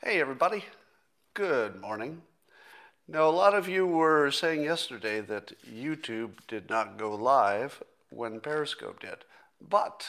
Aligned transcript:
Hey, 0.00 0.20
everybody. 0.20 0.64
Good 1.34 1.80
morning. 1.80 2.22
Now, 3.08 3.28
a 3.28 3.30
lot 3.30 3.54
of 3.54 3.68
you 3.68 3.86
were 3.86 4.30
saying 4.30 4.62
yesterday 4.62 5.20
that 5.22 5.52
YouTube 5.64 6.34
did 6.46 6.70
not 6.70 6.96
go 6.96 7.12
live 7.14 7.82
when 8.10 8.38
Periscope 8.38 9.00
did, 9.00 9.24
but 9.60 10.06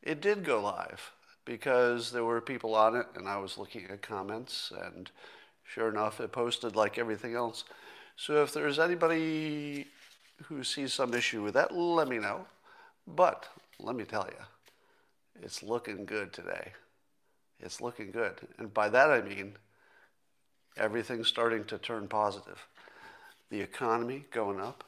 it 0.00 0.20
did 0.20 0.44
go 0.44 0.60
live 0.60 1.10
because 1.44 2.12
there 2.12 2.24
were 2.24 2.40
people 2.40 2.76
on 2.76 2.94
it, 2.94 3.06
and 3.16 3.26
I 3.26 3.38
was 3.38 3.58
looking 3.58 3.86
at 3.86 4.02
comments, 4.02 4.72
and 4.80 5.10
sure 5.64 5.88
enough, 5.88 6.20
it 6.20 6.30
posted 6.30 6.76
like 6.76 6.98
everything 6.98 7.34
else. 7.34 7.64
So 8.14 8.42
if 8.42 8.52
there's 8.52 8.78
anybody 8.78 9.88
who 10.44 10.62
sees 10.64 10.92
some 10.92 11.14
issue 11.14 11.42
with 11.42 11.54
that, 11.54 11.74
let 11.74 12.08
me 12.08 12.18
know. 12.18 12.46
But 13.06 13.48
let 13.78 13.96
me 13.96 14.04
tell 14.04 14.28
you, 14.30 14.44
it's 15.42 15.62
looking 15.62 16.04
good 16.04 16.32
today. 16.32 16.72
It's 17.60 17.80
looking 17.80 18.10
good. 18.10 18.34
And 18.58 18.72
by 18.72 18.88
that 18.88 19.10
I 19.10 19.20
mean 19.20 19.54
everything's 20.76 21.28
starting 21.28 21.64
to 21.64 21.78
turn 21.78 22.08
positive. 22.08 22.66
The 23.50 23.60
economy 23.60 24.26
going 24.30 24.60
up. 24.60 24.84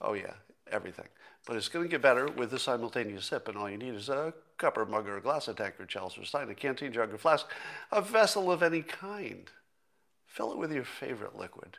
Oh, 0.00 0.14
yeah, 0.14 0.34
everything. 0.70 1.08
But 1.46 1.56
it's 1.56 1.68
going 1.68 1.84
to 1.84 1.90
get 1.90 2.02
better 2.02 2.28
with 2.28 2.50
the 2.50 2.58
simultaneous 2.58 3.26
sip, 3.26 3.48
and 3.48 3.56
all 3.56 3.68
you 3.68 3.76
need 3.76 3.94
is 3.94 4.08
a 4.08 4.32
cup 4.58 4.76
or 4.76 4.86
mug 4.86 5.08
or 5.08 5.16
a 5.16 5.20
glass, 5.20 5.48
a 5.48 5.54
tankard, 5.54 5.88
chalice 5.88 6.16
or 6.16 6.24
stein, 6.24 6.48
a 6.48 6.54
canteen 6.54 6.92
jug 6.92 7.12
or 7.12 7.18
flask, 7.18 7.46
a 7.90 8.00
vessel 8.00 8.50
of 8.50 8.62
any 8.62 8.82
kind. 8.82 9.50
Fill 10.26 10.52
it 10.52 10.58
with 10.58 10.72
your 10.72 10.84
favorite 10.84 11.36
liquid. 11.36 11.78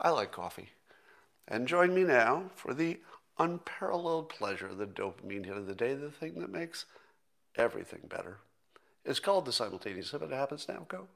I 0.00 0.10
like 0.10 0.32
coffee. 0.32 0.70
And 1.52 1.68
join 1.68 1.94
me 1.94 2.02
now 2.02 2.44
for 2.56 2.72
the 2.72 2.98
unparalleled 3.38 4.30
pleasure, 4.30 4.74
the 4.74 4.86
dopamine 4.86 5.44
hit 5.44 5.54
of 5.54 5.66
the 5.66 5.74
day, 5.74 5.92
the 5.92 6.10
thing 6.10 6.40
that 6.40 6.50
makes 6.50 6.86
everything 7.56 8.00
better. 8.08 8.38
It's 9.04 9.20
called 9.20 9.44
the 9.44 9.52
simultaneous 9.52 10.08
sip. 10.08 10.22
It 10.22 10.30
happens 10.30 10.66
now. 10.66 10.86
Go. 10.88 11.08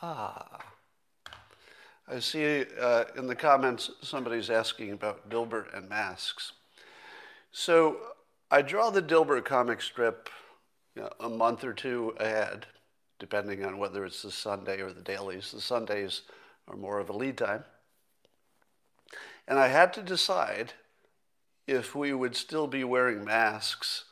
Ah. 0.00 0.60
I 2.08 2.20
see 2.20 2.64
uh, 2.80 3.04
in 3.18 3.26
the 3.26 3.36
comments 3.36 3.90
somebody's 4.00 4.48
asking 4.48 4.92
about 4.92 5.28
Dilbert 5.28 5.76
and 5.76 5.90
masks. 5.90 6.52
So 7.52 7.98
I 8.50 8.62
draw 8.62 8.88
the 8.88 9.02
Dilbert 9.02 9.44
comic 9.44 9.82
strip 9.82 10.30
you 10.94 11.02
know, 11.02 11.10
a 11.20 11.28
month 11.28 11.64
or 11.64 11.74
two 11.74 12.14
ahead, 12.18 12.66
depending 13.18 13.64
on 13.64 13.78
whether 13.78 14.04
it's 14.04 14.22
the 14.22 14.30
Sunday 14.30 14.80
or 14.80 14.92
the 14.92 15.00
dailies. 15.00 15.52
The 15.52 15.60
Sundays 15.60 16.22
are 16.68 16.76
more 16.76 16.98
of 16.98 17.08
a 17.08 17.16
lead 17.16 17.38
time. 17.38 17.64
And 19.48 19.58
I 19.58 19.68
had 19.68 19.92
to 19.94 20.02
decide 20.02 20.72
if 21.66 21.94
we 21.94 22.12
would 22.12 22.36
still 22.36 22.66
be 22.66 22.84
wearing 22.84 23.24
masks, 23.24 24.04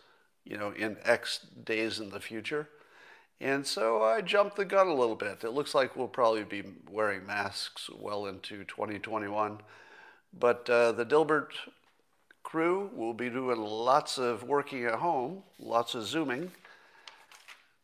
you 0.44 0.56
know, 0.56 0.70
in 0.70 0.96
X 1.04 1.40
days 1.64 1.98
in 1.98 2.10
the 2.10 2.20
future. 2.20 2.68
And 3.40 3.66
so 3.66 4.02
I 4.02 4.20
jumped 4.20 4.56
the 4.56 4.64
gun 4.64 4.86
a 4.86 4.94
little 4.94 5.16
bit. 5.16 5.44
It 5.44 5.50
looks 5.50 5.74
like 5.74 5.96
we'll 5.96 6.08
probably 6.08 6.44
be 6.44 6.62
wearing 6.90 7.26
masks 7.26 7.90
well 7.90 8.26
into 8.26 8.64
2021. 8.64 9.58
But 10.38 10.68
uh, 10.70 10.92
the 10.92 11.04
Dilbert 11.04 11.50
crew 12.42 12.90
will 12.94 13.14
be 13.14 13.28
doing 13.28 13.60
lots 13.60 14.18
of 14.18 14.44
working 14.44 14.84
at 14.84 14.94
home, 14.94 15.42
lots 15.58 15.94
of 15.94 16.06
Zooming, 16.06 16.52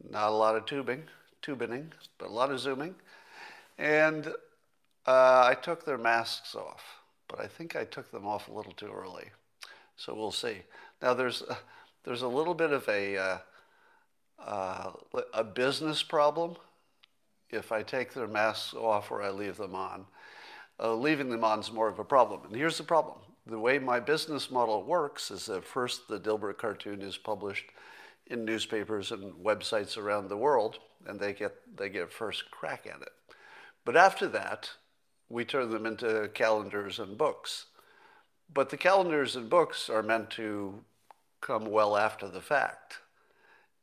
not 0.08 0.28
a 0.28 0.34
lot 0.34 0.56
of 0.56 0.66
tubing, 0.66 1.02
tubining, 1.42 1.92
but 2.18 2.28
a 2.28 2.32
lot 2.32 2.50
of 2.50 2.60
Zooming. 2.60 2.94
And 3.78 4.28
uh, 5.06 5.44
I 5.46 5.56
took 5.60 5.84
their 5.84 5.98
masks 5.98 6.54
off, 6.54 6.82
but 7.28 7.40
I 7.40 7.46
think 7.46 7.76
I 7.76 7.84
took 7.84 8.10
them 8.10 8.26
off 8.26 8.48
a 8.48 8.52
little 8.52 8.72
too 8.72 8.90
early. 8.94 9.30
So 9.96 10.14
we'll 10.14 10.32
see. 10.32 10.58
Now 11.02 11.14
there's 11.14 11.42
uh, 11.42 11.56
there's 12.04 12.22
a 12.22 12.28
little 12.28 12.54
bit 12.54 12.72
of 12.72 12.88
a 12.88 13.16
uh, 13.16 13.38
uh, 14.38 14.92
a 15.34 15.44
business 15.44 16.02
problem 16.02 16.56
if 17.50 17.72
I 17.72 17.82
take 17.82 18.14
their 18.14 18.28
masks 18.28 18.74
off 18.74 19.10
or 19.10 19.22
I 19.22 19.30
leave 19.30 19.56
them 19.56 19.74
on. 19.74 20.06
Uh, 20.78 20.94
leaving 20.94 21.28
them 21.28 21.44
on 21.44 21.60
is 21.60 21.70
more 21.70 21.88
of 21.88 21.98
a 21.98 22.04
problem. 22.04 22.40
And 22.46 22.56
here's 22.56 22.78
the 22.78 22.84
problem: 22.84 23.18
the 23.46 23.58
way 23.58 23.78
my 23.78 24.00
business 24.00 24.50
model 24.50 24.82
works 24.82 25.30
is 25.30 25.46
that 25.46 25.64
first 25.64 26.08
the 26.08 26.18
Dilbert 26.18 26.58
cartoon 26.58 27.02
is 27.02 27.18
published 27.18 27.66
in 28.30 28.44
newspapers 28.44 29.12
and 29.12 29.34
websites 29.34 29.98
around 29.98 30.28
the 30.28 30.36
world, 30.36 30.78
and 31.06 31.18
they 31.18 31.32
get 31.32 31.54
they 31.76 31.88
get 31.88 32.12
first 32.12 32.50
crack 32.50 32.86
at 32.86 33.02
it. 33.02 33.12
But 33.84 33.96
after 33.96 34.28
that, 34.28 34.70
we 35.28 35.44
turn 35.44 35.70
them 35.70 35.86
into 35.86 36.30
calendars 36.32 36.98
and 36.98 37.18
books. 37.18 37.66
But 38.52 38.70
the 38.70 38.76
calendars 38.76 39.36
and 39.36 39.48
books 39.48 39.88
are 39.88 40.02
meant 40.02 40.30
to 40.30 40.84
come 41.40 41.66
well 41.66 41.96
after 41.96 42.28
the 42.28 42.40
fact. 42.40 42.98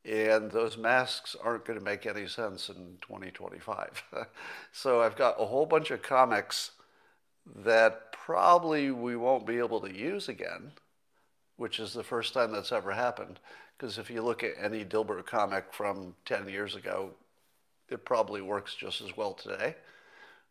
And 0.04 0.50
those 0.50 0.76
masks 0.76 1.36
aren't 1.42 1.64
going 1.64 1.78
to 1.78 1.84
make 1.84 2.06
any 2.06 2.28
sense 2.28 2.68
in 2.68 2.98
2025. 3.00 4.02
so 4.72 5.02
I've 5.02 5.16
got 5.16 5.40
a 5.40 5.46
whole 5.46 5.66
bunch 5.66 5.90
of 5.90 6.02
comics 6.02 6.72
that 7.64 8.12
probably 8.12 8.90
we 8.90 9.16
won't 9.16 9.46
be 9.46 9.58
able 9.58 9.80
to 9.80 9.94
use 9.94 10.28
again, 10.28 10.72
which 11.56 11.80
is 11.80 11.92
the 11.92 12.04
first 12.04 12.34
time 12.34 12.52
that's 12.52 12.72
ever 12.72 12.92
happened. 12.92 13.40
Because 13.78 13.96
if 13.98 14.10
you 14.10 14.22
look 14.22 14.42
at 14.42 14.54
any 14.60 14.84
Dilbert 14.84 15.24
comic 15.26 15.72
from 15.72 16.16
10 16.24 16.48
years 16.48 16.74
ago, 16.74 17.10
it 17.88 18.04
probably 18.04 18.42
works 18.42 18.74
just 18.74 19.00
as 19.00 19.16
well 19.16 19.34
today. 19.34 19.76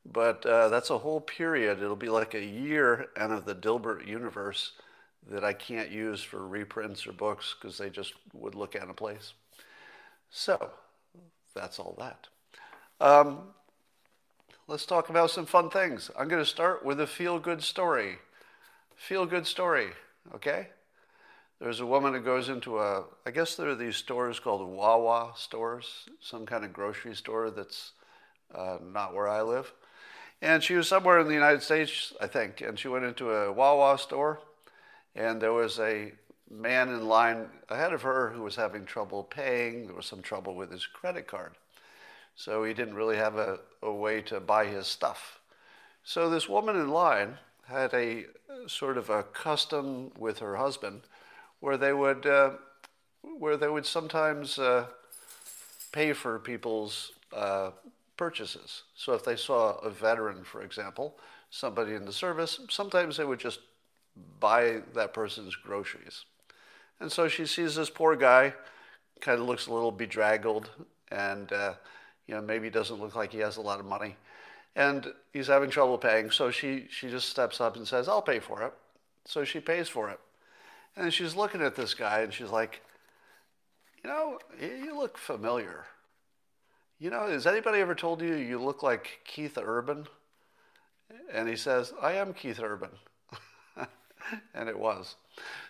But 0.06 0.46
uh, 0.46 0.70
that's 0.70 0.90
a 0.90 0.98
whole 0.98 1.20
period. 1.20 1.82
It'll 1.82 1.98
be 1.98 2.10
like 2.10 2.34
a 2.34 2.44
year 2.44 3.08
out 3.18 3.32
of 3.32 3.44
the 3.44 3.54
Dilbert 3.54 4.08
universe 4.08 4.72
that 5.30 5.44
I 5.44 5.52
can't 5.52 5.92
use 5.92 6.24
for 6.24 6.48
reprints 6.48 7.06
or 7.06 7.12
books 7.12 7.54
because 7.60 7.78
they 7.78 7.90
just 7.90 8.14
would 8.34 8.56
look 8.56 8.78
out 8.78 8.90
of 8.90 8.96
place. 8.96 9.34
So 10.30 10.72
that's 11.54 11.80
all 11.80 11.96
that. 12.00 12.28
Um, 13.06 13.40
let's 14.68 14.86
talk 14.86 15.10
about 15.10 15.32
some 15.32 15.46
fun 15.46 15.70
things. 15.70 16.10
I'm 16.18 16.30
going 16.30 16.42
to 16.42 16.50
start 16.50 16.86
with 16.86 17.02
a 17.02 17.08
feel 17.08 17.40
good 17.40 17.62
story. 17.62 18.20
Feel 18.96 19.26
good 19.26 19.46
story, 19.46 19.90
okay? 20.34 20.70
There's 21.60 21.80
a 21.80 21.88
woman 21.88 22.14
who 22.14 22.20
goes 22.20 22.50
into 22.50 22.78
a, 22.78 23.06
I 23.26 23.32
guess 23.32 23.56
there 23.56 23.70
are 23.70 23.76
these 23.76 23.96
stores 23.96 24.40
called 24.40 24.68
Wawa 24.68 25.34
stores, 25.36 26.08
some 26.22 26.46
kind 26.46 26.64
of 26.64 26.72
grocery 26.72 27.16
store 27.16 27.50
that's 27.50 27.94
uh, 28.54 28.78
not 28.94 29.16
where 29.16 29.28
I 29.28 29.42
live. 29.42 29.74
And 30.40 30.62
she 30.62 30.76
was 30.76 30.88
somewhere 30.88 31.20
in 31.20 31.28
the 31.28 31.34
United 31.34 31.64
States, 31.64 32.14
I 32.22 32.28
think, 32.28 32.62
and 32.62 32.78
she 32.78 32.88
went 32.88 33.06
into 33.06 33.32
a 33.32 33.52
Wawa 33.52 33.98
store, 33.98 34.40
and 35.16 35.42
there 35.42 35.52
was 35.52 35.80
a 35.80 36.12
man 36.48 36.90
in 36.90 37.08
line 37.08 37.48
ahead 37.70 37.92
of 37.92 38.04
her 38.04 38.30
who 38.30 38.44
was 38.44 38.56
having 38.56 38.86
trouble 38.86 39.24
paying. 39.24 39.88
There 39.88 39.96
was 39.96 40.06
some 40.06 40.22
trouble 40.22 40.54
with 40.54 40.72
his 40.72 40.86
credit 40.86 41.26
card. 41.26 41.54
So 42.36 42.64
he 42.64 42.76
didn't 42.76 42.94
really 42.94 43.18
have 43.18 43.36
a, 43.36 43.58
a 43.82 43.92
way 43.92 44.22
to 44.24 44.40
buy 44.40 44.66
his 44.68 44.86
stuff. 44.86 45.40
So 46.04 46.30
this 46.30 46.48
woman 46.48 46.76
in 46.76 46.90
line 46.90 47.40
had 47.68 47.96
a 47.96 48.26
sort 48.68 49.00
of 49.00 49.10
a 49.10 49.24
custom 49.24 50.12
with 50.20 50.38
her 50.38 50.56
husband 50.56 51.02
where 51.60 51.78
they 51.78 51.94
would, 51.94 52.26
uh, 52.26 52.52
where 53.22 53.58
they 53.58 53.68
would 53.68 53.86
sometimes 53.86 54.60
uh, 54.60 54.86
pay 55.92 56.14
for 56.14 56.40
people's 56.40 57.12
uh, 57.34 57.72
purchases. 58.18 58.84
So 58.96 59.14
if 59.14 59.24
they 59.24 59.36
saw 59.36 59.78
a 59.78 59.90
veteran, 59.90 60.44
for 60.44 60.62
example, 60.62 61.18
somebody 61.50 61.94
in 61.94 62.06
the 62.06 62.14
service, 62.14 62.60
sometimes 62.70 63.18
they 63.18 63.26
would 63.26 63.40
just 63.40 63.60
buy 64.40 64.82
that 64.94 65.14
person's 65.14 65.56
groceries. 65.56 66.26
And 67.00 67.12
so 67.12 67.28
she 67.28 67.46
sees 67.46 67.76
this 67.76 67.90
poor 67.90 68.16
guy, 68.16 68.54
kind 69.22 69.40
of 69.40 69.48
looks 69.48 69.68
a 69.68 69.74
little 69.74 69.92
bedraggled, 69.92 70.70
and 71.12 71.52
uh, 71.54 71.74
you 72.28 72.36
know 72.36 72.42
maybe 72.42 72.70
doesn't 72.70 73.00
look 73.00 73.16
like 73.16 73.32
he 73.32 73.40
has 73.40 73.58
a 73.58 73.62
lot 73.62 73.80
of 73.80 73.86
money, 73.86 74.16
and 74.76 75.14
he's 75.32 75.48
having 75.48 75.70
trouble 75.70 75.98
paying. 75.98 76.32
So 76.32 76.50
she 76.50 76.88
she 76.90 77.10
just 77.10 77.30
steps 77.30 77.62
up 77.62 77.76
and 77.76 77.88
says, 77.88 78.08
"I'll 78.08 78.22
pay 78.22 78.40
for 78.40 78.64
it." 78.64 78.74
So 79.26 79.44
she 79.44 79.60
pays 79.60 79.88
for 79.88 80.10
it, 80.10 80.20
and 80.98 81.14
she's 81.14 81.36
looking 81.36 81.62
at 81.62 81.76
this 81.76 81.94
guy, 81.94 82.22
and 82.22 82.34
she's 82.34 82.50
like, 82.50 82.82
"You 84.04 84.10
know, 84.10 84.40
you 84.60 84.98
look 84.98 85.18
familiar." 85.18 85.86
You 87.00 87.12
know, 87.12 87.28
has 87.28 87.46
anybody 87.46 87.80
ever 87.80 87.94
told 87.94 88.22
you 88.22 88.34
you 88.34 88.60
look 88.60 88.82
like 88.82 89.20
Keith 89.24 89.58
Urban? 89.62 90.08
And 91.32 91.48
he 91.48 91.56
says, 91.56 91.94
I 92.02 92.14
am 92.14 92.34
Keith 92.34 92.60
Urban. 92.60 92.90
and 94.56 94.68
it 94.68 94.78
was. 94.78 95.16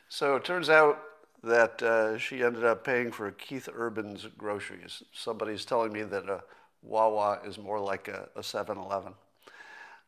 So 0.08 0.36
it 0.36 0.46
turns 0.46 0.70
out 0.70 1.00
that 1.44 1.84
uh, 1.84 2.18
she 2.18 2.44
ended 2.44 2.64
up 2.64 2.84
paying 2.84 3.12
for 3.12 3.30
Keith 3.32 3.68
Urban's 3.74 4.26
groceries. 4.38 5.04
Somebody's 5.14 5.66
telling 5.66 5.92
me 5.92 6.04
that 6.04 6.30
a 6.30 6.44
Wawa 6.82 7.40
is 7.46 7.58
more 7.58 7.80
like 7.80 8.08
a 8.08 8.42
7 8.42 8.78
Eleven. 8.78 9.14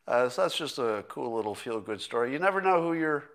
Uh, 0.07 0.29
so 0.29 0.43
that's 0.43 0.57
just 0.57 0.79
a 0.79 1.03
cool 1.07 1.35
little 1.35 1.53
feel 1.53 1.81
good 1.81 2.01
story. 2.01 2.31
You 2.31 2.39
never 2.39 2.61
know 2.61 2.81
who 2.81 2.93
you're, 2.93 3.25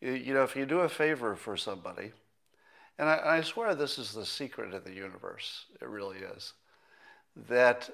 you, 0.00 0.12
you, 0.12 0.34
know, 0.34 0.42
if 0.42 0.56
you 0.56 0.66
do 0.66 0.80
a 0.80 0.88
favor 0.88 1.34
for 1.34 1.56
somebody, 1.56 2.12
and 2.98 3.08
I, 3.08 3.38
I 3.38 3.40
swear 3.42 3.74
this 3.74 3.98
is 3.98 4.12
the 4.12 4.26
secret 4.26 4.74
of 4.74 4.84
the 4.84 4.92
universe, 4.92 5.66
it 5.80 5.88
really 5.88 6.18
is 6.18 6.52
that 7.48 7.90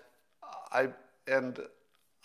I 0.73 0.89
and 1.27 1.59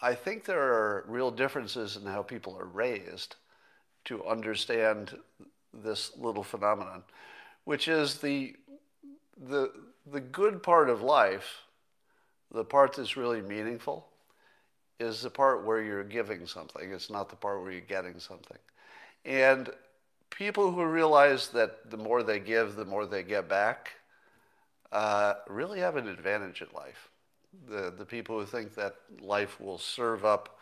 I 0.01 0.13
think 0.13 0.45
there 0.45 0.62
are 0.62 1.06
real 1.07 1.31
differences 1.31 1.97
in 1.97 2.06
how 2.06 2.21
people 2.21 2.56
are 2.57 2.65
raised 2.65 3.35
to 4.06 4.25
understand 4.25 5.18
this 5.74 6.15
little 6.18 6.44
phenomenon, 6.44 7.03
which 7.63 7.88
is 7.88 8.15
the 8.15 8.56
the 9.38 9.71
the 10.12 10.21
good 10.21 10.63
part 10.63 10.89
of 10.89 11.01
life, 11.01 11.63
the 12.51 12.63
part 12.63 12.94
that's 12.94 13.18
really 13.18 13.41
meaningful, 13.41 14.07
is 15.00 15.21
the 15.21 15.29
part 15.29 15.65
where 15.65 15.81
you're 15.81 16.03
giving 16.03 16.47
something. 16.47 16.91
It's 16.91 17.09
not 17.09 17.29
the 17.29 17.35
part 17.35 17.62
where 17.62 17.71
you're 17.71 17.81
getting 17.81 18.19
something. 18.19 18.57
And 19.27 19.69
people 20.29 20.71
who 20.71 20.85
realize 20.85 21.50
that 21.50 21.91
the 21.91 21.97
more 21.97 22.24
they 22.24 22.39
give, 22.39 22.75
the 22.75 22.85
more 22.85 23.06
they 23.06 23.24
get 23.24 23.50
back, 23.50 23.91
uh, 24.94 25.33
really 25.50 25.79
have 25.81 25.97
an 25.97 26.07
advantage 26.07 26.62
in 26.62 26.69
life. 26.74 27.09
The, 27.69 27.94
the 27.95 28.06
people 28.06 28.39
who 28.39 28.45
think 28.45 28.74
that 28.75 28.95
life 29.19 29.59
will 29.59 29.77
serve 29.77 30.24
up, 30.24 30.57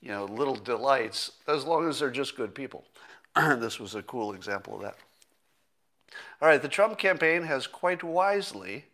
you 0.00 0.08
know, 0.08 0.24
little 0.24 0.54
delights, 0.54 1.32
as 1.46 1.64
long 1.64 1.86
as 1.86 1.98
they're 1.98 2.10
just 2.10 2.36
good 2.36 2.54
people. 2.54 2.84
this 3.36 3.78
was 3.78 3.94
a 3.94 4.02
cool 4.02 4.32
example 4.32 4.76
of 4.76 4.82
that. 4.82 4.96
All 6.40 6.48
right, 6.48 6.62
the 6.62 6.68
Trump 6.68 6.96
campaign 6.96 7.42
has 7.42 7.66
quite 7.66 8.02
wisely, 8.02 8.86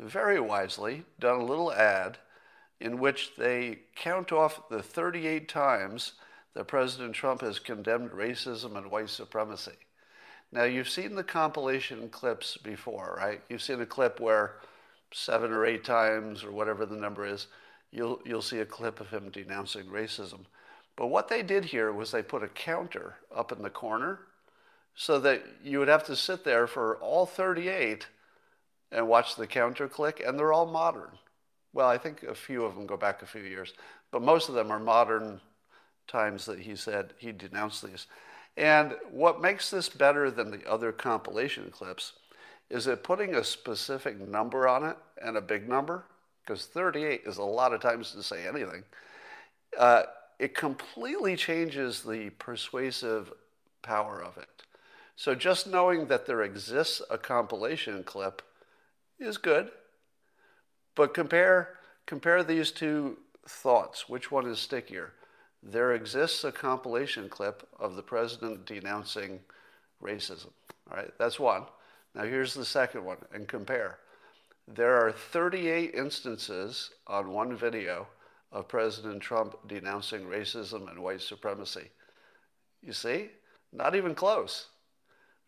very 0.00 0.40
wisely, 0.40 1.04
done 1.20 1.40
a 1.40 1.44
little 1.44 1.72
ad 1.72 2.18
in 2.80 2.98
which 2.98 3.36
they 3.36 3.78
count 3.94 4.32
off 4.32 4.68
the 4.68 4.82
38 4.82 5.48
times 5.48 6.14
that 6.58 6.66
President 6.66 7.14
Trump 7.14 7.42
has 7.42 7.60
condemned 7.60 8.10
racism 8.10 8.76
and 8.76 8.90
white 8.90 9.08
supremacy. 9.08 9.78
Now, 10.50 10.64
you've 10.64 10.88
seen 10.88 11.14
the 11.14 11.22
compilation 11.22 12.08
clips 12.08 12.56
before, 12.56 13.16
right? 13.16 13.40
You've 13.48 13.62
seen 13.62 13.80
a 13.80 13.86
clip 13.86 14.18
where 14.18 14.56
seven 15.12 15.52
or 15.52 15.64
eight 15.64 15.84
times, 15.84 16.42
or 16.42 16.50
whatever 16.50 16.84
the 16.84 16.96
number 16.96 17.24
is, 17.24 17.46
you'll, 17.92 18.20
you'll 18.24 18.42
see 18.42 18.58
a 18.58 18.66
clip 18.66 19.00
of 19.00 19.08
him 19.08 19.30
denouncing 19.30 19.84
racism. 19.84 20.40
But 20.96 21.06
what 21.06 21.28
they 21.28 21.44
did 21.44 21.64
here 21.64 21.92
was 21.92 22.10
they 22.10 22.22
put 22.22 22.42
a 22.42 22.48
counter 22.48 23.14
up 23.32 23.52
in 23.52 23.62
the 23.62 23.70
corner 23.70 24.18
so 24.96 25.20
that 25.20 25.44
you 25.62 25.78
would 25.78 25.86
have 25.86 26.06
to 26.06 26.16
sit 26.16 26.42
there 26.42 26.66
for 26.66 26.96
all 26.96 27.24
38 27.24 28.08
and 28.90 29.06
watch 29.06 29.36
the 29.36 29.46
counter 29.46 29.86
click, 29.86 30.20
and 30.26 30.36
they're 30.36 30.52
all 30.52 30.66
modern. 30.66 31.18
Well, 31.72 31.88
I 31.88 31.98
think 31.98 32.24
a 32.24 32.34
few 32.34 32.64
of 32.64 32.74
them 32.74 32.88
go 32.88 32.96
back 32.96 33.22
a 33.22 33.26
few 33.26 33.42
years, 33.42 33.74
but 34.10 34.22
most 34.22 34.48
of 34.48 34.56
them 34.56 34.72
are 34.72 34.80
modern 34.80 35.40
times 36.08 36.46
that 36.46 36.60
he 36.60 36.74
said 36.74 37.12
he 37.18 37.32
denounced 37.32 37.86
these. 37.86 38.06
And 38.56 38.96
what 39.10 39.40
makes 39.40 39.70
this 39.70 39.88
better 39.88 40.30
than 40.30 40.50
the 40.50 40.68
other 40.68 40.90
compilation 40.90 41.70
clips 41.70 42.14
is 42.70 42.86
that 42.86 43.04
putting 43.04 43.34
a 43.34 43.44
specific 43.44 44.18
number 44.18 44.66
on 44.66 44.84
it 44.84 44.96
and 45.22 45.36
a 45.36 45.40
big 45.40 45.68
number, 45.68 46.04
because 46.42 46.66
38 46.66 47.22
is 47.24 47.38
a 47.38 47.44
lot 47.44 47.72
of 47.72 47.80
times 47.80 48.12
to 48.12 48.22
say 48.22 48.46
anything, 48.46 48.82
uh, 49.78 50.02
it 50.38 50.54
completely 50.54 51.36
changes 51.36 52.02
the 52.02 52.30
persuasive 52.30 53.32
power 53.82 54.22
of 54.22 54.36
it. 54.36 54.48
So 55.16 55.34
just 55.34 55.66
knowing 55.66 56.06
that 56.06 56.26
there 56.26 56.42
exists 56.42 57.02
a 57.10 57.18
compilation 57.18 58.02
clip 58.04 58.42
is 59.18 59.36
good. 59.36 59.70
But 60.94 61.14
compare 61.14 61.78
compare 62.06 62.42
these 62.42 62.70
two 62.70 63.18
thoughts. 63.46 64.08
Which 64.08 64.30
one 64.30 64.46
is 64.46 64.58
stickier? 64.58 65.12
There 65.62 65.92
exists 65.92 66.44
a 66.44 66.52
compilation 66.52 67.28
clip 67.28 67.68
of 67.78 67.96
the 67.96 68.02
president 68.02 68.64
denouncing 68.64 69.40
racism. 70.02 70.50
All 70.90 70.96
right, 70.96 71.12
that's 71.18 71.40
one. 71.40 71.64
Now 72.14 72.24
here's 72.24 72.54
the 72.54 72.64
second 72.64 73.04
one, 73.04 73.18
and 73.32 73.48
compare. 73.48 73.98
There 74.66 74.96
are 74.96 75.12
38 75.12 75.94
instances 75.94 76.90
on 77.06 77.32
one 77.32 77.56
video 77.56 78.06
of 78.52 78.68
President 78.68 79.20
Trump 79.20 79.56
denouncing 79.66 80.24
racism 80.24 80.90
and 80.90 81.02
white 81.02 81.20
supremacy. 81.20 81.90
You 82.82 82.92
see? 82.92 83.30
Not 83.72 83.94
even 83.94 84.14
close. 84.14 84.68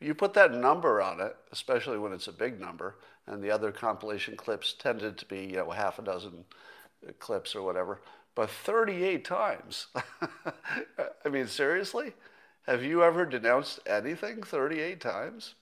You 0.01 0.15
put 0.15 0.35
that 0.35 0.53
number 0.53 1.01
on 1.03 1.21
it, 1.21 1.37
especially 1.53 1.99
when 1.99 2.13
it's 2.13 2.29
a 2.29 2.33
big 2.33 2.61
number, 2.61 2.97
and 3.27 3.43
the 3.43 3.51
other 3.51 3.71
compilation 3.71 4.37
clips 4.37 4.75
tended 4.79 5.19
to 5.19 5.27
be, 5.27 5.41
you 5.41 5.57
know, 5.57 5.71
half 5.71 5.99
a 5.99 6.03
dozen 6.03 6.45
clips 7.19 7.55
or 7.55 7.63
whatever, 7.63 8.01
but 8.35 8.51
38 8.51 9.25
times. 9.25 9.89
I 11.25 11.29
mean, 11.29 11.47
seriously? 11.47 12.13
Have 12.67 12.85
you 12.85 13.03
ever 13.03 13.27
denounced 13.27 13.81
anything 13.87 14.43
38 14.43 15.01
times? 15.01 15.55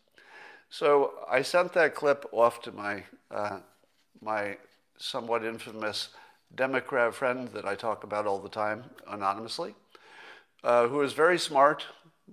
So 0.70 1.12
I 1.30 1.42
sent 1.42 1.72
that 1.74 1.94
clip 1.94 2.26
off 2.32 2.60
to 2.62 2.72
my, 2.72 3.04
uh, 3.30 3.60
my 4.20 4.58
somewhat 4.98 5.44
infamous 5.44 6.10
Democrat 6.54 7.14
friend 7.14 7.48
that 7.48 7.64
I 7.64 7.74
talk 7.74 8.04
about 8.04 8.26
all 8.26 8.38
the 8.38 8.48
time 8.48 8.84
anonymously, 9.06 9.74
uh, 10.64 10.88
who 10.88 11.00
is 11.02 11.12
very 11.12 11.38
smart, 11.38 11.86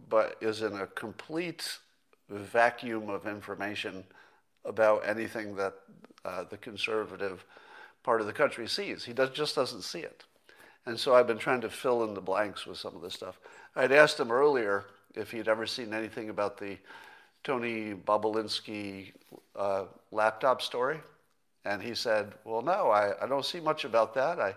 but 0.10 0.38
is 0.42 0.62
in 0.62 0.74
a 0.74 0.88
complete 0.88 1.78
vacuum 2.30 3.10
of 3.10 3.28
information 3.28 4.04
about 4.64 5.08
anything 5.08 5.56
that 5.56 5.74
uh, 6.24 6.44
the 6.50 6.58
conservative 6.58 7.46
part 8.06 8.22
of 8.22 8.28
the 8.28 8.34
country 8.34 8.68
sees. 8.68 9.04
He 9.04 9.14
does, 9.14 9.32
just 9.32 9.56
doesn't 9.56 9.82
see 9.82 10.00
it. 10.00 10.24
And 10.86 10.98
so 10.98 11.16
I've 11.16 11.26
been 11.26 11.40
trying 11.40 11.62
to 11.62 11.70
fill 11.70 12.04
in 12.04 12.14
the 12.14 12.22
blanks 12.22 12.68
with 12.68 12.78
some 12.78 12.96
of 12.96 13.02
this 13.02 13.16
stuff. 13.16 13.40
I'd 13.76 13.92
asked 13.92 14.20
him 14.20 14.32
earlier 14.32 14.86
if 15.16 15.32
he'd 15.32 15.48
ever 15.48 15.66
seen 15.66 15.92
anything 15.92 16.30
about 16.30 16.60
the 16.60 16.78
Tony 17.44 17.96
Bobulinski 17.96 19.12
uh, 19.56 19.86
laptop 20.12 20.62
story. 20.62 21.00
And 21.66 21.82
he 21.82 21.96
said, 21.96 22.34
Well, 22.44 22.62
no, 22.62 22.92
I, 22.92 23.14
I 23.24 23.28
don't 23.28 23.44
see 23.44 23.60
much 23.60 23.86
about 23.86 24.14
that. 24.14 24.40
I, 24.40 24.56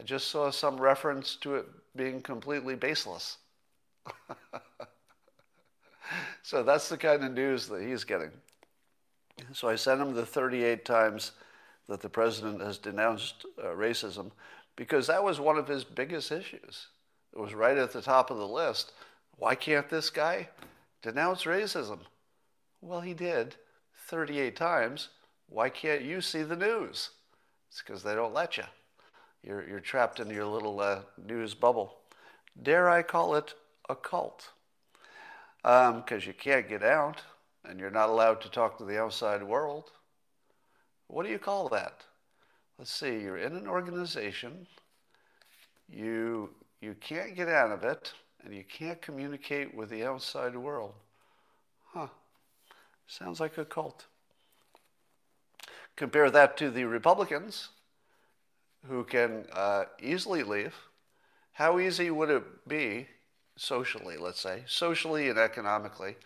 I 0.00 0.02
just 0.02 0.28
saw 0.28 0.50
some 0.50 0.76
reference 0.76 1.36
to 1.36 1.54
it 1.54 1.66
being 1.94 2.20
completely 2.20 2.74
baseless. 2.74 3.38
so 6.42 6.64
that's 6.64 6.88
the 6.88 6.96
kind 6.96 7.22
of 7.22 7.32
news 7.32 7.68
that 7.68 7.82
he's 7.82 8.02
getting. 8.02 8.32
So 9.52 9.68
I 9.68 9.76
sent 9.76 10.00
him 10.00 10.12
the 10.12 10.26
38 10.26 10.84
times 10.84 11.30
that 11.90 12.00
the 12.00 12.08
president 12.08 12.62
has 12.62 12.78
denounced 12.78 13.44
uh, 13.58 13.66
racism 13.66 14.30
because 14.76 15.08
that 15.08 15.24
was 15.24 15.40
one 15.40 15.58
of 15.58 15.66
his 15.66 15.82
biggest 15.82 16.30
issues. 16.30 16.86
It 17.34 17.40
was 17.40 17.52
right 17.52 17.76
at 17.76 17.90
the 17.92 18.00
top 18.00 18.30
of 18.30 18.38
the 18.38 18.46
list. 18.46 18.92
Why 19.36 19.56
can't 19.56 19.90
this 19.90 20.08
guy 20.08 20.50
denounce 21.02 21.42
racism? 21.44 21.98
Well, 22.80 23.00
he 23.00 23.12
did 23.12 23.56
38 24.06 24.54
times. 24.54 25.08
Why 25.48 25.68
can't 25.68 26.02
you 26.02 26.20
see 26.20 26.44
the 26.44 26.54
news? 26.54 27.10
It's 27.68 27.82
because 27.84 28.04
they 28.04 28.14
don't 28.14 28.32
let 28.32 28.56
you. 28.56 28.64
You're, 29.42 29.68
you're 29.68 29.80
trapped 29.80 30.20
in 30.20 30.30
your 30.30 30.46
little 30.46 30.78
uh, 30.78 31.00
news 31.26 31.54
bubble. 31.54 31.96
Dare 32.62 32.88
I 32.88 33.02
call 33.02 33.34
it 33.34 33.54
a 33.88 33.96
cult? 33.96 34.50
because 35.62 36.04
um, 36.10 36.22
you 36.24 36.34
can't 36.34 36.68
get 36.68 36.84
out 36.84 37.20
and 37.64 37.80
you're 37.80 37.90
not 37.90 38.08
allowed 38.08 38.40
to 38.42 38.50
talk 38.50 38.78
to 38.78 38.84
the 38.84 39.00
outside 39.00 39.42
world. 39.42 39.90
What 41.10 41.26
do 41.26 41.32
you 41.32 41.40
call 41.40 41.68
that? 41.70 42.04
Let's 42.78 42.92
see, 42.92 43.18
you're 43.18 43.36
in 43.36 43.56
an 43.56 43.66
organization, 43.66 44.68
you, 45.88 46.50
you 46.80 46.94
can't 47.00 47.34
get 47.34 47.48
out 47.48 47.72
of 47.72 47.82
it, 47.82 48.12
and 48.44 48.54
you 48.54 48.62
can't 48.64 49.02
communicate 49.02 49.74
with 49.74 49.90
the 49.90 50.04
outside 50.04 50.56
world. 50.56 50.94
Huh, 51.92 52.06
sounds 53.08 53.40
like 53.40 53.58
a 53.58 53.64
cult. 53.64 54.06
Compare 55.96 56.30
that 56.30 56.56
to 56.58 56.70
the 56.70 56.84
Republicans, 56.84 57.70
who 58.88 59.02
can 59.02 59.46
uh, 59.52 59.84
easily 60.00 60.44
leave. 60.44 60.74
How 61.52 61.80
easy 61.80 62.10
would 62.10 62.30
it 62.30 62.68
be 62.68 63.08
socially, 63.56 64.16
let's 64.16 64.40
say, 64.40 64.62
socially 64.66 65.28
and 65.28 65.38
economically, 65.38 66.16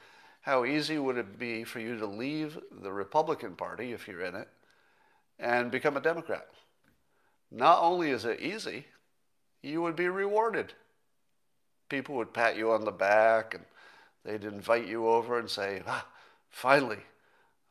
how 0.43 0.67
easy 0.67 0.99
would 0.99 1.17
it 1.17 1.38
be 1.38 1.64
for 1.64 1.81
you 1.81 1.99
to 1.99 2.07
leave 2.07 2.59
the 2.71 2.93
Republican 2.93 3.57
Party, 3.57 3.93
if 3.93 4.07
you're 4.07 4.21
in 4.21 4.37
it, 4.37 4.49
and 5.38 5.71
become 5.71 5.97
a 5.97 6.00
Democrat? 6.00 6.49
Not 7.50 7.83
only 7.83 8.11
is 8.11 8.25
it 8.25 8.41
easy, 8.41 8.87
you 9.62 9.81
would 9.83 9.97
be 9.97 10.09
rewarded. 10.09 10.73
People 11.88 12.17
would 12.17 12.35
pat 12.35 12.57
you 12.57 12.73
on 12.73 12.85
the 12.85 12.91
back 12.91 13.55
and 13.55 13.64
they'd 14.25 14.45
invite 14.45 14.87
you 14.87 15.07
over 15.07 15.38
and 15.38 15.49
say, 15.49 15.83
ah, 15.87 16.07
finally, 16.50 16.99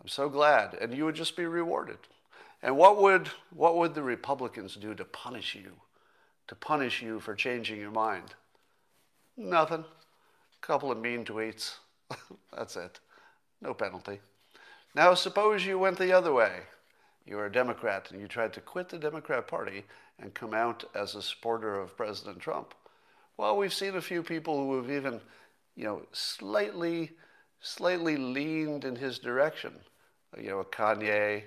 I'm 0.02 0.08
so 0.08 0.30
glad. 0.30 0.76
And 0.80 0.94
you 0.94 1.06
would 1.06 1.16
just 1.16 1.36
be 1.36 1.46
rewarded. 1.46 1.98
And 2.62 2.78
what 2.78 3.02
would, 3.02 3.30
what 3.54 3.76
would 3.78 3.94
the 3.94 4.04
Republicans 4.04 4.76
do 4.76 4.94
to 4.96 5.06
punish 5.06 5.56
you? 5.56 5.74
To 6.48 6.56
punish 6.56 7.02
you 7.02 7.20
for 7.20 7.36
changing 7.36 7.80
your 7.80 7.92
mind? 7.92 8.34
Nothing. 9.36 9.84
A 9.84 10.66
couple 10.66 10.92
of 10.92 10.98
mean 10.98 11.26
tweets. 11.26 11.76
That's 12.56 12.78
it. 12.78 13.00
No 13.62 13.74
penalty. 13.74 14.20
Now, 14.96 15.14
suppose 15.14 15.66
you 15.66 15.80
went 15.80 15.98
the 15.98 16.14
other 16.14 16.34
way. 16.34 16.62
You 17.26 17.38
were 17.38 17.46
a 17.46 17.52
Democrat 17.52 18.12
and 18.12 18.20
you 18.20 18.28
tried 18.28 18.54
to 18.54 18.62
quit 18.62 18.90
the 18.90 18.98
Democrat 18.98 19.48
Party 19.48 19.84
and 20.20 20.34
come 20.34 20.54
out 20.54 20.84
as 20.94 21.16
a 21.16 21.22
supporter 21.22 21.80
of 21.80 21.98
President 21.98 22.40
Trump. 22.40 22.74
Well, 23.38 23.58
we've 23.58 23.74
seen 23.74 23.96
a 23.96 24.02
few 24.02 24.22
people 24.22 24.64
who 24.64 24.76
have 24.78 24.92
even, 24.92 25.22
you 25.76 25.86
know, 25.86 26.04
slightly, 26.12 27.12
slightly 27.62 28.18
leaned 28.18 28.86
in 28.86 28.96
his 28.96 29.20
direction. 29.20 29.74
Uh, 30.36 30.42
you 30.42 30.50
know, 30.50 30.64
Kanye, 30.64 31.44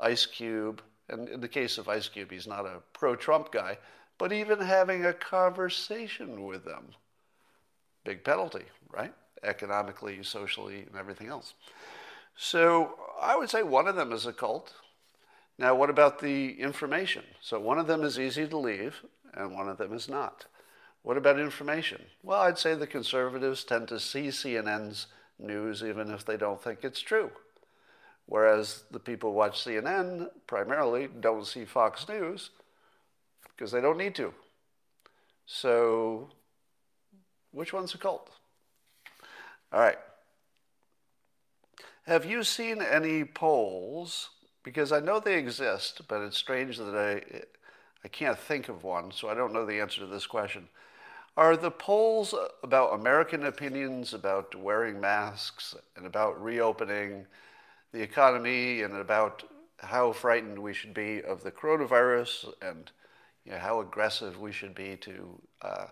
Ice 0.00 0.26
Cube, 0.26 0.82
and 1.08 1.28
in 1.28 1.40
the 1.40 1.48
case 1.48 1.78
of 1.78 1.88
Ice 1.88 2.08
Cube, 2.08 2.30
he's 2.30 2.46
not 2.46 2.66
a 2.66 2.82
pro-Trump 2.92 3.52
guy, 3.52 3.78
but 4.18 4.32
even 4.32 4.58
having 4.60 5.04
a 5.04 5.12
conversation 5.12 6.44
with 6.44 6.64
them. 6.64 6.88
Big 8.04 8.24
penalty, 8.24 8.64
right? 8.92 9.14
Economically, 9.42 10.22
socially, 10.22 10.84
and 10.88 10.96
everything 10.98 11.28
else. 11.28 11.54
So 12.36 12.98
I 13.20 13.36
would 13.36 13.48
say 13.48 13.62
one 13.62 13.86
of 13.86 13.96
them 13.96 14.12
is 14.12 14.26
a 14.26 14.32
cult. 14.32 14.72
Now, 15.58 15.74
what 15.74 15.90
about 15.90 16.18
the 16.18 16.60
information? 16.60 17.22
So 17.40 17.60
one 17.60 17.78
of 17.78 17.86
them 17.86 18.02
is 18.02 18.18
easy 18.18 18.46
to 18.48 18.56
leave, 18.56 19.02
and 19.32 19.54
one 19.54 19.68
of 19.68 19.78
them 19.78 19.92
is 19.92 20.08
not. 20.08 20.46
What 21.02 21.16
about 21.16 21.38
information? 21.38 22.02
Well, 22.22 22.40
I'd 22.40 22.58
say 22.58 22.74
the 22.74 22.86
conservatives 22.86 23.62
tend 23.62 23.88
to 23.88 24.00
see 24.00 24.28
CNN's 24.28 25.06
news 25.38 25.82
even 25.82 26.10
if 26.10 26.24
they 26.24 26.36
don't 26.36 26.62
think 26.62 26.80
it's 26.82 27.00
true. 27.00 27.30
Whereas 28.26 28.84
the 28.90 28.98
people 28.98 29.30
who 29.30 29.36
watch 29.36 29.64
CNN 29.64 30.28
primarily 30.46 31.08
don't 31.20 31.46
see 31.46 31.64
Fox 31.64 32.08
News 32.08 32.50
because 33.50 33.70
they 33.70 33.80
don't 33.80 33.98
need 33.98 34.14
to. 34.14 34.32
So, 35.46 36.30
which 37.50 37.72
one's 37.72 37.94
a 37.94 37.98
cult? 37.98 38.30
All 39.72 39.80
right. 39.80 39.98
Have 42.06 42.24
you 42.24 42.44
seen 42.44 42.80
any 42.80 43.24
polls? 43.24 44.30
Because 44.64 44.90
I 44.90 45.00
know 45.00 45.20
they 45.20 45.38
exist, 45.38 46.00
but 46.08 46.22
it's 46.22 46.38
strange 46.38 46.78
that 46.78 46.96
I, 46.96 47.42
I 48.02 48.08
can't 48.08 48.38
think 48.38 48.68
of 48.68 48.82
one, 48.82 49.12
so 49.12 49.28
I 49.28 49.34
don't 49.34 49.52
know 49.52 49.66
the 49.66 49.80
answer 49.80 50.00
to 50.00 50.06
this 50.06 50.26
question. 50.26 50.68
Are 51.36 51.56
the 51.56 51.70
polls 51.70 52.34
about 52.62 52.94
American 52.94 53.44
opinions 53.44 54.14
about 54.14 54.54
wearing 54.54 55.00
masks 55.00 55.74
and 55.96 56.06
about 56.06 56.42
reopening 56.42 57.26
the 57.92 58.00
economy 58.00 58.82
and 58.82 58.96
about 58.96 59.44
how 59.78 60.12
frightened 60.12 60.58
we 60.58 60.72
should 60.72 60.94
be 60.94 61.22
of 61.22 61.42
the 61.42 61.50
coronavirus 61.50 62.52
and 62.62 62.90
you 63.44 63.52
know, 63.52 63.58
how 63.58 63.80
aggressive 63.80 64.40
we 64.40 64.52
should 64.52 64.74
be 64.74 64.96
to, 64.96 65.40
uh, 65.60 65.86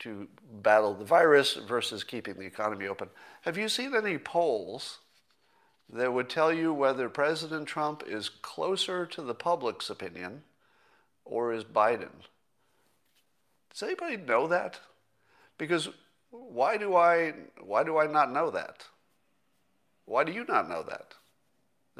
to 0.00 0.28
battle 0.62 0.94
the 0.94 1.04
virus 1.04 1.54
versus 1.54 2.04
keeping 2.04 2.34
the 2.34 2.44
economy 2.44 2.88
open. 2.88 3.08
Have 3.42 3.56
you 3.56 3.68
seen 3.68 3.94
any 3.94 4.18
polls 4.18 4.98
that 5.90 6.12
would 6.12 6.28
tell 6.28 6.52
you 6.52 6.72
whether 6.72 7.08
President 7.08 7.66
Trump 7.66 8.02
is 8.06 8.28
closer 8.28 9.06
to 9.06 9.22
the 9.22 9.34
public's 9.34 9.90
opinion 9.90 10.42
or 11.24 11.52
is 11.52 11.64
Biden? 11.64 12.24
Does 13.70 13.82
anybody 13.82 14.16
know 14.16 14.46
that? 14.48 14.80
Because 15.58 15.88
why 16.30 16.76
do 16.76 16.96
I 16.96 17.34
why 17.60 17.84
do 17.84 17.98
I 17.98 18.06
not 18.06 18.32
know 18.32 18.50
that? 18.50 18.86
Why 20.04 20.24
do 20.24 20.32
you 20.32 20.44
not 20.44 20.68
know 20.68 20.82
that? 20.82 21.14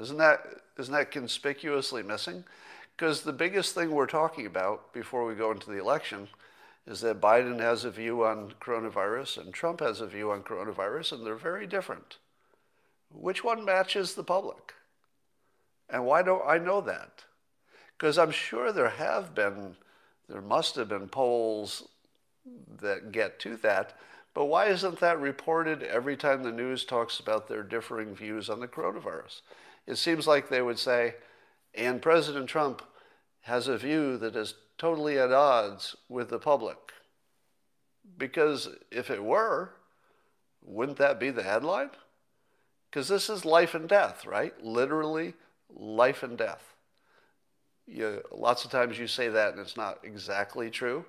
Isn't 0.00 0.18
that 0.18 0.40
isn't 0.78 0.92
that 0.92 1.10
conspicuously 1.10 2.02
missing? 2.02 2.44
Because 2.96 3.22
the 3.22 3.32
biggest 3.32 3.74
thing 3.74 3.90
we're 3.90 4.06
talking 4.06 4.46
about 4.46 4.92
before 4.92 5.24
we 5.24 5.34
go 5.34 5.50
into 5.50 5.70
the 5.70 5.80
election 5.80 6.28
is 6.86 7.00
that 7.00 7.20
Biden 7.20 7.60
has 7.60 7.84
a 7.84 7.90
view 7.90 8.24
on 8.24 8.54
coronavirus 8.60 9.38
and 9.38 9.54
Trump 9.54 9.80
has 9.80 10.00
a 10.00 10.06
view 10.06 10.30
on 10.30 10.42
coronavirus, 10.42 11.12
and 11.12 11.26
they're 11.26 11.34
very 11.36 11.66
different. 11.66 12.18
Which 13.12 13.44
one 13.44 13.64
matches 13.64 14.14
the 14.14 14.24
public? 14.24 14.74
And 15.88 16.06
why 16.06 16.22
don't 16.22 16.46
I 16.46 16.58
know 16.58 16.80
that? 16.80 17.24
Because 17.96 18.18
I'm 18.18 18.30
sure 18.30 18.72
there 18.72 18.88
have 18.88 19.34
been, 19.34 19.76
there 20.28 20.40
must 20.40 20.74
have 20.76 20.88
been 20.88 21.08
polls 21.08 21.88
that 22.80 23.12
get 23.12 23.38
to 23.40 23.56
that, 23.58 23.96
but 24.34 24.46
why 24.46 24.66
isn't 24.66 24.98
that 25.00 25.20
reported 25.20 25.82
every 25.82 26.16
time 26.16 26.42
the 26.42 26.50
news 26.50 26.84
talks 26.84 27.20
about 27.20 27.48
their 27.48 27.62
differing 27.62 28.14
views 28.14 28.48
on 28.48 28.60
the 28.60 28.68
coronavirus? 28.68 29.42
It 29.86 29.96
seems 29.96 30.26
like 30.26 30.48
they 30.48 30.62
would 30.62 30.78
say, 30.78 31.16
and 31.74 32.00
President 32.00 32.48
Trump 32.48 32.82
has 33.42 33.68
a 33.68 33.76
view 33.76 34.16
that 34.18 34.36
is 34.36 34.54
totally 34.78 35.18
at 35.18 35.32
odds 35.32 35.96
with 36.08 36.30
the 36.30 36.38
public. 36.38 36.78
Because 38.16 38.68
if 38.90 39.10
it 39.10 39.22
were, 39.22 39.74
wouldn't 40.62 40.98
that 40.98 41.20
be 41.20 41.30
the 41.30 41.42
headline? 41.42 41.90
Because 42.92 43.08
this 43.08 43.30
is 43.30 43.46
life 43.46 43.74
and 43.74 43.88
death, 43.88 44.26
right? 44.26 44.52
Literally, 44.62 45.32
life 45.74 46.22
and 46.22 46.36
death. 46.36 46.74
You, 47.86 48.22
lots 48.30 48.66
of 48.66 48.70
times 48.70 48.98
you 48.98 49.06
say 49.06 49.30
that 49.30 49.52
and 49.52 49.60
it's 49.60 49.78
not 49.78 50.00
exactly 50.04 50.68
true, 50.68 51.06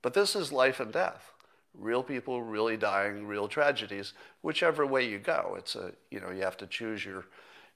but 0.00 0.14
this 0.14 0.34
is 0.34 0.50
life 0.50 0.80
and 0.80 0.90
death. 0.90 1.30
Real 1.74 2.02
people 2.02 2.42
really 2.42 2.78
dying, 2.78 3.26
real 3.26 3.48
tragedies, 3.48 4.14
whichever 4.40 4.86
way 4.86 5.06
you 5.06 5.18
go. 5.18 5.56
It's 5.58 5.76
a, 5.76 5.92
you 6.10 6.20
know, 6.20 6.30
you 6.30 6.42
have 6.42 6.56
to 6.56 6.66
choose 6.66 7.04
your 7.04 7.26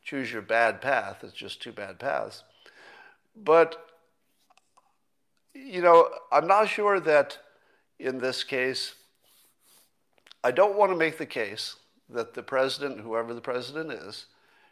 choose 0.03 0.33
your 0.33 0.43
bad 0.43 0.81
path. 0.81 1.23
It's 1.23 1.35
just 1.35 1.63
two 1.63 1.73
bad 1.73 1.99
paths. 1.99 2.45
But, 3.37 3.91
you 5.55 5.83
know, 5.83 6.09
I'm 6.33 6.47
not 6.47 6.69
sure 6.69 6.99
that 7.01 7.39
in 7.99 8.19
this 8.19 8.43
case, 8.43 8.95
I 10.43 10.51
don't 10.51 10.77
want 10.77 10.93
to 10.93 10.97
make 10.97 11.19
the 11.19 11.27
case 11.27 11.77
that 12.09 12.35
the 12.35 12.43
president, 12.43 13.01
whoever 13.01 13.35
the 13.35 13.41
president 13.41 13.93
is, 13.93 14.27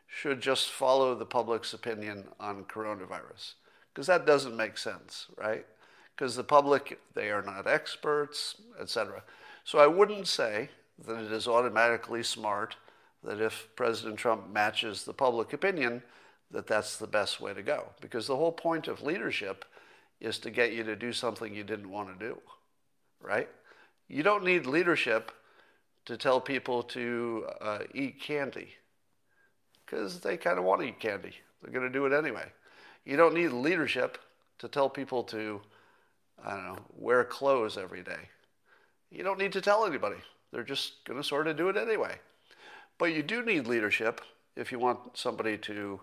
should 0.06 0.40
just 0.40 0.70
follow 0.70 1.14
the 1.14 1.26
public's 1.26 1.72
opinion 1.72 2.24
on 2.38 2.64
coronavirus. 2.64 3.54
Because 3.92 4.06
that 4.06 4.26
doesn't 4.26 4.56
make 4.56 4.76
sense, 4.76 5.26
right? 5.36 5.66
Because 6.14 6.36
the 6.36 6.44
public, 6.44 7.00
they 7.14 7.30
are 7.30 7.42
not 7.42 7.66
experts, 7.66 8.56
etc. 8.78 9.22
So 9.64 9.78
I 9.78 9.86
wouldn't 9.86 10.26
say 10.26 10.68
that 11.06 11.24
it 11.24 11.32
is 11.32 11.48
automatically 11.48 12.22
smart 12.22 12.76
that 13.24 13.40
if 13.40 13.68
President 13.76 14.18
Trump 14.18 14.52
matches 14.52 15.04
the 15.04 15.14
public 15.14 15.52
opinion, 15.52 16.02
that 16.50 16.66
that's 16.66 16.98
the 16.98 17.06
best 17.06 17.40
way 17.40 17.54
to 17.54 17.62
go. 17.62 17.90
Because 18.00 18.26
the 18.26 18.36
whole 18.36 18.52
point 18.52 18.88
of 18.88 19.02
leadership 19.02 19.64
is 20.20 20.38
to 20.38 20.50
get 20.50 20.72
you 20.72 20.84
to 20.84 20.96
do 20.96 21.12
something 21.12 21.54
you 21.54 21.64
didn't 21.64 21.90
want 21.90 22.18
to 22.18 22.26
do, 22.26 22.38
right? 23.20 23.48
You 24.08 24.22
don't 24.22 24.44
need 24.44 24.66
leadership 24.66 25.32
to 26.06 26.16
tell 26.16 26.40
people 26.40 26.82
to 26.82 27.46
uh, 27.60 27.78
eat 27.94 28.20
candy 28.20 28.68
because 29.84 30.20
they 30.20 30.36
kind 30.36 30.58
of 30.58 30.64
want 30.64 30.80
to 30.80 30.88
eat 30.88 31.00
candy. 31.00 31.34
They're 31.62 31.72
going 31.72 31.86
to 31.86 31.92
do 31.92 32.06
it 32.06 32.12
anyway. 32.12 32.46
You 33.04 33.16
don't 33.16 33.34
need 33.34 33.48
leadership 33.48 34.18
to 34.58 34.68
tell 34.68 34.88
people 34.88 35.22
to, 35.24 35.60
I 36.44 36.50
don't 36.50 36.64
know, 36.64 36.78
wear 36.96 37.24
clothes 37.24 37.76
every 37.76 38.02
day. 38.02 38.28
You 39.10 39.22
don't 39.22 39.38
need 39.38 39.52
to 39.52 39.60
tell 39.60 39.84
anybody. 39.84 40.16
They're 40.52 40.62
just 40.62 41.04
going 41.04 41.20
to 41.20 41.26
sort 41.26 41.46
of 41.46 41.56
do 41.56 41.68
it 41.68 41.76
anyway. 41.76 42.16
But 42.98 43.14
you 43.14 43.22
do 43.22 43.44
need 43.44 43.66
leadership 43.66 44.20
if 44.56 44.70
you 44.70 44.78
want 44.78 45.16
somebody 45.16 45.58
to, 45.58 46.00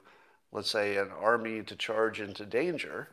let's 0.52 0.70
say, 0.70 0.98
an 0.98 1.10
army 1.20 1.64
to 1.64 1.76
charge 1.76 2.20
into 2.20 2.46
danger. 2.46 3.10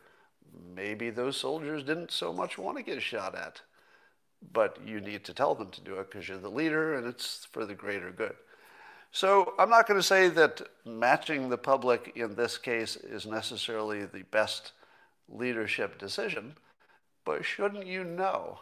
Maybe 0.75 1.09
those 1.09 1.37
soldiers 1.37 1.83
didn't 1.83 2.11
so 2.11 2.33
much 2.33 2.57
want 2.57 2.77
to 2.77 2.83
get 2.83 3.01
shot 3.01 3.35
at, 3.35 3.61
but 4.53 4.77
you 4.85 4.99
need 4.99 5.23
to 5.25 5.33
tell 5.33 5.55
them 5.55 5.69
to 5.71 5.81
do 5.81 5.95
it 5.95 6.09
because 6.09 6.27
you're 6.27 6.37
the 6.37 6.49
leader 6.49 6.95
and 6.95 7.07
it's 7.07 7.47
for 7.51 7.65
the 7.65 7.73
greater 7.73 8.11
good. 8.11 8.35
So 9.11 9.53
I'm 9.57 9.69
not 9.69 9.87
going 9.87 9.99
to 9.99 10.03
say 10.03 10.29
that 10.29 10.61
matching 10.85 11.49
the 11.49 11.57
public 11.57 12.13
in 12.15 12.35
this 12.35 12.57
case 12.57 12.95
is 12.95 13.25
necessarily 13.25 14.05
the 14.05 14.23
best 14.31 14.73
leadership 15.29 15.97
decision, 15.97 16.55
but 17.25 17.43
shouldn't 17.43 17.87
you 17.87 18.03
know? 18.03 18.59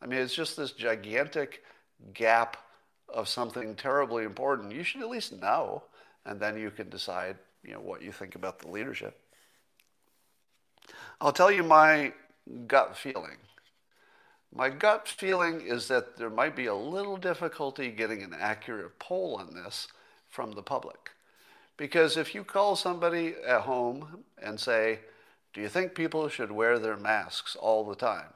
I 0.00 0.06
mean, 0.06 0.20
it's 0.20 0.34
just 0.34 0.56
this 0.56 0.72
gigantic 0.72 1.62
gap 2.12 2.56
of 3.08 3.28
something 3.28 3.74
terribly 3.74 4.24
important, 4.24 4.72
you 4.72 4.82
should 4.82 5.00
at 5.00 5.08
least 5.08 5.40
know, 5.40 5.82
and 6.26 6.40
then 6.40 6.58
you 6.58 6.70
can 6.70 6.88
decide, 6.88 7.36
you 7.62 7.72
know, 7.72 7.80
what 7.80 8.02
you 8.02 8.10
think 8.10 8.34
about 8.34 8.58
the 8.58 8.68
leadership. 8.68 9.18
I'll 11.20 11.32
tell 11.32 11.50
you 11.50 11.62
my 11.62 12.12
gut 12.66 12.96
feeling. 12.96 13.36
My 14.54 14.68
gut 14.68 15.08
feeling 15.08 15.62
is 15.62 15.88
that 15.88 16.18
there 16.18 16.28
might 16.28 16.54
be 16.54 16.66
a 16.66 16.74
little 16.74 17.16
difficulty 17.16 17.90
getting 17.90 18.22
an 18.22 18.34
accurate 18.38 18.98
poll 18.98 19.36
on 19.36 19.54
this 19.54 19.88
from 20.28 20.52
the 20.52 20.62
public. 20.62 21.10
Because 21.78 22.18
if 22.18 22.34
you 22.34 22.44
call 22.44 22.76
somebody 22.76 23.34
at 23.46 23.62
home 23.62 24.24
and 24.42 24.60
say, 24.60 25.00
Do 25.54 25.60
you 25.62 25.68
think 25.68 25.94
people 25.94 26.28
should 26.28 26.52
wear 26.52 26.78
their 26.78 26.98
masks 26.98 27.56
all 27.56 27.84
the 27.84 27.96
time? 27.96 28.34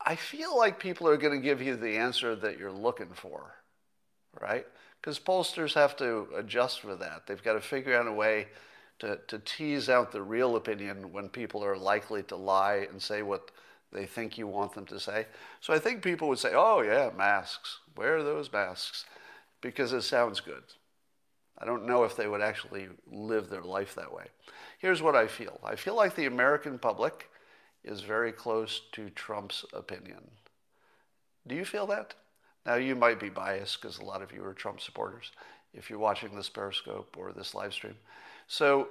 I 0.00 0.16
feel 0.16 0.56
like 0.56 0.78
people 0.78 1.06
are 1.08 1.16
going 1.18 1.38
to 1.38 1.44
give 1.44 1.60
you 1.60 1.76
the 1.76 1.96
answer 1.98 2.34
that 2.36 2.58
you're 2.58 2.72
looking 2.72 3.10
for, 3.14 3.56
right? 4.40 4.66
Because 5.00 5.18
pollsters 5.18 5.74
have 5.74 5.96
to 5.96 6.28
adjust 6.36 6.80
for 6.80 6.94
that. 6.96 7.26
They've 7.26 7.42
got 7.42 7.54
to 7.54 7.60
figure 7.60 7.94
out 7.94 8.06
a 8.06 8.12
way 8.12 8.48
to, 9.00 9.18
to 9.28 9.38
tease 9.40 9.88
out 9.88 10.12
the 10.12 10.22
real 10.22 10.56
opinion 10.56 11.12
when 11.12 11.28
people 11.28 11.62
are 11.62 11.76
likely 11.76 12.22
to 12.24 12.36
lie 12.36 12.86
and 12.90 13.00
say 13.00 13.22
what 13.22 13.50
they 13.92 14.06
think 14.06 14.36
you 14.36 14.46
want 14.46 14.74
them 14.74 14.86
to 14.86 15.00
say. 15.00 15.26
So 15.60 15.72
I 15.72 15.78
think 15.78 16.02
people 16.02 16.28
would 16.28 16.38
say, 16.38 16.52
oh, 16.54 16.82
yeah, 16.82 17.10
masks. 17.16 17.78
Wear 17.96 18.22
those 18.22 18.52
masks 18.52 19.06
because 19.60 19.92
it 19.92 20.02
sounds 20.02 20.40
good. 20.40 20.62
I 21.58 21.64
don't 21.64 21.86
know 21.86 22.04
if 22.04 22.14
they 22.16 22.28
would 22.28 22.40
actually 22.40 22.88
live 23.10 23.48
their 23.48 23.62
life 23.62 23.94
that 23.94 24.12
way. 24.12 24.26
Here's 24.78 25.02
what 25.02 25.16
I 25.16 25.26
feel 25.26 25.58
I 25.64 25.74
feel 25.74 25.96
like 25.96 26.14
the 26.14 26.26
American 26.26 26.78
public 26.78 27.28
is 27.82 28.00
very 28.02 28.32
close 28.32 28.80
to 28.92 29.10
Trump's 29.10 29.64
opinion. 29.72 30.30
Do 31.46 31.54
you 31.54 31.64
feel 31.64 31.86
that? 31.88 32.14
Now, 32.66 32.74
you 32.74 32.94
might 32.94 33.18
be 33.18 33.30
biased 33.30 33.80
because 33.80 33.98
a 33.98 34.04
lot 34.04 34.22
of 34.22 34.30
you 34.30 34.44
are 34.44 34.52
Trump 34.52 34.80
supporters 34.80 35.32
if 35.72 35.88
you're 35.88 35.98
watching 35.98 36.36
this 36.36 36.48
Periscope 36.48 37.16
or 37.18 37.32
this 37.32 37.54
live 37.54 37.72
stream. 37.72 37.96
So, 38.46 38.88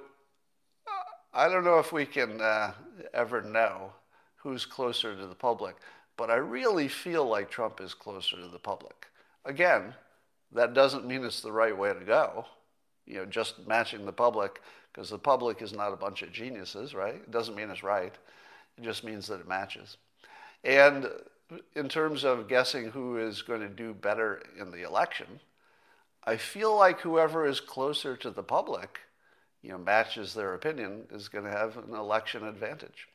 I 1.32 1.48
don't 1.48 1.64
know 1.64 1.78
if 1.78 1.92
we 1.92 2.04
can 2.04 2.40
uh, 2.40 2.72
ever 3.14 3.42
know, 3.42 3.92
who's 4.38 4.64
closer 4.64 5.14
to 5.16 5.26
the 5.26 5.34
public, 5.34 5.76
but 6.16 6.30
I 6.30 6.36
really 6.36 6.88
feel 6.88 7.26
like 7.26 7.50
Trump 7.50 7.80
is 7.80 7.94
closer 7.94 8.36
to 8.36 8.48
the 8.48 8.58
public. 8.58 9.06
Again, 9.44 9.94
that 10.52 10.74
doesn't 10.74 11.06
mean 11.06 11.24
it's 11.24 11.40
the 11.40 11.52
right 11.52 11.76
way 11.76 11.92
to 11.92 12.04
go. 12.04 12.46
You 13.06 13.16
know, 13.16 13.24
just 13.26 13.66
matching 13.66 14.04
the 14.04 14.12
public, 14.12 14.60
because 14.92 15.10
the 15.10 15.18
public 15.18 15.62
is 15.62 15.72
not 15.72 15.92
a 15.92 15.96
bunch 15.96 16.22
of 16.22 16.32
geniuses, 16.32 16.94
right? 16.94 17.14
It 17.14 17.30
doesn't 17.30 17.54
mean 17.54 17.70
it's 17.70 17.82
right. 17.82 18.14
It 18.76 18.84
just 18.84 19.04
means 19.04 19.26
that 19.28 19.40
it 19.40 19.48
matches. 19.48 19.96
And 20.64 21.08
in 21.74 21.88
terms 21.88 22.24
of 22.24 22.48
guessing 22.48 22.90
who 22.90 23.16
is 23.18 23.42
going 23.42 23.60
to 23.60 23.68
do 23.68 23.94
better 23.94 24.42
in 24.60 24.70
the 24.70 24.82
election, 24.82 25.40
I 26.24 26.36
feel 26.36 26.76
like 26.76 27.00
whoever 27.00 27.46
is 27.46 27.60
closer 27.60 28.16
to 28.18 28.30
the 28.30 28.42
public, 28.42 29.00
you 29.62 29.70
know, 29.70 29.78
matches 29.78 30.34
their 30.34 30.54
opinion, 30.54 31.06
is 31.10 31.28
going 31.28 31.44
to 31.44 31.50
have 31.50 31.76
an 31.78 31.94
election 31.94 32.46
advantage. 32.46 33.08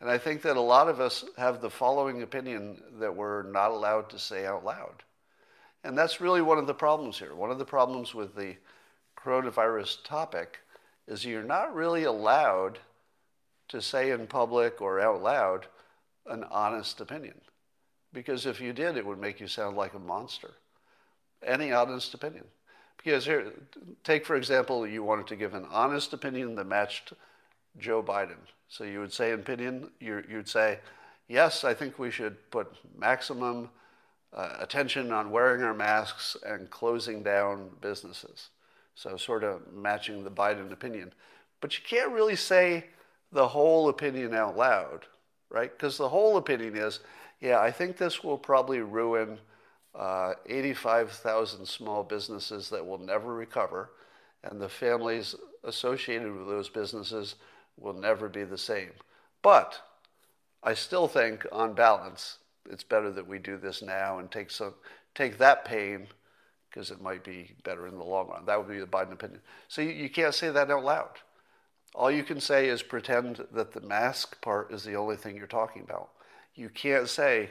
And 0.00 0.10
I 0.10 0.16
think 0.16 0.42
that 0.42 0.56
a 0.56 0.60
lot 0.60 0.88
of 0.88 1.00
us 1.00 1.24
have 1.36 1.60
the 1.60 1.70
following 1.70 2.22
opinion 2.22 2.82
that 2.98 3.14
we're 3.14 3.42
not 3.42 3.70
allowed 3.70 4.08
to 4.10 4.18
say 4.18 4.46
out 4.46 4.64
loud. 4.64 5.02
And 5.84 5.96
that's 5.96 6.20
really 6.20 6.42
one 6.42 6.58
of 6.58 6.66
the 6.66 6.74
problems 6.74 7.18
here. 7.18 7.34
One 7.34 7.50
of 7.50 7.58
the 7.58 7.64
problems 7.64 8.14
with 8.14 8.34
the 8.34 8.56
coronavirus 9.18 10.04
topic 10.04 10.58
is 11.06 11.24
you're 11.24 11.42
not 11.42 11.74
really 11.74 12.04
allowed 12.04 12.78
to 13.68 13.82
say 13.82 14.10
in 14.10 14.26
public 14.26 14.80
or 14.80 15.00
out 15.00 15.22
loud 15.22 15.66
an 16.26 16.44
honest 16.44 17.00
opinion. 17.00 17.40
Because 18.12 18.46
if 18.46 18.60
you 18.60 18.72
did, 18.72 18.96
it 18.96 19.06
would 19.06 19.20
make 19.20 19.40
you 19.40 19.46
sound 19.46 19.76
like 19.76 19.94
a 19.94 19.98
monster. 19.98 20.50
Any 21.42 21.72
honest 21.72 22.14
opinion. 22.14 22.44
Because 23.02 23.24
here, 23.24 23.52
take 24.04 24.26
for 24.26 24.36
example, 24.36 24.86
you 24.86 25.02
wanted 25.02 25.26
to 25.28 25.36
give 25.36 25.54
an 25.54 25.66
honest 25.70 26.12
opinion 26.12 26.54
that 26.56 26.66
matched 26.66 27.12
Joe 27.78 28.02
Biden. 28.02 28.36
So 28.68 28.84
you 28.84 29.00
would 29.00 29.12
say, 29.12 29.32
in 29.32 29.40
opinion, 29.40 29.90
you'd 30.00 30.48
say, 30.48 30.78
yes, 31.28 31.64
I 31.64 31.74
think 31.74 31.98
we 31.98 32.10
should 32.10 32.50
put 32.50 32.72
maximum 32.96 33.70
uh, 34.32 34.56
attention 34.60 35.10
on 35.12 35.30
wearing 35.30 35.62
our 35.62 35.74
masks 35.74 36.36
and 36.46 36.70
closing 36.70 37.22
down 37.22 37.70
businesses. 37.80 38.50
So 38.94 39.16
sort 39.16 39.44
of 39.44 39.72
matching 39.72 40.22
the 40.22 40.30
Biden 40.30 40.72
opinion. 40.72 41.12
But 41.60 41.76
you 41.76 41.84
can't 41.88 42.12
really 42.12 42.36
say 42.36 42.86
the 43.32 43.48
whole 43.48 43.88
opinion 43.88 44.34
out 44.34 44.56
loud, 44.56 45.06
right? 45.48 45.70
Because 45.70 45.96
the 45.96 46.08
whole 46.08 46.36
opinion 46.36 46.76
is, 46.76 47.00
yeah, 47.40 47.60
I 47.60 47.70
think 47.70 47.96
this 47.96 48.22
will 48.22 48.38
probably 48.38 48.80
ruin 48.80 49.38
uh, 49.94 50.34
85,000 50.46 51.66
small 51.66 52.04
businesses 52.04 52.68
that 52.70 52.86
will 52.86 52.98
never 52.98 53.34
recover, 53.34 53.90
and 54.44 54.60
the 54.60 54.68
families 54.68 55.34
associated 55.64 56.32
with 56.34 56.46
those 56.46 56.68
businesses 56.68 57.34
will 57.80 57.94
never 57.94 58.28
be 58.28 58.44
the 58.44 58.58
same. 58.58 58.92
But 59.42 59.80
I 60.62 60.74
still 60.74 61.08
think, 61.08 61.46
on 61.50 61.74
balance, 61.74 62.38
it's 62.68 62.84
better 62.84 63.10
that 63.10 63.26
we 63.26 63.38
do 63.38 63.56
this 63.56 63.82
now 63.82 64.18
and 64.18 64.30
take 64.30 64.50
some 64.50 64.74
take 65.14 65.38
that 65.38 65.64
pain 65.64 66.06
because 66.68 66.90
it 66.90 67.00
might 67.00 67.24
be 67.24 67.56
better 67.64 67.88
in 67.88 67.98
the 67.98 68.04
long 68.04 68.28
run. 68.28 68.44
That 68.46 68.58
would 68.58 68.72
be 68.72 68.78
the 68.78 68.86
Biden 68.86 69.12
opinion. 69.12 69.40
So 69.66 69.82
you, 69.82 69.90
you 69.90 70.08
can't 70.08 70.34
say 70.34 70.50
that 70.50 70.70
out 70.70 70.84
loud. 70.84 71.18
All 71.94 72.10
you 72.10 72.22
can 72.22 72.40
say 72.40 72.68
is 72.68 72.82
pretend 72.82 73.44
that 73.52 73.72
the 73.72 73.80
mask 73.80 74.40
part 74.40 74.72
is 74.72 74.84
the 74.84 74.94
only 74.94 75.16
thing 75.16 75.36
you're 75.36 75.48
talking 75.48 75.82
about. 75.82 76.10
You 76.54 76.68
can't 76.68 77.08
say, 77.08 77.50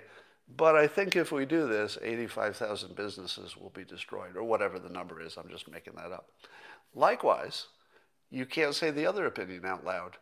but 0.55 0.75
I 0.75 0.87
think 0.87 1.15
if 1.15 1.31
we 1.31 1.45
do 1.45 1.67
this, 1.67 1.97
85,000 2.01 2.95
businesses 2.95 3.57
will 3.57 3.71
be 3.71 3.83
destroyed, 3.83 4.37
or 4.37 4.43
whatever 4.43 4.79
the 4.79 4.89
number 4.89 5.21
is. 5.21 5.35
I'm 5.35 5.49
just 5.49 5.69
making 5.69 5.93
that 5.95 6.13
up. 6.13 6.29
Likewise, 6.95 7.67
you 8.29 8.45
can't 8.45 8.75
say 8.75 8.91
the 8.91 9.05
other 9.05 9.25
opinion 9.25 9.65
out 9.65 9.85
loud, 9.85 10.17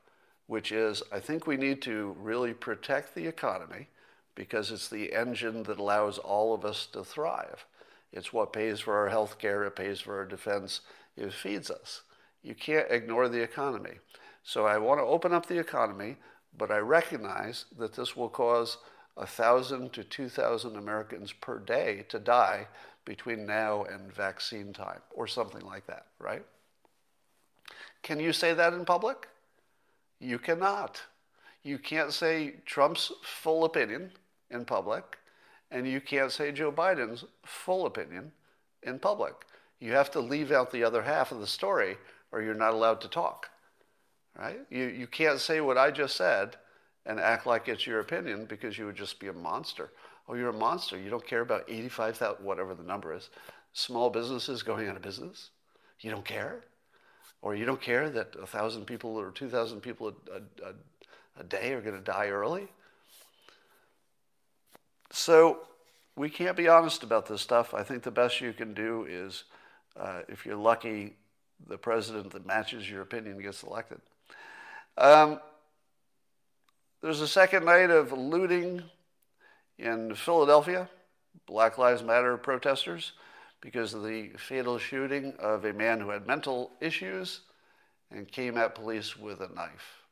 which 0.48 0.72
is 0.72 1.04
I 1.12 1.20
think 1.20 1.46
we 1.46 1.58
need 1.58 1.82
to 1.84 2.16
really 2.20 2.54
protect 2.54 3.14
the 3.16 3.28
economy 3.28 3.88
because 4.36 4.72
it's 4.72 4.88
the 4.88 5.14
engine 5.14 5.64
that 5.64 5.80
allows 5.80 6.18
all 6.18 6.54
of 6.54 6.64
us 6.64 6.86
to 6.94 7.04
thrive. 7.04 7.66
It's 8.14 8.32
what 8.32 8.54
pays 8.54 8.80
for 8.80 8.96
our 8.96 9.10
health 9.10 9.40
care, 9.40 9.64
it 9.64 9.76
pays 9.76 10.00
for 10.00 10.18
our 10.18 10.26
defense, 10.26 10.82
it 11.16 11.34
feeds 11.34 11.70
us. 11.70 12.04
You 12.44 12.56
can't 12.56 12.90
ignore 12.90 13.28
the 13.28 13.42
economy. 13.42 14.00
So 14.44 14.66
I 14.66 14.78
want 14.78 15.00
to 15.00 15.06
open 15.06 15.34
up 15.34 15.48
the 15.48 15.60
economy, 15.60 16.16
but 16.58 16.72
I 16.72 16.78
recognize 16.78 17.66
that 17.78 17.94
this 17.94 18.16
will 18.16 18.30
cause 18.30 18.78
1,000 19.16 19.92
to 19.94 20.04
2,000 20.04 20.78
Americans 20.78 21.34
per 21.34 21.60
day 21.60 22.06
to 22.10 22.20
die 22.20 22.68
between 23.04 23.46
now 23.46 23.84
and 23.84 24.14
vaccine 24.14 24.72
time, 24.72 25.02
or 25.12 25.28
something 25.28 25.66
like 25.66 25.88
that, 25.88 26.06
right? 26.20 26.46
Can 28.04 28.20
you 28.20 28.34
say 28.34 28.54
that 28.54 28.74
in 28.74 28.86
public? 28.86 29.28
You 30.20 30.40
cannot. 30.40 31.02
You 31.64 31.78
can't 31.78 32.14
say 32.14 32.56
Trump's 32.66 33.12
full 33.24 33.66
opinion 33.66 34.12
in 34.50 34.66
public, 34.66 35.18
and 35.70 35.88
you 35.88 36.00
can't 36.00 36.32
say 36.32 36.52
Joe 36.52 36.72
Biden's 36.72 37.26
full 37.46 37.86
opinion 37.86 38.32
in 38.84 39.00
public. 39.00 39.34
You 39.80 39.92
have 39.92 40.10
to 40.12 40.20
leave 40.20 40.52
out 40.52 40.72
the 40.72 40.84
other 40.84 41.02
half 41.02 41.32
of 41.32 41.40
the 41.40 41.48
story, 41.48 41.98
or 42.32 42.42
you're 42.42 42.54
not 42.54 42.74
allowed 42.74 43.02
to 43.02 43.08
talk. 43.08 43.50
Right? 44.38 44.60
You, 44.70 44.86
you 44.86 45.08
can't 45.08 45.40
say 45.40 45.62
what 45.62 45.78
I 45.78 45.92
just 45.92 46.16
said 46.16 46.58
and 47.06 47.20
act 47.20 47.46
like 47.48 47.68
it's 47.68 47.88
your 47.88 48.00
opinion 48.00 48.46
because 48.46 48.78
you 48.78 48.86
would 48.86 48.96
just 48.96 49.20
be 49.20 49.28
a 49.28 49.34
monster. 49.34 49.92
Oh, 50.28 50.36
you're 50.36 50.50
a 50.50 50.54
monster. 50.54 50.98
You 50.98 51.10
don't 51.10 51.26
care 51.26 51.42
about 51.42 51.66
85,000, 51.68 52.44
whatever 52.46 52.76
the 52.76 52.84
number 52.84 53.14
is, 53.14 53.30
small 53.74 54.10
businesses 54.10 54.62
going 54.62 54.88
out 54.88 54.96
of 54.96 55.02
business? 55.02 55.52
You 56.02 56.12
don't 56.12 56.26
care? 56.26 56.66
Or 57.48 57.56
you 57.56 57.64
don't 57.64 57.80
care 57.80 58.10
that 58.10 58.38
1,000 58.38 58.84
people 58.84 59.12
or 59.12 59.32
2,000 59.32 59.80
people 59.80 60.14
a, 60.30 60.66
a, 60.66 60.74
a 61.40 61.44
day 61.46 61.72
are 61.72 61.80
going 61.80 61.96
to 61.96 62.02
die 62.02 62.28
early? 62.28 62.68
So 65.12 65.60
we 66.18 66.30
can't 66.30 66.58
be 66.58 66.68
honest 66.68 67.04
about 67.04 67.26
this 67.26 67.42
stuff. 67.42 67.74
I 67.74 67.84
think 67.84 68.04
the 68.04 68.12
best 68.12 68.42
you 68.42 68.52
can 68.52 68.74
do 68.74 69.08
is, 69.10 69.46
uh, 69.98 70.24
if 70.28 70.46
you're 70.46 70.58
lucky, 70.58 71.16
the 71.70 71.78
president 71.78 72.32
that 72.32 72.46
matches 72.46 72.90
your 72.90 73.02
opinion 73.02 73.42
gets 73.42 73.64
elected. 73.64 74.02
Um, 74.98 75.40
there's 77.02 77.22
a 77.22 77.30
second 77.30 77.64
night 77.64 77.92
of 77.92 78.12
looting 78.12 78.84
in 79.80 80.16
Philadelphia, 80.16 80.90
Black 81.46 81.78
Lives 81.78 82.04
Matter 82.04 82.36
protesters, 82.36 83.14
because 83.62 83.94
of 83.94 84.04
the 84.04 84.30
fatal 84.38 84.78
shooting 84.78 85.34
of 85.40 85.66
a 85.66 85.74
man 85.74 86.00
who 86.00 86.10
had 86.10 86.28
mental 86.28 86.72
issues 86.80 87.42
and 88.12 88.32
came 88.32 88.58
at 88.58 88.76
police 88.76 89.18
with 89.18 89.42
a 89.42 89.54
knife. 89.54 90.04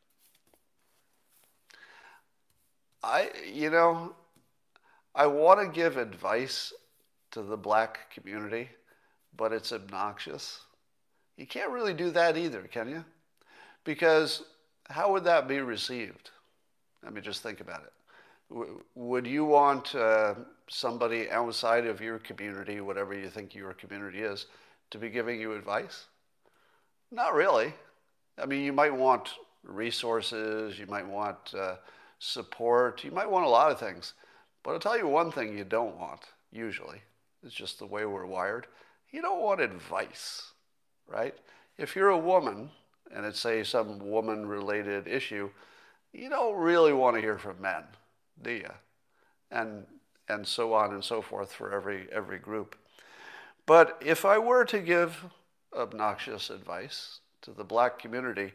I, 3.04 3.30
you 3.54 3.70
know, 3.70 4.16
I 5.14 5.28
want 5.28 5.60
to 5.60 5.68
give 5.68 5.98
advice 5.98 6.74
to 7.32 7.44
the 7.44 7.58
black 7.58 8.10
community, 8.12 8.70
but 9.38 9.54
it's 9.54 9.72
obnoxious. 9.72 10.60
You 11.38 11.46
can't 11.46 11.72
really 11.72 11.94
do 11.94 12.10
that 12.12 12.38
either, 12.38 12.64
can 12.64 12.90
you? 12.90 13.06
Because 13.84 14.44
how 14.90 15.12
would 15.12 15.24
that 15.26 15.48
be 15.48 15.60
received? 15.60 16.32
I 17.06 17.12
mean, 17.12 17.24
just 17.24 17.44
think 17.44 17.62
about 17.62 17.84
it. 17.84 17.94
Would 18.96 19.28
you 19.28 19.46
want 19.46 19.94
uh, 19.96 20.36
somebody 20.70 21.30
outside 21.30 21.86
of 21.86 22.02
your 22.02 22.20
community, 22.20 22.82
whatever 22.82 23.14
you 23.14 23.30
think 23.30 23.54
your 23.54 23.74
community 23.74 24.20
is, 24.20 24.48
to 24.92 24.98
be 24.98 25.10
giving 25.10 25.40
you 25.40 25.54
advice? 25.54 26.06
Not 27.12 27.34
really. 27.34 27.74
I 28.38 28.46
mean, 28.46 28.64
you 28.64 28.74
might 28.74 28.94
want 28.94 29.30
resources, 29.64 30.78
you 30.78 30.86
might 30.88 31.08
want 31.08 31.54
uh, 31.58 31.76
support, 32.20 33.04
you 33.04 33.12
might 33.12 33.30
want 33.30 33.46
a 33.46 33.50
lot 33.50 33.72
of 33.72 33.80
things. 33.80 34.14
But 34.64 34.72
I'll 34.72 34.80
tell 34.80 34.98
you 34.98 35.08
one 35.08 35.32
thing 35.32 35.58
you 35.58 35.64
don't 35.64 35.98
want, 35.98 36.22
usually. 36.52 37.02
It's 37.44 37.54
just 37.54 37.80
the 37.80 37.86
way 37.86 38.06
we're 38.06 38.26
wired. 38.26 38.68
You 39.12 39.22
don't 39.22 39.42
want 39.42 39.62
advice, 39.62 40.52
right? 41.08 41.36
If 41.78 41.96
you're 41.96 42.10
a 42.10 42.18
woman, 42.18 42.72
and 43.14 43.26
it's, 43.26 43.40
say, 43.40 43.64
some 43.64 44.00
woman 44.00 44.48
related 44.48 45.08
issue, 45.08 45.50
you 46.12 46.30
don't 46.30 46.58
really 46.58 46.94
want 46.94 47.16
to 47.16 47.22
hear 47.22 47.38
from 47.38 47.62
men, 47.62 47.84
do 48.42 48.52
you? 48.52 48.72
And, 49.52 49.86
and 50.30 50.48
so 50.48 50.74
on 50.74 50.94
and 50.94 51.04
so 51.04 51.22
forth 51.22 51.52
for 51.52 51.74
every, 51.74 52.08
every 52.12 52.40
group. 52.40 52.76
But 53.66 54.02
if 54.04 54.26
I 54.26 54.38
were 54.38 54.66
to 54.66 54.80
give 54.80 55.26
obnoxious 55.76 56.50
advice 56.50 57.20
to 57.42 57.52
the 57.52 57.64
black 57.64 58.00
community, 58.00 58.54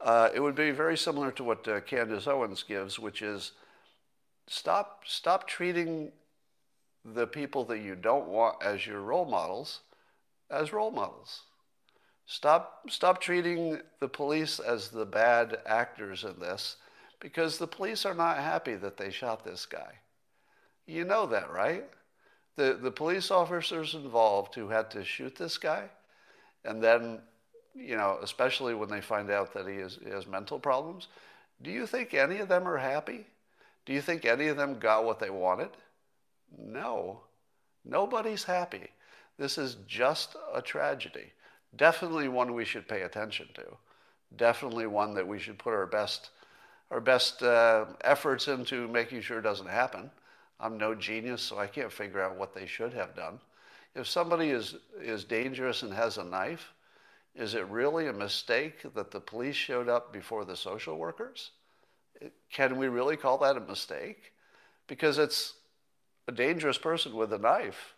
uh, 0.00 0.30
it 0.34 0.40
would 0.40 0.54
be 0.54 0.70
very 0.70 0.96
similar 0.96 1.30
to 1.32 1.44
what 1.44 1.66
uh, 1.68 1.80
Candace 1.80 2.26
Owens 2.26 2.62
gives, 2.62 2.98
which 2.98 3.22
is 3.22 3.52
stop, 4.48 5.04
stop 5.06 5.46
treating 5.46 6.12
the 7.04 7.26
people 7.26 7.64
that 7.64 7.80
you 7.80 7.94
don't 7.94 8.28
want 8.28 8.62
as 8.62 8.86
your 8.86 9.00
role 9.00 9.24
models 9.24 9.80
as 10.52 10.72
role 10.72 10.90
models. 10.90 11.42
Stop, 12.26 12.88
stop 12.88 13.20
treating 13.20 13.80
the 13.98 14.08
police 14.08 14.60
as 14.60 14.90
the 14.90 15.06
bad 15.06 15.58
actors 15.66 16.22
in 16.22 16.38
this 16.38 16.76
because 17.18 17.58
the 17.58 17.66
police 17.66 18.04
are 18.04 18.14
not 18.14 18.36
happy 18.36 18.74
that 18.74 18.96
they 18.96 19.10
shot 19.10 19.44
this 19.44 19.66
guy. 19.66 19.98
You 20.92 21.04
know 21.06 21.24
that, 21.24 21.50
right? 21.50 21.84
The, 22.56 22.78
the 22.80 22.90
police 22.90 23.30
officers 23.30 23.94
involved 23.94 24.54
who 24.54 24.68
had 24.68 24.90
to 24.90 25.02
shoot 25.02 25.34
this 25.34 25.56
guy, 25.56 25.88
and 26.66 26.84
then, 26.84 27.20
you 27.74 27.96
know, 27.96 28.18
especially 28.22 28.74
when 28.74 28.90
they 28.90 29.00
find 29.00 29.30
out 29.30 29.54
that 29.54 29.66
he, 29.66 29.76
is, 29.76 29.98
he 30.04 30.10
has 30.10 30.26
mental 30.26 30.58
problems, 30.58 31.08
do 31.62 31.70
you 31.70 31.86
think 31.86 32.12
any 32.12 32.40
of 32.40 32.48
them 32.48 32.68
are 32.68 32.76
happy? 32.76 33.24
Do 33.86 33.94
you 33.94 34.02
think 34.02 34.26
any 34.26 34.48
of 34.48 34.58
them 34.58 34.78
got 34.78 35.06
what 35.06 35.18
they 35.18 35.30
wanted? 35.30 35.70
No. 36.58 37.22
Nobody's 37.86 38.44
happy. 38.44 38.88
This 39.38 39.56
is 39.56 39.76
just 39.88 40.36
a 40.54 40.60
tragedy. 40.60 41.32
Definitely 41.74 42.28
one 42.28 42.52
we 42.52 42.66
should 42.66 42.86
pay 42.86 43.00
attention 43.00 43.48
to. 43.54 43.64
Definitely 44.36 44.88
one 44.88 45.14
that 45.14 45.26
we 45.26 45.38
should 45.38 45.58
put 45.58 45.72
our 45.72 45.86
best, 45.86 46.28
our 46.90 47.00
best 47.00 47.42
uh, 47.42 47.86
efforts 48.02 48.46
into 48.46 48.88
making 48.88 49.22
sure 49.22 49.38
it 49.38 49.42
doesn't 49.42 49.70
happen. 49.70 50.10
I'm 50.60 50.78
no 50.78 50.94
genius, 50.94 51.42
so 51.42 51.58
I 51.58 51.66
can't 51.66 51.92
figure 51.92 52.22
out 52.22 52.36
what 52.36 52.54
they 52.54 52.66
should 52.66 52.92
have 52.94 53.16
done. 53.16 53.40
If 53.94 54.06
somebody 54.06 54.50
is, 54.50 54.76
is 55.00 55.24
dangerous 55.24 55.82
and 55.82 55.92
has 55.92 56.18
a 56.18 56.24
knife, 56.24 56.72
is 57.34 57.54
it 57.54 57.66
really 57.68 58.08
a 58.08 58.12
mistake 58.12 58.94
that 58.94 59.10
the 59.10 59.20
police 59.20 59.56
showed 59.56 59.88
up 59.88 60.12
before 60.12 60.44
the 60.44 60.56
social 60.56 60.96
workers? 60.96 61.50
Can 62.50 62.76
we 62.76 62.88
really 62.88 63.16
call 63.16 63.38
that 63.38 63.56
a 63.56 63.60
mistake? 63.60 64.32
Because 64.86 65.18
it's 65.18 65.54
a 66.28 66.32
dangerous 66.32 66.78
person 66.78 67.14
with 67.14 67.32
a 67.32 67.38
knife. 67.38 67.94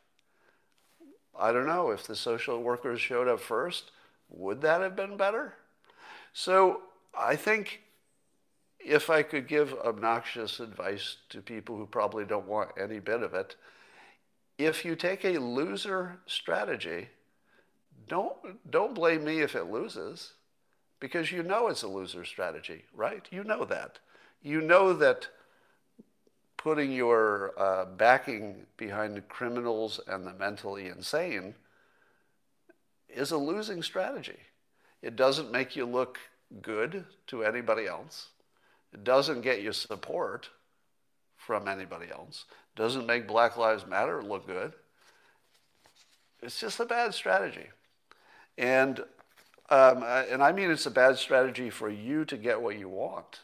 I 1.39 1.53
don't 1.53 1.67
know 1.67 1.91
if 1.91 2.07
the 2.07 2.17
social 2.17 2.63
workers 2.63 3.01
showed 3.01 3.29
up 3.29 3.41
first, 3.41 3.91
would 4.29 4.61
that 4.63 4.81
have 4.81 4.97
been 4.97 5.17
better? 5.17 5.55
So 6.33 6.83
I 7.17 7.37
think 7.37 7.81
if 8.85 9.09
I 9.09 9.23
could 9.23 9.49
give 9.49 9.75
obnoxious 9.85 10.61
advice 10.61 11.17
to 11.31 11.41
people 11.41 11.77
who 11.77 11.87
probably 11.87 12.25
don't 12.25 12.47
want 12.47 12.71
any 12.79 13.01
bit 13.01 13.23
of 13.23 13.35
it, 13.35 13.57
if 14.59 14.85
you 14.85 14.95
take 14.95 15.25
a 15.25 15.39
loser 15.39 16.19
strategy, 16.27 17.09
don't, 18.09 18.37
don't 18.71 18.95
blame 18.95 19.25
me 19.25 19.41
if 19.41 19.57
it 19.57 19.71
loses 19.71 20.33
because 21.01 21.33
you 21.33 21.43
know 21.43 21.69
it's 21.69 21.83
a 21.83 21.89
loser 21.89 22.25
strategy, 22.25 22.85
right? 22.95 23.27
You 23.31 23.43
know 23.45 23.65
that. 23.65 23.99
You 24.43 24.61
know 24.61 24.93
that 24.93 25.29
putting 26.57 26.93
your 26.93 27.53
uh, 27.59 27.85
backing 27.85 28.67
behind 28.77 29.29
criminals 29.29 30.01
and 30.07 30.27
the 30.27 30.35
mentally 30.35 30.89
insane 30.89 31.55
is 33.09 33.31
a 33.31 33.37
losing 33.37 33.83
strategy. 33.83 34.39
It 35.03 35.17
doesn't 35.17 35.53
make 35.53 35.77
you 35.77 35.85
look 35.85 36.19
good 36.63 37.05
to 37.27 37.45
anybody 37.45 37.87
else. 37.87 38.29
Doesn't 39.03 39.41
get 39.41 39.63
you 39.63 39.73
support 39.73 40.49
from 41.37 41.69
anybody 41.69 42.07
else. 42.11 42.45
Doesn't 42.77 43.07
make 43.07 43.29
Black 43.29 43.57
Lives 43.57 43.87
Matter 43.87 44.23
look 44.23 44.47
good. 44.47 44.73
It's 46.43 46.61
just 46.61 46.81
a 46.81 46.85
bad 46.85 47.15
strategy. 47.15 47.69
And, 48.59 49.01
um, 49.71 50.03
and 50.05 50.43
I 50.43 50.53
mean 50.53 50.71
it's 50.71 50.87
a 50.87 50.91
bad 50.91 51.19
strategy 51.19 51.71
for 51.71 51.89
you 51.91 52.25
to 52.27 52.37
get 52.37 52.61
what 52.61 52.79
you 52.79 52.89
want. 52.89 53.41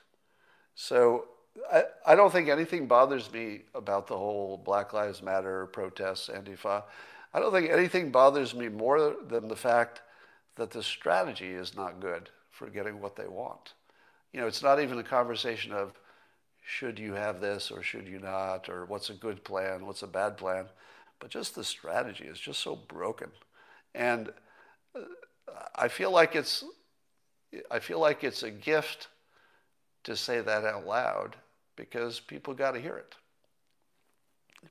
So 0.74 1.26
I, 1.72 1.84
I 2.06 2.14
don't 2.14 2.32
think 2.32 2.48
anything 2.48 2.86
bothers 2.86 3.32
me 3.32 3.62
about 3.74 4.06
the 4.06 4.16
whole 4.16 4.56
Black 4.56 4.92
Lives 4.92 5.22
Matter 5.22 5.66
protests, 5.66 6.28
Antifa. 6.28 6.84
I 7.32 7.40
don't 7.40 7.52
think 7.52 7.70
anything 7.70 8.10
bothers 8.10 8.54
me 8.54 8.68
more 8.68 9.16
than 9.28 9.48
the 9.48 9.56
fact 9.56 10.02
that 10.56 10.70
the 10.70 10.82
strategy 10.82 11.50
is 11.50 11.76
not 11.76 12.00
good 12.00 12.30
for 12.50 12.68
getting 12.68 13.00
what 13.00 13.16
they 13.16 13.28
want. 13.28 13.74
You 14.32 14.40
know, 14.40 14.46
it's 14.46 14.62
not 14.62 14.80
even 14.80 14.98
a 14.98 15.04
conversation 15.04 15.72
of 15.72 15.92
should 16.62 16.98
you 16.98 17.14
have 17.14 17.40
this 17.40 17.70
or 17.70 17.82
should 17.82 18.06
you 18.06 18.18
not, 18.20 18.68
or 18.68 18.84
what's 18.84 19.10
a 19.10 19.14
good 19.14 19.42
plan, 19.44 19.86
what's 19.86 20.02
a 20.02 20.06
bad 20.06 20.36
plan, 20.36 20.66
but 21.18 21.30
just 21.30 21.54
the 21.54 21.64
strategy 21.64 22.24
is 22.24 22.38
just 22.38 22.60
so 22.60 22.76
broken. 22.76 23.30
And 23.94 24.32
uh, 24.94 25.00
I 25.74 25.88
feel 25.88 26.10
like 26.10 26.36
it's, 26.36 26.64
I 27.70 27.80
feel 27.80 27.98
like 27.98 28.22
it's 28.22 28.42
a 28.42 28.50
gift 28.50 29.08
to 30.04 30.16
say 30.16 30.40
that 30.40 30.64
out 30.64 30.86
loud 30.86 31.36
because 31.76 32.20
people 32.20 32.54
got 32.54 32.72
to 32.72 32.80
hear 32.80 32.96
it. 32.96 33.14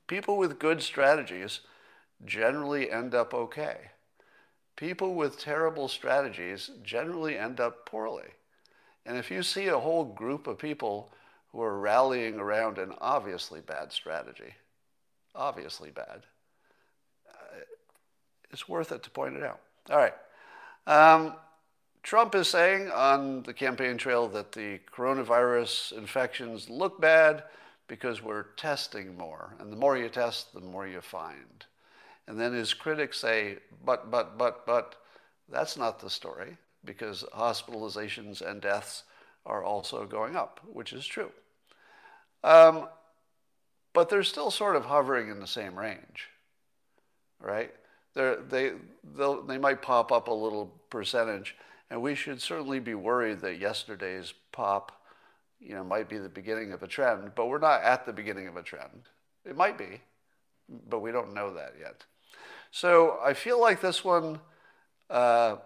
People 0.06 0.36
with 0.36 0.58
good 0.58 0.82
strategies 0.82 1.60
generally 2.24 2.90
end 2.90 3.14
up 3.14 3.34
okay. 3.34 3.90
People 4.76 5.14
with 5.14 5.38
terrible 5.38 5.88
strategies 5.88 6.70
generally 6.82 7.36
end 7.36 7.60
up 7.60 7.84
poorly. 7.86 8.30
And 9.06 9.16
if 9.16 9.30
you 9.30 9.42
see 9.42 9.66
a 9.68 9.78
whole 9.78 10.04
group 10.04 10.46
of 10.46 10.58
people 10.58 11.12
who 11.52 11.62
are 11.62 11.78
rallying 11.78 12.38
around 12.38 12.78
an 12.78 12.92
obviously 13.00 13.60
bad 13.60 13.92
strategy, 13.92 14.54
obviously 15.34 15.90
bad, 15.90 16.26
uh, 17.28 17.60
it's 18.50 18.68
worth 18.68 18.92
it 18.92 19.02
to 19.02 19.10
point 19.10 19.36
it 19.36 19.42
out. 19.42 19.60
All 19.90 19.96
right. 19.96 20.14
Um, 20.86 21.34
Trump 22.02 22.34
is 22.34 22.48
saying 22.48 22.90
on 22.90 23.42
the 23.42 23.52
campaign 23.52 23.96
trail 23.96 24.28
that 24.28 24.52
the 24.52 24.80
coronavirus 24.94 25.96
infections 25.96 26.70
look 26.70 27.00
bad 27.00 27.44
because 27.88 28.22
we're 28.22 28.44
testing 28.56 29.16
more. 29.16 29.54
And 29.58 29.72
the 29.72 29.76
more 29.76 29.96
you 29.96 30.08
test, 30.08 30.54
the 30.54 30.60
more 30.60 30.86
you 30.86 31.00
find. 31.00 31.64
And 32.26 32.38
then 32.38 32.52
his 32.52 32.72
critics 32.72 33.18
say, 33.18 33.58
but, 33.84 34.10
but, 34.10 34.38
but, 34.38 34.64
but, 34.66 34.96
that's 35.48 35.76
not 35.76 35.98
the 35.98 36.08
story 36.08 36.56
because 36.84 37.24
hospitalizations 37.34 38.40
and 38.40 38.60
deaths 38.60 39.04
are 39.46 39.64
also 39.64 40.06
going 40.06 40.36
up, 40.36 40.60
which 40.72 40.92
is 40.92 41.06
true. 41.06 41.30
Um, 42.42 42.88
but 43.92 44.08
they're 44.08 44.22
still 44.22 44.50
sort 44.50 44.76
of 44.76 44.86
hovering 44.86 45.30
in 45.30 45.40
the 45.40 45.46
same 45.46 45.78
range, 45.78 46.28
right? 47.40 47.72
They're, 48.14 48.36
they, 48.36 48.72
they 49.46 49.58
might 49.58 49.82
pop 49.82 50.12
up 50.12 50.28
a 50.28 50.32
little 50.32 50.66
percentage, 50.90 51.56
and 51.90 52.02
we 52.02 52.14
should 52.14 52.40
certainly 52.40 52.80
be 52.80 52.94
worried 52.94 53.40
that 53.40 53.58
yesterday's 53.58 54.32
pop, 54.52 54.92
you 55.60 55.74
know, 55.74 55.84
might 55.84 56.08
be 56.08 56.18
the 56.18 56.28
beginning 56.28 56.72
of 56.72 56.82
a 56.82 56.86
trend, 56.86 57.32
but 57.34 57.46
we're 57.46 57.58
not 57.58 57.82
at 57.82 58.06
the 58.06 58.12
beginning 58.12 58.48
of 58.48 58.56
a 58.56 58.62
trend. 58.62 59.02
It 59.44 59.56
might 59.56 59.76
be, 59.76 60.00
but 60.88 61.00
we 61.00 61.12
don't 61.12 61.34
know 61.34 61.54
that 61.54 61.74
yet. 61.78 62.04
So 62.70 63.18
I 63.22 63.34
feel 63.34 63.60
like 63.60 63.80
this 63.80 64.04
one, 64.04 64.40
uh, 65.08 65.56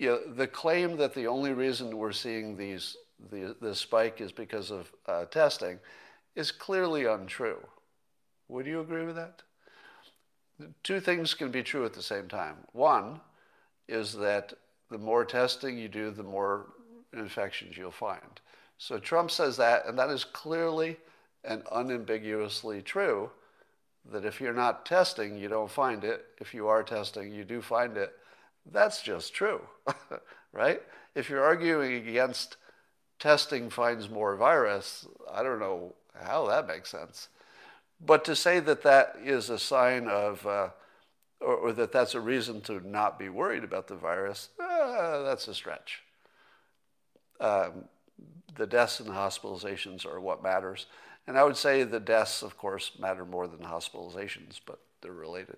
you 0.00 0.08
know, 0.08 0.32
the 0.32 0.46
claim 0.46 0.96
that 0.96 1.14
the 1.14 1.26
only 1.26 1.52
reason 1.52 1.96
we're 1.96 2.10
seeing 2.10 2.56
these 2.56 2.96
the, 3.30 3.54
this 3.60 3.78
spike 3.78 4.22
is 4.22 4.32
because 4.32 4.70
of 4.70 4.90
uh, 5.06 5.26
testing 5.26 5.78
is 6.34 6.50
clearly 6.50 7.04
untrue. 7.04 7.58
Would 8.48 8.64
you 8.66 8.80
agree 8.80 9.04
with 9.04 9.16
that? 9.16 9.42
Two 10.82 11.00
things 11.00 11.34
can 11.34 11.50
be 11.50 11.62
true 11.62 11.84
at 11.84 11.92
the 11.92 12.02
same 12.02 12.28
time. 12.28 12.56
One 12.72 13.20
is 13.88 14.14
that 14.14 14.54
the 14.90 14.96
more 14.96 15.26
testing 15.26 15.76
you 15.76 15.88
do, 15.88 16.10
the 16.10 16.22
more 16.22 16.68
infections 17.12 17.76
you'll 17.76 17.90
find. 17.90 18.40
So 18.78 18.98
Trump 18.98 19.30
says 19.30 19.58
that, 19.58 19.84
and 19.86 19.98
that 19.98 20.08
is 20.08 20.24
clearly 20.24 20.96
and 21.44 21.62
unambiguously 21.70 22.80
true 22.80 23.30
that 24.10 24.24
if 24.24 24.40
you're 24.40 24.54
not 24.54 24.86
testing, 24.86 25.36
you 25.36 25.48
don't 25.48 25.70
find 25.70 26.04
it. 26.04 26.24
If 26.40 26.54
you 26.54 26.68
are 26.68 26.82
testing, 26.82 27.34
you 27.34 27.44
do 27.44 27.60
find 27.60 27.98
it. 27.98 28.14
That's 28.70 29.02
just 29.02 29.34
true, 29.34 29.60
right? 30.52 30.82
If 31.14 31.28
you're 31.28 31.44
arguing 31.44 32.08
against 32.08 32.56
testing 33.18 33.70
finds 33.70 34.08
more 34.08 34.36
virus, 34.36 35.06
I 35.30 35.42
don't 35.42 35.60
know 35.60 35.94
how 36.14 36.46
that 36.48 36.66
makes 36.66 36.90
sense. 36.90 37.28
But 38.00 38.24
to 38.24 38.36
say 38.36 38.60
that 38.60 38.82
that 38.82 39.16
is 39.22 39.50
a 39.50 39.58
sign 39.58 40.08
of 40.08 40.46
uh, 40.46 40.70
or, 41.40 41.54
or 41.54 41.72
that 41.72 41.92
that's 41.92 42.14
a 42.14 42.20
reason 42.20 42.60
to 42.62 42.86
not 42.86 43.18
be 43.18 43.28
worried 43.28 43.64
about 43.64 43.88
the 43.88 43.96
virus, 43.96 44.50
uh, 44.62 45.22
that's 45.22 45.48
a 45.48 45.54
stretch. 45.54 46.02
Um, 47.40 47.84
the 48.56 48.66
deaths 48.66 49.00
and 49.00 49.08
hospitalizations 49.08 50.04
are 50.04 50.20
what 50.20 50.42
matters. 50.42 50.86
And 51.26 51.38
I 51.38 51.44
would 51.44 51.56
say 51.56 51.82
the 51.84 52.00
deaths, 52.00 52.42
of 52.42 52.58
course, 52.58 52.92
matter 52.98 53.24
more 53.24 53.46
than 53.46 53.60
hospitalizations, 53.60 54.60
but 54.64 54.80
they're 55.00 55.12
related. 55.12 55.56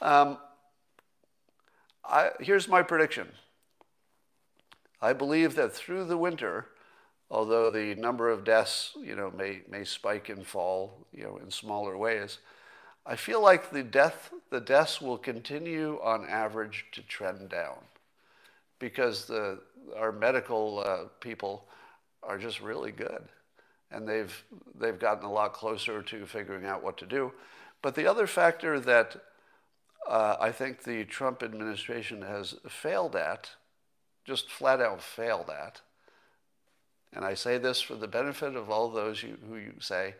Um, 0.00 0.38
I, 2.08 2.30
here's 2.40 2.68
my 2.68 2.82
prediction. 2.82 3.28
I 5.02 5.12
believe 5.12 5.54
that 5.56 5.72
through 5.72 6.04
the 6.04 6.16
winter, 6.16 6.66
although 7.30 7.70
the 7.70 7.94
number 7.96 8.30
of 8.30 8.44
deaths, 8.44 8.92
you 9.00 9.14
know, 9.14 9.30
may, 9.30 9.62
may 9.68 9.84
spike 9.84 10.28
and 10.28 10.46
fall, 10.46 11.06
you 11.12 11.24
know, 11.24 11.36
in 11.36 11.50
smaller 11.50 11.96
ways, 11.96 12.38
I 13.04 13.14
feel 13.14 13.40
like 13.40 13.70
the 13.70 13.84
death 13.84 14.32
the 14.50 14.60
deaths 14.60 15.00
will 15.00 15.18
continue 15.18 16.00
on 16.02 16.28
average 16.28 16.86
to 16.92 17.02
trend 17.02 17.48
down 17.48 17.76
because 18.80 19.26
the 19.26 19.60
our 19.96 20.10
medical 20.10 20.82
uh, 20.84 21.04
people 21.20 21.66
are 22.24 22.36
just 22.36 22.60
really 22.60 22.90
good 22.90 23.22
and 23.92 24.08
they've 24.08 24.44
they've 24.78 24.98
gotten 24.98 25.24
a 25.24 25.32
lot 25.32 25.52
closer 25.52 26.02
to 26.02 26.26
figuring 26.26 26.66
out 26.66 26.82
what 26.82 26.98
to 26.98 27.06
do. 27.06 27.32
But 27.80 27.94
the 27.94 28.08
other 28.08 28.26
factor 28.26 28.80
that 28.80 29.16
uh, 30.08 30.36
I 30.40 30.52
think 30.52 30.82
the 30.82 31.04
Trump 31.04 31.42
administration 31.42 32.22
has 32.22 32.54
failed 32.68 33.16
at, 33.16 33.50
just 34.24 34.50
flat 34.50 34.80
out 34.80 35.02
failed 35.02 35.50
at, 35.50 35.80
and 37.12 37.24
I 37.24 37.34
say 37.34 37.58
this 37.58 37.80
for 37.80 37.94
the 37.94 38.08
benefit 38.08 38.56
of 38.56 38.70
all 38.70 38.90
those 38.90 39.22
you, 39.22 39.38
who 39.48 39.56
you 39.56 39.74
say, 39.80 40.14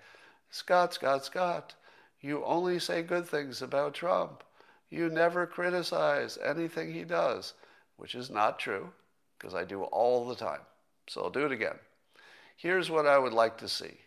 Scott, 0.50 0.94
Scott, 0.94 1.24
Scott, 1.24 1.74
you 2.20 2.44
only 2.44 2.78
say 2.78 3.02
good 3.02 3.26
things 3.26 3.60
about 3.60 3.94
Trump. 3.94 4.42
You 4.88 5.08
never 5.08 5.46
criticize 5.46 6.38
anything 6.42 6.92
he 6.92 7.04
does, 7.04 7.54
which 7.96 8.14
is 8.14 8.30
not 8.30 8.58
true 8.58 8.92
because 9.38 9.54
I 9.54 9.64
do 9.64 9.82
all 9.82 10.26
the 10.26 10.36
time. 10.36 10.60
So 11.08 11.22
I'll 11.22 11.30
do 11.30 11.44
it 11.44 11.52
again. 11.52 11.78
Here's 12.56 12.90
what 12.90 13.06
I 13.06 13.18
would 13.18 13.34
like 13.34 13.58
to 13.58 13.68
see 13.68 13.98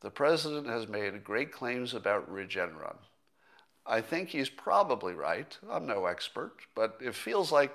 The 0.00 0.10
president 0.10 0.66
has 0.66 0.88
made 0.88 1.22
great 1.22 1.52
claims 1.52 1.94
about 1.94 2.30
Regeneron. 2.32 2.96
I 3.86 4.00
think 4.00 4.30
he's 4.30 4.48
probably 4.48 5.14
right. 5.14 5.56
I'm 5.70 5.86
no 5.86 6.06
expert, 6.06 6.54
but 6.74 6.98
it 7.00 7.14
feels 7.14 7.52
like 7.52 7.74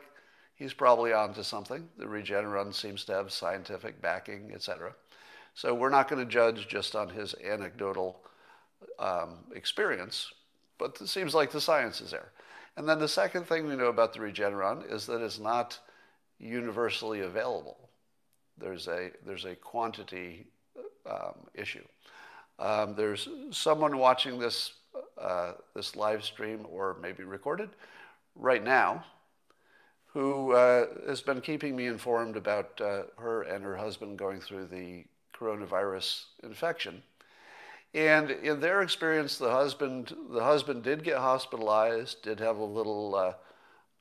he's 0.55 0.73
probably 0.73 1.13
onto 1.13 1.43
something. 1.43 1.87
The 1.97 2.05
Regeneron 2.05 2.73
seems 2.73 3.05
to 3.05 3.13
have 3.13 3.31
scientific 3.31 4.01
backing, 4.01 4.51
etc. 4.53 4.93
So 5.53 5.73
we're 5.73 5.89
not 5.89 6.09
going 6.09 6.25
to 6.25 6.31
judge 6.31 6.67
just 6.67 6.95
on 6.95 7.09
his 7.09 7.35
anecdotal 7.43 8.21
um, 8.97 9.39
experience, 9.53 10.31
but 10.77 10.97
it 11.01 11.09
seems 11.09 11.35
like 11.35 11.51
the 11.51 11.61
science 11.61 12.01
is 12.01 12.11
there. 12.11 12.31
And 12.77 12.87
then 12.87 12.99
the 12.99 13.07
second 13.07 13.45
thing 13.45 13.67
we 13.67 13.75
know 13.75 13.87
about 13.87 14.13
the 14.13 14.19
Regeneron 14.19 14.91
is 14.91 15.05
that 15.07 15.21
it's 15.21 15.39
not 15.39 15.79
universally 16.39 17.21
available. 17.21 17.89
There's 18.57 18.87
a, 18.87 19.11
there's 19.25 19.45
a 19.45 19.55
quantity 19.55 20.47
um, 21.05 21.47
issue. 21.53 21.83
Um, 22.57 22.95
there's 22.95 23.27
someone 23.51 23.97
watching 23.97 24.39
this, 24.39 24.73
uh, 25.21 25.53
this 25.75 25.95
live 25.95 26.23
stream 26.23 26.65
or 26.69 26.97
maybe 27.01 27.23
recorded 27.23 27.69
right 28.35 28.63
now 28.63 29.03
who 30.13 30.53
uh, 30.53 30.87
has 31.07 31.21
been 31.21 31.39
keeping 31.39 31.75
me 31.75 31.85
informed 31.85 32.35
about 32.35 32.79
uh, 32.81 33.03
her 33.17 33.43
and 33.43 33.63
her 33.63 33.77
husband 33.77 34.17
going 34.17 34.41
through 34.41 34.65
the 34.65 35.05
coronavirus 35.35 36.23
infection. 36.43 37.03
And 37.93 38.31
in 38.31 38.59
their 38.59 38.81
experience, 38.81 39.37
the 39.37 39.51
husband, 39.51 40.15
the 40.29 40.43
husband 40.43 40.83
did 40.83 41.03
get 41.03 41.17
hospitalized, 41.17 42.21
did 42.23 42.39
have 42.39 42.57
a 42.57 42.63
little 42.63 43.15
uh, 43.15 43.33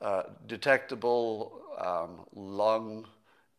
uh, 0.04 0.22
detectable 0.46 1.60
um, 1.78 2.20
lung 2.34 3.06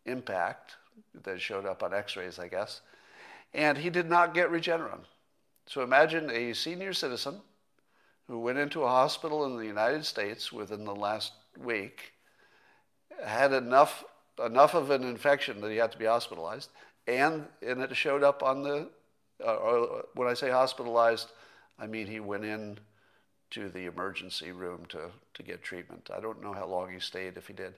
impact 0.06 0.76
that 1.24 1.40
showed 1.40 1.66
up 1.66 1.84
on 1.84 1.94
x-rays, 1.94 2.40
I 2.40 2.48
guess. 2.48 2.82
And 3.54 3.78
he 3.78 3.90
did 3.90 4.10
not 4.10 4.34
get 4.34 4.52
Regeneron. 4.52 5.02
So 5.66 5.82
imagine 5.82 6.30
a 6.32 6.54
senior 6.54 6.94
citizen 6.94 7.42
who 8.30 8.40
went 8.40 8.60
into 8.60 8.84
a 8.84 8.88
hospital 8.88 9.46
in 9.46 9.58
the 9.58 9.66
United 9.66 10.06
States 10.06 10.54
within 10.54 10.86
the 10.86 10.96
last 10.96 11.34
week, 11.58 12.14
had 13.26 13.52
enough, 13.52 14.04
enough 14.46 14.76
of 14.76 14.92
an 14.92 15.04
infection 15.04 15.60
that 15.60 15.72
he 15.72 15.78
had 15.78 15.92
to 15.92 15.98
be 15.98 16.06
hospitalized, 16.06 16.70
and, 17.08 17.48
and 17.66 17.82
it 17.82 17.96
showed 17.96 18.22
up 18.22 18.44
on 18.44 18.62
the, 18.62 18.88
uh, 19.44 20.04
when 20.14 20.28
I 20.28 20.36
say 20.36 20.52
hospitalized, 20.52 21.32
I 21.80 21.88
mean 21.88 22.06
he 22.06 22.20
went 22.20 22.46
in 22.46 22.78
to 23.50 23.68
the 23.70 23.88
emergency 23.88 24.52
room 24.52 24.86
to, 24.90 25.10
to 25.34 25.44
get 25.44 25.64
treatment. 25.64 26.12
I 26.16 26.20
don't 26.20 26.44
know 26.44 26.54
how 26.54 26.68
long 26.68 26.92
he 26.92 27.00
stayed 27.00 27.36
if 27.36 27.48
he 27.48 27.54
did, 27.54 27.74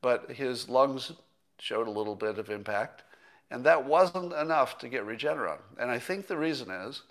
but 0.00 0.32
his 0.32 0.68
lungs 0.68 1.12
showed 1.58 1.86
a 1.86 1.92
little 1.92 2.16
bit 2.16 2.40
of 2.40 2.50
impact, 2.50 3.04
and 3.52 3.62
that 3.64 3.84
wasn't 3.84 4.32
enough 4.32 4.78
to 4.78 4.88
get 4.88 5.06
Regeneron. 5.06 5.60
And 5.78 5.92
I 5.92 6.00
think 6.00 6.26
the 6.26 6.36
reason 6.36 6.72
is 6.72 7.02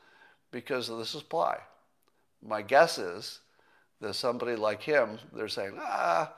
because 0.52 0.90
of 0.90 0.98
the 0.98 1.06
supply. 1.06 1.58
My 2.46 2.62
guess 2.62 2.98
is 2.98 3.40
that 4.00 4.16
somebody 4.16 4.56
like 4.56 4.82
him, 4.82 5.20
they're 5.34 5.48
saying, 5.48 5.78
ah, 5.80 6.34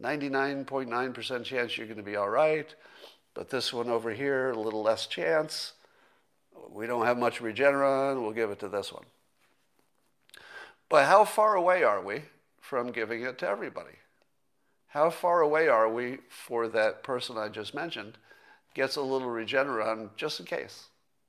99.9% 0.00 1.44
chance 1.44 1.76
you're 1.76 1.86
going 1.86 1.96
to 1.96 2.02
be 2.02 2.16
all 2.16 2.30
right. 2.30 2.72
But 3.34 3.50
this 3.50 3.72
one 3.72 3.88
over 3.88 4.12
here, 4.12 4.50
a 4.50 4.58
little 4.58 4.82
less 4.82 5.06
chance. 5.06 5.72
We 6.70 6.86
don't 6.86 7.06
have 7.06 7.18
much 7.18 7.40
Regeneron, 7.40 8.22
we'll 8.22 8.32
give 8.32 8.50
it 8.50 8.58
to 8.60 8.68
this 8.68 8.92
one. 8.92 9.04
But 10.88 11.06
how 11.06 11.24
far 11.24 11.54
away 11.54 11.82
are 11.82 12.02
we 12.02 12.22
from 12.60 12.92
giving 12.92 13.22
it 13.22 13.38
to 13.38 13.48
everybody? 13.48 13.96
How 14.88 15.10
far 15.10 15.40
away 15.42 15.68
are 15.68 15.88
we 15.88 16.18
for 16.28 16.68
that 16.68 17.02
person 17.02 17.36
I 17.36 17.48
just 17.48 17.74
mentioned 17.74 18.16
gets 18.74 18.96
a 18.96 19.02
little 19.02 19.28
Regeneron 19.28 20.10
just 20.16 20.40
in 20.40 20.46
case? 20.46 20.86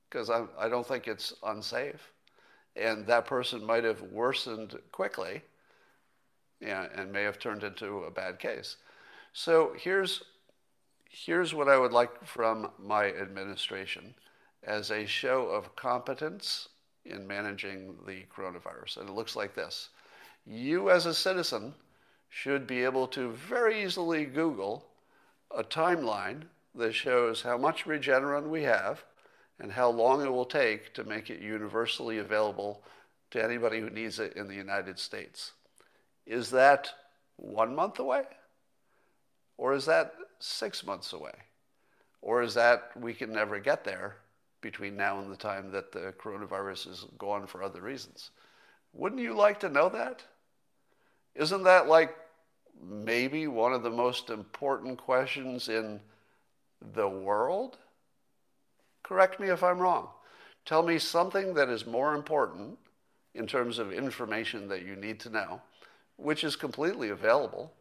Because 0.10 0.30
I, 0.30 0.46
I 0.58 0.70
don't 0.70 0.88
think 0.88 1.08
it's 1.08 1.34
unsafe. 1.44 2.12
And 2.80 3.06
that 3.08 3.26
person 3.26 3.66
might 3.66 3.84
have 3.84 4.02
worsened 4.04 4.80
quickly 4.92 5.42
and 6.62 7.12
may 7.12 7.24
have 7.24 7.40
turned 7.40 7.64
into 7.64 8.04
a 8.04 8.12
bad 8.12 8.40
case. 8.40 8.78
So 9.34 9.74
here's 9.78 10.24
here's 11.10 11.54
what 11.54 11.68
I 11.68 11.78
would 11.78 11.92
like 11.92 12.24
from 12.26 12.72
my 12.78 13.08
administration 13.08 14.14
as 14.64 14.92
a 14.92 15.06
show 15.06 15.48
of 15.48 15.76
competence 15.76 16.70
in 17.06 17.26
managing 17.28 17.96
the 18.06 18.26
coronavirus. 18.34 18.98
And 18.98 19.10
it 19.10 19.16
looks 19.16 19.36
like 19.36 19.56
this 19.56 19.90
You, 20.46 20.90
as 20.90 21.06
a 21.06 21.14
citizen, 21.14 21.74
should 22.30 22.68
be 22.68 22.84
able 22.84 23.08
to 23.08 23.32
very 23.32 23.84
easily 23.84 24.26
Google 24.26 24.86
a 25.56 25.64
timeline 25.64 26.44
that 26.76 26.94
shows 26.94 27.42
how 27.42 27.58
much 27.58 27.86
Regeneron 27.86 28.50
we 28.50 28.64
have 28.64 29.04
and 29.60 29.72
how 29.72 29.90
long 29.90 30.24
it 30.24 30.32
will 30.32 30.46
take 30.46 30.94
to 30.94 31.04
make 31.04 31.30
it 31.30 31.42
universally 31.42 32.18
available 32.18 32.84
to 33.32 33.44
anybody 33.44 33.80
who 33.80 33.90
needs 33.90 34.20
it 34.20 34.34
in 34.34 34.48
the 34.48 34.56
United 34.56 34.98
States. 34.98 35.52
Is 36.26 36.52
that 36.52 36.90
one 37.36 37.76
month 37.76 38.00
away? 38.00 38.24
Or 39.58 39.74
is 39.74 39.86
that 39.86 40.14
six 40.40 40.86
months 40.86 41.14
away? 41.14 41.34
Or 42.22 42.42
is 42.42 42.54
that 42.54 42.92
we 42.96 43.14
can 43.14 43.32
never 43.32 43.60
get 43.60 43.84
there 43.84 44.18
between 44.62 44.96
now 44.96 45.20
and 45.20 45.32
the 45.32 45.38
time 45.38 45.72
that 45.72 45.92
the 45.92 46.14
coronavirus 46.20 46.90
is 46.90 47.06
gone 47.18 47.48
for 47.48 47.64
other 47.64 47.82
reasons? 47.82 48.32
Wouldn't 48.94 49.22
you 49.22 49.34
like 49.34 49.60
to 49.62 49.70
know 49.70 49.90
that? 49.90 50.24
Isn't 51.36 51.64
that 51.64 51.88
like 51.88 52.16
maybe 52.82 53.48
one 53.48 53.74
of 53.74 53.84
the 53.84 53.90
most 53.90 54.30
important 54.30 54.98
questions 54.98 55.70
in 55.70 56.00
the 56.94 57.08
world? 57.08 57.78
Correct 59.10 59.42
me 59.42 59.50
if 59.50 59.62
I'm 59.62 59.80
wrong. 59.80 60.08
Tell 60.66 60.84
me 60.84 61.00
something 61.00 61.54
that 61.56 61.68
is 61.68 61.86
more 61.86 62.16
important 62.16 62.78
in 63.36 63.46
terms 63.46 63.78
of 63.78 63.92
information 63.92 64.70
that 64.70 64.86
you 64.86 64.96
need 64.96 65.20
to 65.22 65.30
know, 65.30 65.62
which 66.16 66.46
is 66.46 66.56
completely 66.56 67.10
available 67.10 67.74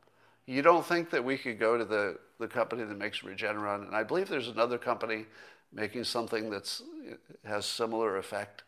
you 0.49 0.63
don't 0.63 0.85
think 0.85 1.11
that 1.11 1.23
we 1.23 1.37
could 1.37 1.59
go 1.59 1.77
to 1.77 1.85
the, 1.85 2.17
the 2.39 2.49
company 2.49 2.83
that 2.83 2.97
makes 2.97 3.21
Regeneron, 3.21 3.87
and 3.87 3.95
I 3.95 4.03
believe 4.03 4.31
there's 4.31 4.49
another 4.49 4.79
company 4.79 5.27
making 5.75 6.05
something 6.05 6.49
that 6.49 6.81
has 7.45 7.67
similar 7.67 8.17
effect. 8.17 8.63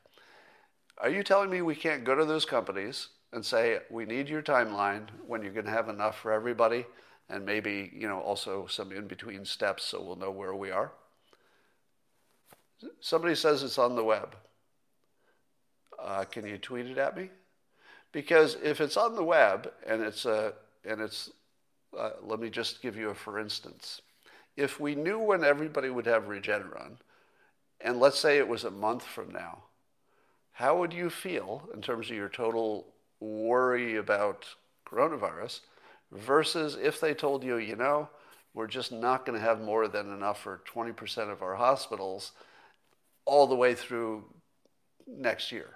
Are 0.98 1.08
you 1.08 1.22
telling 1.22 1.48
me 1.48 1.62
we 1.62 1.74
can't 1.74 2.04
go 2.04 2.14
to 2.14 2.26
those 2.26 2.44
companies 2.44 3.08
and 3.32 3.42
say, 3.42 3.78
we 3.88 4.04
need 4.04 4.28
your 4.28 4.42
timeline 4.42 5.06
when 5.26 5.40
you're 5.40 5.54
going 5.54 5.64
to 5.64 5.70
have 5.70 5.88
enough 5.88 6.18
for 6.18 6.32
everybody 6.32 6.84
and 7.30 7.46
maybe, 7.46 7.90
you 7.94 8.06
know, 8.06 8.20
also 8.20 8.66
some 8.66 8.92
in-between 8.92 9.46
steps 9.46 9.84
so 9.84 10.02
we'll 10.02 10.16
know 10.16 10.30
where 10.30 10.54
we 10.54 10.70
are? 10.70 10.92
Somebody 13.00 13.34
says 13.34 13.62
it's 13.62 13.78
on 13.78 13.96
the 13.96 14.04
web. 14.04 14.36
Uh, 15.98 16.24
can 16.24 16.46
you 16.46 16.58
tweet 16.58 16.86
it 16.86 16.98
at 16.98 17.16
me? 17.16 17.28
Because 18.12 18.56
if 18.62 18.80
it's 18.80 18.96
on 18.96 19.14
the 19.14 19.24
web 19.24 19.70
and 19.86 20.02
it's 20.02 20.24
a 20.24 20.54
and 20.84 21.00
it's 21.00 21.30
uh, 21.98 22.10
let 22.22 22.40
me 22.40 22.50
just 22.50 22.82
give 22.82 22.96
you 22.96 23.10
a 23.10 23.14
for 23.14 23.38
instance. 23.38 24.00
If 24.56 24.80
we 24.80 24.94
knew 24.94 25.18
when 25.18 25.44
everybody 25.44 25.90
would 25.90 26.06
have 26.06 26.24
Regeneron, 26.24 26.96
and 27.80 28.00
let's 28.00 28.18
say 28.18 28.38
it 28.38 28.48
was 28.48 28.64
a 28.64 28.70
month 28.70 29.04
from 29.04 29.30
now, 29.30 29.64
how 30.52 30.78
would 30.78 30.92
you 30.92 31.08
feel 31.08 31.68
in 31.72 31.80
terms 31.80 32.10
of 32.10 32.16
your 32.16 32.28
total 32.28 32.86
worry 33.20 33.96
about 33.96 34.46
coronavirus 34.86 35.60
versus 36.12 36.76
if 36.80 37.00
they 37.00 37.14
told 37.14 37.44
you, 37.44 37.56
you 37.56 37.76
know, 37.76 38.08
we're 38.52 38.66
just 38.66 38.90
not 38.90 39.24
going 39.24 39.38
to 39.38 39.44
have 39.44 39.60
more 39.60 39.86
than 39.86 40.12
enough 40.12 40.42
for 40.42 40.60
20% 40.66 41.30
of 41.30 41.42
our 41.42 41.54
hospitals 41.54 42.32
all 43.30 43.46
the 43.46 43.54
way 43.54 43.74
through 43.74 44.24
next 45.06 45.52
year? 45.52 45.70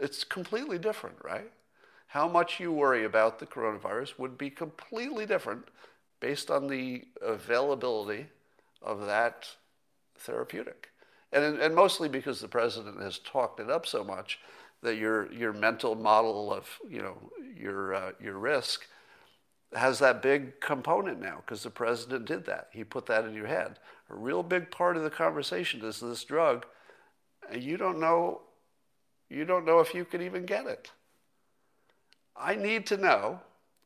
It's 0.00 0.24
completely 0.24 0.78
different, 0.78 1.16
right? 1.22 1.50
how 2.08 2.26
much 2.26 2.58
you 2.58 2.72
worry 2.72 3.04
about 3.04 3.38
the 3.38 3.46
coronavirus 3.46 4.18
would 4.18 4.36
be 4.38 4.50
completely 4.50 5.26
different 5.26 5.68
based 6.20 6.50
on 6.50 6.66
the 6.66 7.04
availability 7.22 8.26
of 8.82 9.06
that 9.06 9.46
therapeutic. 10.18 10.88
And, 11.32 11.58
and 11.60 11.74
mostly 11.74 12.08
because 12.08 12.40
the 12.40 12.48
president 12.48 13.00
has 13.02 13.18
talked 13.18 13.60
it 13.60 13.70
up 13.70 13.86
so 13.86 14.02
much 14.02 14.40
that 14.82 14.96
your, 14.96 15.30
your 15.32 15.52
mental 15.52 15.94
model 15.94 16.52
of 16.52 16.66
you 16.88 17.02
know, 17.02 17.30
your, 17.54 17.94
uh, 17.94 18.12
your 18.20 18.38
risk 18.38 18.86
has 19.74 19.98
that 19.98 20.22
big 20.22 20.60
component 20.60 21.20
now 21.20 21.42
because 21.44 21.62
the 21.62 21.70
president 21.70 22.24
did 22.24 22.46
that. 22.46 22.68
He 22.72 22.84
put 22.84 23.06
that 23.06 23.24
in 23.24 23.34
your 23.34 23.46
head. 23.46 23.78
A 24.10 24.14
real 24.14 24.42
big 24.42 24.70
part 24.70 24.96
of 24.96 25.02
the 25.02 25.10
conversation 25.10 25.84
is 25.84 26.00
this 26.00 26.24
drug, 26.24 26.64
and 27.50 27.62
you 27.62 27.76
don't 27.76 28.00
know, 28.00 28.42
you 29.28 29.44
don't 29.44 29.66
know 29.66 29.80
if 29.80 29.94
you 29.94 30.04
could 30.04 30.22
even 30.22 30.46
get 30.46 30.66
it. 30.66 30.90
I 32.36 32.54
need 32.54 32.86
to 32.86 32.96
know, 32.96 33.40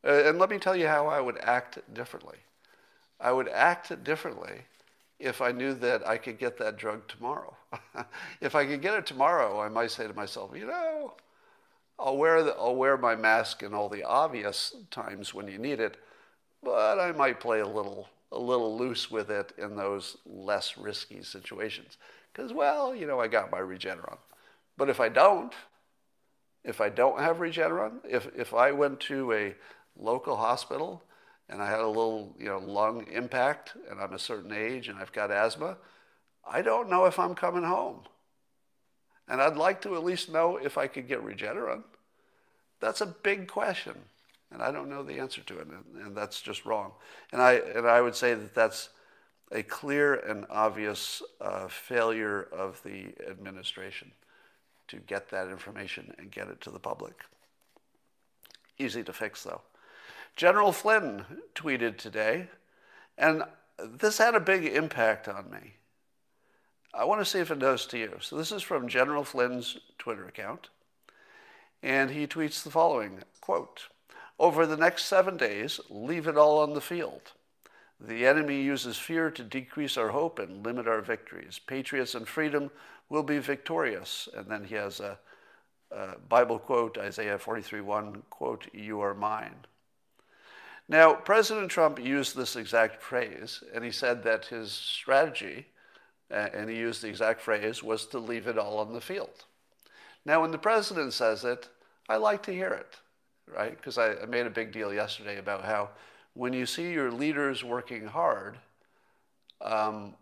and 0.04 0.38
let 0.38 0.50
me 0.50 0.58
tell 0.58 0.76
you 0.76 0.86
how 0.86 1.08
I 1.08 1.20
would 1.20 1.38
act 1.38 1.78
differently. 1.92 2.38
I 3.18 3.32
would 3.32 3.48
act 3.48 4.04
differently 4.04 4.62
if 5.18 5.40
I 5.40 5.52
knew 5.52 5.74
that 5.74 6.06
I 6.06 6.18
could 6.18 6.38
get 6.38 6.58
that 6.58 6.76
drug 6.76 7.08
tomorrow. 7.08 7.56
if 8.40 8.54
I 8.54 8.66
could 8.66 8.82
get 8.82 8.94
it 8.94 9.06
tomorrow, 9.06 9.60
I 9.60 9.68
might 9.68 9.90
say 9.90 10.06
to 10.06 10.14
myself, 10.14 10.50
you 10.54 10.66
know, 10.66 11.14
I'll 11.98 12.16
wear, 12.16 12.42
the, 12.42 12.52
I'll 12.52 12.74
wear 12.74 12.96
my 12.96 13.14
mask 13.14 13.62
in 13.62 13.74
all 13.74 13.88
the 13.88 14.04
obvious 14.04 14.74
times 14.90 15.32
when 15.32 15.48
you 15.48 15.58
need 15.58 15.80
it, 15.80 15.96
but 16.62 16.98
I 16.98 17.12
might 17.12 17.40
play 17.40 17.60
a 17.60 17.66
little, 17.66 18.08
a 18.30 18.38
little 18.38 18.76
loose 18.76 19.10
with 19.10 19.30
it 19.30 19.52
in 19.58 19.76
those 19.76 20.16
less 20.26 20.76
risky 20.76 21.22
situations. 21.22 21.98
Because, 22.32 22.52
well, 22.52 22.94
you 22.94 23.06
know, 23.06 23.20
I 23.20 23.28
got 23.28 23.50
my 23.50 23.58
Regeneron. 23.58 24.18
But 24.76 24.88
if 24.88 25.00
I 25.00 25.08
don't, 25.08 25.52
if 26.64 26.80
I 26.80 26.88
don't 26.88 27.20
have 27.20 27.36
Regeneron, 27.36 27.98
if, 28.08 28.28
if 28.36 28.54
I 28.54 28.72
went 28.72 29.00
to 29.00 29.32
a 29.32 29.54
local 29.96 30.36
hospital 30.36 31.02
and 31.48 31.60
I 31.60 31.68
had 31.68 31.80
a 31.80 31.86
little, 31.86 32.34
you 32.38 32.46
know, 32.46 32.58
lung 32.58 33.06
impact 33.12 33.74
and 33.90 34.00
I'm 34.00 34.14
a 34.14 34.18
certain 34.18 34.52
age 34.52 34.88
and 34.88 34.98
I've 34.98 35.12
got 35.12 35.30
asthma, 35.30 35.76
I 36.48 36.62
don't 36.62 36.88
know 36.88 37.04
if 37.04 37.18
I'm 37.18 37.34
coming 37.34 37.64
home. 37.64 38.02
And 39.28 39.40
I'd 39.40 39.56
like 39.56 39.80
to 39.82 39.94
at 39.94 40.04
least 40.04 40.30
know 40.30 40.56
if 40.56 40.76
I 40.76 40.86
could 40.86 41.08
get 41.08 41.24
Regeneron. 41.24 41.82
That's 42.80 43.00
a 43.00 43.06
big 43.06 43.48
question. 43.48 43.94
And 44.50 44.62
I 44.62 44.70
don't 44.70 44.90
know 44.90 45.02
the 45.02 45.18
answer 45.18 45.40
to 45.42 45.58
it. 45.58 45.66
And, 45.66 46.04
and 46.06 46.16
that's 46.16 46.40
just 46.40 46.64
wrong. 46.64 46.92
And 47.32 47.40
I, 47.40 47.54
and 47.54 47.86
I 47.86 48.00
would 48.00 48.14
say 48.14 48.34
that 48.34 48.54
that's 48.54 48.90
a 49.50 49.62
clear 49.62 50.14
and 50.14 50.46
obvious 50.50 51.22
uh, 51.40 51.68
failure 51.68 52.48
of 52.52 52.82
the 52.82 53.14
administration 53.28 54.12
to 54.88 54.96
get 54.96 55.30
that 55.30 55.48
information 55.48 56.14
and 56.18 56.30
get 56.30 56.48
it 56.48 56.60
to 56.62 56.70
the 56.70 56.78
public. 56.78 57.14
Easy 58.78 59.02
to 59.04 59.12
fix, 59.12 59.42
though. 59.42 59.62
General 60.36 60.72
Flynn 60.72 61.24
tweeted 61.54 61.98
today, 61.98 62.48
and 63.18 63.42
this 63.78 64.18
had 64.18 64.34
a 64.34 64.40
big 64.40 64.64
impact 64.64 65.28
on 65.28 65.50
me. 65.50 65.74
I 66.94 67.04
want 67.04 67.20
to 67.20 67.24
see 67.24 67.38
if 67.38 67.50
it 67.50 67.58
does 67.58 67.86
to 67.86 67.98
you. 67.98 68.16
So, 68.20 68.36
this 68.36 68.52
is 68.52 68.62
from 68.62 68.88
General 68.88 69.24
Flynn's 69.24 69.78
Twitter 69.98 70.26
account, 70.26 70.68
and 71.82 72.10
he 72.10 72.26
tweets 72.26 72.62
the 72.62 72.70
following 72.70 73.22
quote, 73.40 73.88
Over 74.38 74.66
the 74.66 74.76
next 74.76 75.06
seven 75.06 75.36
days, 75.36 75.80
leave 75.88 76.26
it 76.26 76.36
all 76.36 76.60
on 76.60 76.74
the 76.74 76.80
field. 76.80 77.32
The 78.04 78.26
enemy 78.26 78.60
uses 78.60 78.98
fear 78.98 79.30
to 79.30 79.44
decrease 79.44 79.96
our 79.96 80.08
hope 80.08 80.38
and 80.38 80.64
limit 80.64 80.88
our 80.88 81.00
victories. 81.00 81.60
Patriots 81.64 82.14
and 82.14 82.26
freedom 82.26 82.70
will 83.08 83.22
be 83.22 83.38
victorious. 83.38 84.28
And 84.36 84.46
then 84.46 84.64
he 84.64 84.74
has 84.74 84.98
a, 84.98 85.18
a 85.90 86.18
Bible 86.28 86.58
quote, 86.58 86.98
Isaiah 86.98 87.38
43:1 87.38 88.22
quote, 88.28 88.66
"You 88.74 89.00
are 89.00 89.14
mine." 89.14 89.66
Now, 90.88 91.14
President 91.14 91.70
Trump 91.70 91.98
used 92.00 92.36
this 92.36 92.56
exact 92.56 93.00
phrase, 93.00 93.62
and 93.72 93.84
he 93.84 93.92
said 93.92 94.24
that 94.24 94.46
his 94.46 94.72
strategy, 94.72 95.66
and 96.32 96.70
he 96.70 96.76
used 96.76 97.02
the 97.02 97.08
exact 97.08 97.40
phrase, 97.40 97.82
was 97.82 98.06
to 98.06 98.18
leave 98.18 98.46
it 98.46 98.58
all 98.58 98.78
on 98.78 98.92
the 98.92 99.00
field. 99.00 99.44
Now, 100.24 100.40
when 100.42 100.50
the 100.50 100.58
president 100.58 101.12
says 101.12 101.44
it, 101.44 101.68
I 102.08 102.16
like 102.16 102.42
to 102.44 102.52
hear 102.52 102.68
it, 102.68 102.96
right? 103.52 103.76
Because 103.76 103.98
I, 103.98 104.14
I 104.14 104.26
made 104.26 104.46
a 104.46 104.50
big 104.50 104.72
deal 104.72 104.92
yesterday 104.92 105.38
about 105.38 105.64
how 105.64 105.90
when 106.34 106.52
you 106.52 106.66
see 106.66 106.92
your 106.92 107.10
leaders 107.10 107.62
working 107.62 108.06
hard, 108.06 108.58
um, 109.60 110.14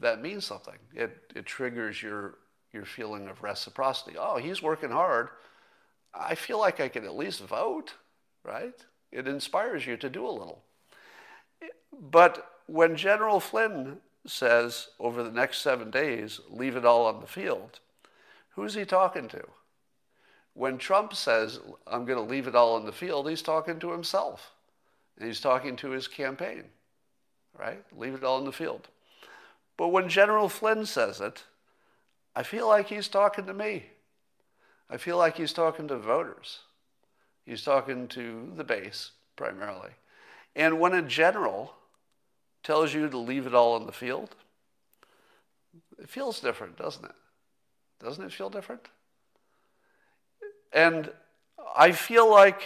that 0.00 0.22
means 0.22 0.44
something. 0.44 0.78
It, 0.94 1.32
it 1.34 1.46
triggers 1.46 2.02
your, 2.02 2.36
your 2.72 2.84
feeling 2.84 3.28
of 3.28 3.42
reciprocity. 3.42 4.16
Oh, 4.18 4.36
he's 4.36 4.62
working 4.62 4.90
hard. 4.90 5.30
I 6.14 6.34
feel 6.34 6.58
like 6.58 6.80
I 6.80 6.88
can 6.88 7.04
at 7.04 7.16
least 7.16 7.42
vote, 7.42 7.94
right? 8.44 8.74
It 9.10 9.26
inspires 9.26 9.86
you 9.86 9.96
to 9.96 10.08
do 10.08 10.26
a 10.26 10.30
little. 10.30 10.62
But 12.10 12.50
when 12.66 12.96
General 12.96 13.40
Flynn 13.40 13.98
says 14.28 14.88
over 14.98 15.22
the 15.22 15.30
next 15.30 15.58
seven 15.58 15.90
days, 15.90 16.40
leave 16.48 16.76
it 16.76 16.84
all 16.84 17.06
on 17.06 17.20
the 17.20 17.26
field, 17.26 17.80
who's 18.50 18.74
he 18.74 18.84
talking 18.84 19.28
to? 19.28 19.42
When 20.54 20.78
Trump 20.78 21.14
says, 21.14 21.60
I'm 21.86 22.04
going 22.04 22.18
to 22.18 22.30
leave 22.30 22.46
it 22.48 22.56
all 22.56 22.74
on 22.74 22.84
the 22.84 22.92
field, 22.92 23.28
he's 23.28 23.42
talking 23.42 23.78
to 23.78 23.92
himself. 23.92 24.52
And 25.16 25.26
he's 25.26 25.40
talking 25.40 25.76
to 25.76 25.90
his 25.90 26.08
campaign, 26.08 26.64
right? 27.58 27.84
Leave 27.96 28.14
it 28.14 28.24
all 28.24 28.38
in 28.38 28.44
the 28.44 28.52
field. 28.52 28.88
But 29.76 29.88
when 29.88 30.08
General 30.08 30.48
Flynn 30.48 30.86
says 30.86 31.20
it, 31.20 31.44
I 32.34 32.42
feel 32.42 32.68
like 32.68 32.88
he's 32.88 33.08
talking 33.08 33.46
to 33.46 33.54
me. 33.54 33.86
I 34.90 34.96
feel 34.96 35.16
like 35.16 35.36
he's 35.36 35.52
talking 35.52 35.88
to 35.88 35.96
voters. 35.96 36.60
He's 37.44 37.62
talking 37.62 38.08
to 38.08 38.52
the 38.56 38.64
base 38.64 39.12
primarily. 39.36 39.90
And 40.56 40.80
when 40.80 40.94
a 40.94 41.02
general 41.02 41.74
tells 42.68 42.92
you 42.92 43.08
to 43.08 43.16
leave 43.16 43.46
it 43.46 43.54
all 43.54 43.78
in 43.78 43.86
the 43.86 43.92
field, 43.92 44.36
it 45.98 46.10
feels 46.10 46.38
different, 46.38 46.76
doesn't 46.76 47.06
it? 47.06 47.14
Doesn't 47.98 48.22
it 48.22 48.30
feel 48.30 48.50
different? 48.50 48.82
And 50.70 51.10
I 51.74 51.92
feel 51.92 52.30
like 52.30 52.60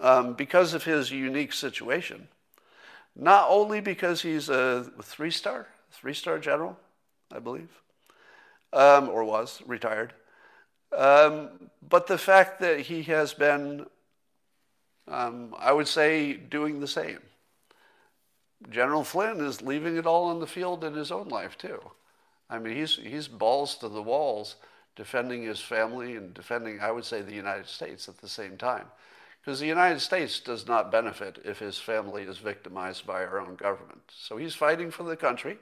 um, 0.00 0.32
because 0.32 0.72
of 0.72 0.82
his 0.82 1.10
unique 1.10 1.52
situation. 1.52 2.26
Not 3.14 3.50
only 3.50 3.82
because 3.82 4.22
he's 4.22 4.48
a 4.48 4.90
three 5.02 5.30
star, 5.30 5.66
three 5.90 6.14
star 6.14 6.38
general, 6.38 6.78
I 7.30 7.38
believe, 7.38 7.68
um, 8.72 9.10
or 9.10 9.24
was 9.24 9.60
retired, 9.66 10.14
um, 10.96 11.50
but 11.86 12.06
the 12.06 12.16
fact 12.16 12.60
that 12.60 12.80
he 12.80 13.02
has 13.02 13.34
been, 13.34 13.84
um, 15.06 15.54
I 15.58 15.72
would 15.72 15.88
say, 15.88 16.32
doing 16.32 16.80
the 16.80 16.88
same. 16.88 17.18
General 18.70 19.04
Flynn 19.04 19.40
is 19.40 19.62
leaving 19.62 19.96
it 19.96 20.06
all 20.06 20.26
on 20.26 20.40
the 20.40 20.46
field 20.46 20.84
in 20.84 20.94
his 20.94 21.10
own 21.10 21.28
life, 21.28 21.58
too. 21.58 21.80
I 22.48 22.58
mean, 22.58 22.76
he's, 22.76 22.96
he's 22.96 23.28
balls 23.28 23.76
to 23.76 23.88
the 23.88 24.02
walls 24.02 24.56
defending 24.94 25.42
his 25.42 25.60
family 25.60 26.16
and 26.16 26.34
defending, 26.34 26.80
I 26.80 26.90
would 26.90 27.04
say, 27.04 27.22
the 27.22 27.34
United 27.34 27.66
States 27.66 28.08
at 28.08 28.18
the 28.18 28.28
same 28.28 28.56
time. 28.56 28.86
Because 29.40 29.58
the 29.58 29.66
United 29.66 30.00
States 30.00 30.38
does 30.38 30.68
not 30.68 30.92
benefit 30.92 31.40
if 31.44 31.58
his 31.58 31.78
family 31.78 32.22
is 32.22 32.38
victimized 32.38 33.06
by 33.06 33.24
our 33.24 33.40
own 33.40 33.56
government. 33.56 34.02
So 34.08 34.36
he's 34.36 34.54
fighting 34.54 34.90
for 34.90 35.02
the 35.02 35.16
country. 35.16 35.58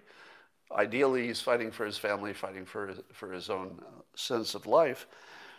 Ideally, 0.73 1.27
he's 1.27 1.41
fighting 1.41 1.71
for 1.71 1.87
his 1.87 1.97
family, 1.97 2.33
fighting 2.33 2.67
for 2.67 2.89
his, 2.89 2.99
for 3.13 3.33
his 3.33 3.49
own 3.49 3.81
uh, 3.81 4.03
sense 4.15 4.55
of 4.55 4.67
life. 4.67 5.07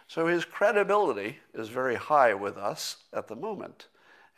So 0.07 0.27
his 0.27 0.45
credibility 0.45 1.39
is 1.53 1.69
very 1.69 1.95
high 1.95 2.33
with 2.33 2.57
us 2.57 2.97
at 3.13 3.27
the 3.27 3.35
moment. 3.35 3.87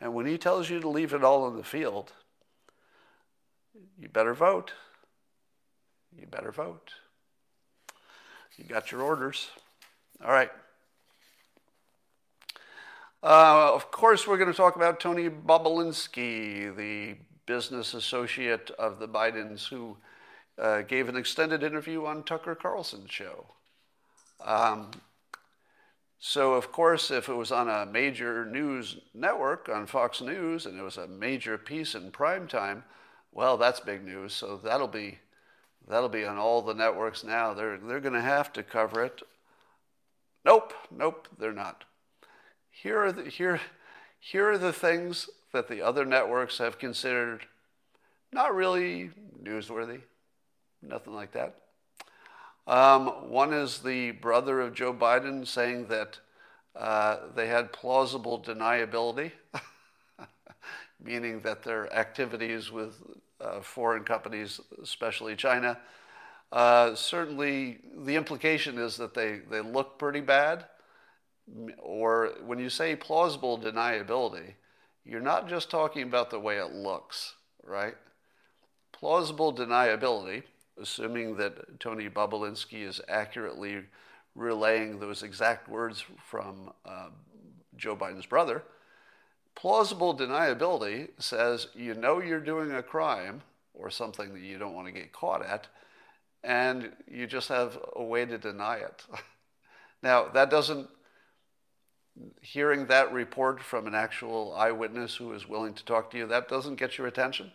And 0.00 0.14
when 0.14 0.26
he 0.26 0.38
tells 0.38 0.70
you 0.70 0.80
to 0.80 0.88
leave 0.88 1.12
it 1.12 1.24
all 1.24 1.46
in 1.48 1.56
the 1.56 1.64
field, 1.64 2.12
you 3.98 4.08
better 4.08 4.34
vote. 4.34 4.72
You 6.18 6.26
better 6.26 6.52
vote. 6.52 6.92
You 8.56 8.64
got 8.64 8.92
your 8.92 9.02
orders. 9.02 9.48
All 10.24 10.30
right. 10.30 10.50
Uh, 13.22 13.72
of 13.74 13.90
course, 13.90 14.26
we're 14.26 14.36
going 14.36 14.50
to 14.50 14.56
talk 14.56 14.76
about 14.76 15.00
Tony 15.00 15.28
Bobulinski, 15.28 16.76
the 16.76 17.16
business 17.46 17.94
associate 17.94 18.70
of 18.78 18.98
the 18.98 19.08
Bidens, 19.08 19.68
who 19.68 19.96
uh, 20.58 20.82
gave 20.82 21.08
an 21.08 21.16
extended 21.16 21.62
interview 21.62 22.04
on 22.04 22.22
Tucker 22.22 22.54
Carlson's 22.54 23.10
show. 23.10 23.46
Um, 24.44 24.90
so, 26.18 26.54
of 26.54 26.70
course, 26.70 27.10
if 27.10 27.28
it 27.28 27.34
was 27.34 27.50
on 27.50 27.68
a 27.68 27.86
major 27.86 28.44
news 28.44 28.98
network, 29.14 29.68
on 29.68 29.86
Fox 29.86 30.20
News, 30.20 30.64
and 30.64 30.78
it 30.78 30.82
was 30.82 30.96
a 30.96 31.08
major 31.08 31.58
piece 31.58 31.94
in 31.94 32.10
prime 32.10 32.46
time, 32.46 32.84
well, 33.34 33.58
that's 33.58 33.80
big 33.80 34.04
news. 34.04 34.32
So 34.32 34.56
that'll 34.56 34.88
be 34.88 35.18
that'll 35.86 36.08
be 36.08 36.24
on 36.24 36.38
all 36.38 36.62
the 36.62 36.74
networks 36.74 37.24
now. 37.24 37.52
They're 37.52 37.76
they're 37.76 38.00
going 38.00 38.14
to 38.14 38.22
have 38.22 38.52
to 38.54 38.62
cover 38.62 39.04
it. 39.04 39.20
Nope, 40.44 40.72
nope, 40.90 41.28
they're 41.38 41.52
not 41.52 41.84
here 42.82 42.98
are 42.98 43.12
the, 43.12 43.24
here, 43.24 43.60
here 44.18 44.50
are 44.50 44.58
the 44.58 44.72
things 44.72 45.30
that 45.52 45.68
the 45.68 45.80
other 45.80 46.04
networks 46.04 46.58
have 46.58 46.78
considered 46.78 47.46
not 48.32 48.54
really 48.54 49.10
newsworthy, 49.42 50.00
nothing 50.82 51.14
like 51.14 51.32
that. 51.32 51.54
Um, 52.66 53.30
one 53.30 53.52
is 53.52 53.78
the 53.78 54.12
brother 54.12 54.60
of 54.60 54.74
Joe 54.74 54.92
Biden 54.92 55.46
saying 55.46 55.86
that 55.86 56.18
uh, 56.74 57.18
they 57.36 57.46
had 57.46 57.72
plausible 57.72 58.42
deniability, 58.42 59.30
meaning 61.02 61.40
that 61.42 61.62
their 61.62 61.92
activities 61.94 62.72
with 62.72 62.94
uh, 63.44 63.60
foreign 63.60 64.04
companies, 64.04 64.60
especially 64.82 65.36
China, 65.36 65.78
uh, 66.52 66.94
certainly 66.94 67.78
the 68.04 68.16
implication 68.16 68.78
is 68.78 68.96
that 68.96 69.14
they, 69.14 69.40
they 69.50 69.60
look 69.60 69.98
pretty 69.98 70.20
bad 70.20 70.64
or 71.78 72.32
when 72.44 72.58
you 72.58 72.70
say 72.70 72.96
plausible 72.96 73.58
deniability, 73.58 74.54
you're 75.04 75.20
not 75.20 75.48
just 75.48 75.70
talking 75.70 76.02
about 76.02 76.30
the 76.30 76.40
way 76.40 76.56
it 76.56 76.72
looks, 76.72 77.34
right? 77.62 77.94
Plausible 78.92 79.52
deniability, 79.54 80.44
assuming 80.80 81.36
that 81.36 81.78
Tony 81.80 82.08
Bobulinski 82.08 82.82
is 82.82 83.00
accurately 83.08 83.82
relaying 84.34 84.98
those 84.98 85.22
exact 85.22 85.68
words 85.68 86.04
from 86.24 86.70
uh, 86.86 87.08
Joe 87.76 87.96
Biden's 87.96 88.26
brother, 88.26 88.64
plausible 89.54 90.16
deniability 90.16 91.08
says 91.18 91.68
you 91.74 91.94
know 91.94 92.20
you're 92.20 92.40
doing 92.40 92.72
a 92.72 92.82
crime 92.82 93.42
or 93.72 93.90
something 93.90 94.32
that 94.32 94.42
you 94.42 94.58
don't 94.58 94.74
want 94.74 94.86
to 94.86 94.92
get 94.92 95.12
caught 95.12 95.44
at, 95.44 95.66
and 96.42 96.92
you 97.10 97.26
just 97.26 97.48
have 97.48 97.78
a 97.96 98.02
way 98.02 98.24
to 98.24 98.38
deny 98.38 98.76
it. 98.76 99.02
now, 100.02 100.28
that 100.28 100.50
doesn't 100.50 100.88
hearing 102.40 102.86
that 102.86 103.12
report 103.12 103.60
from 103.60 103.86
an 103.86 103.94
actual 103.94 104.54
eyewitness 104.54 105.16
who 105.16 105.32
is 105.32 105.48
willing 105.48 105.74
to 105.74 105.84
talk 105.84 106.10
to 106.10 106.18
you, 106.18 106.26
that 106.26 106.48
doesn't 106.48 106.76
get 106.76 106.96
your 106.96 107.06
attention. 107.06 107.50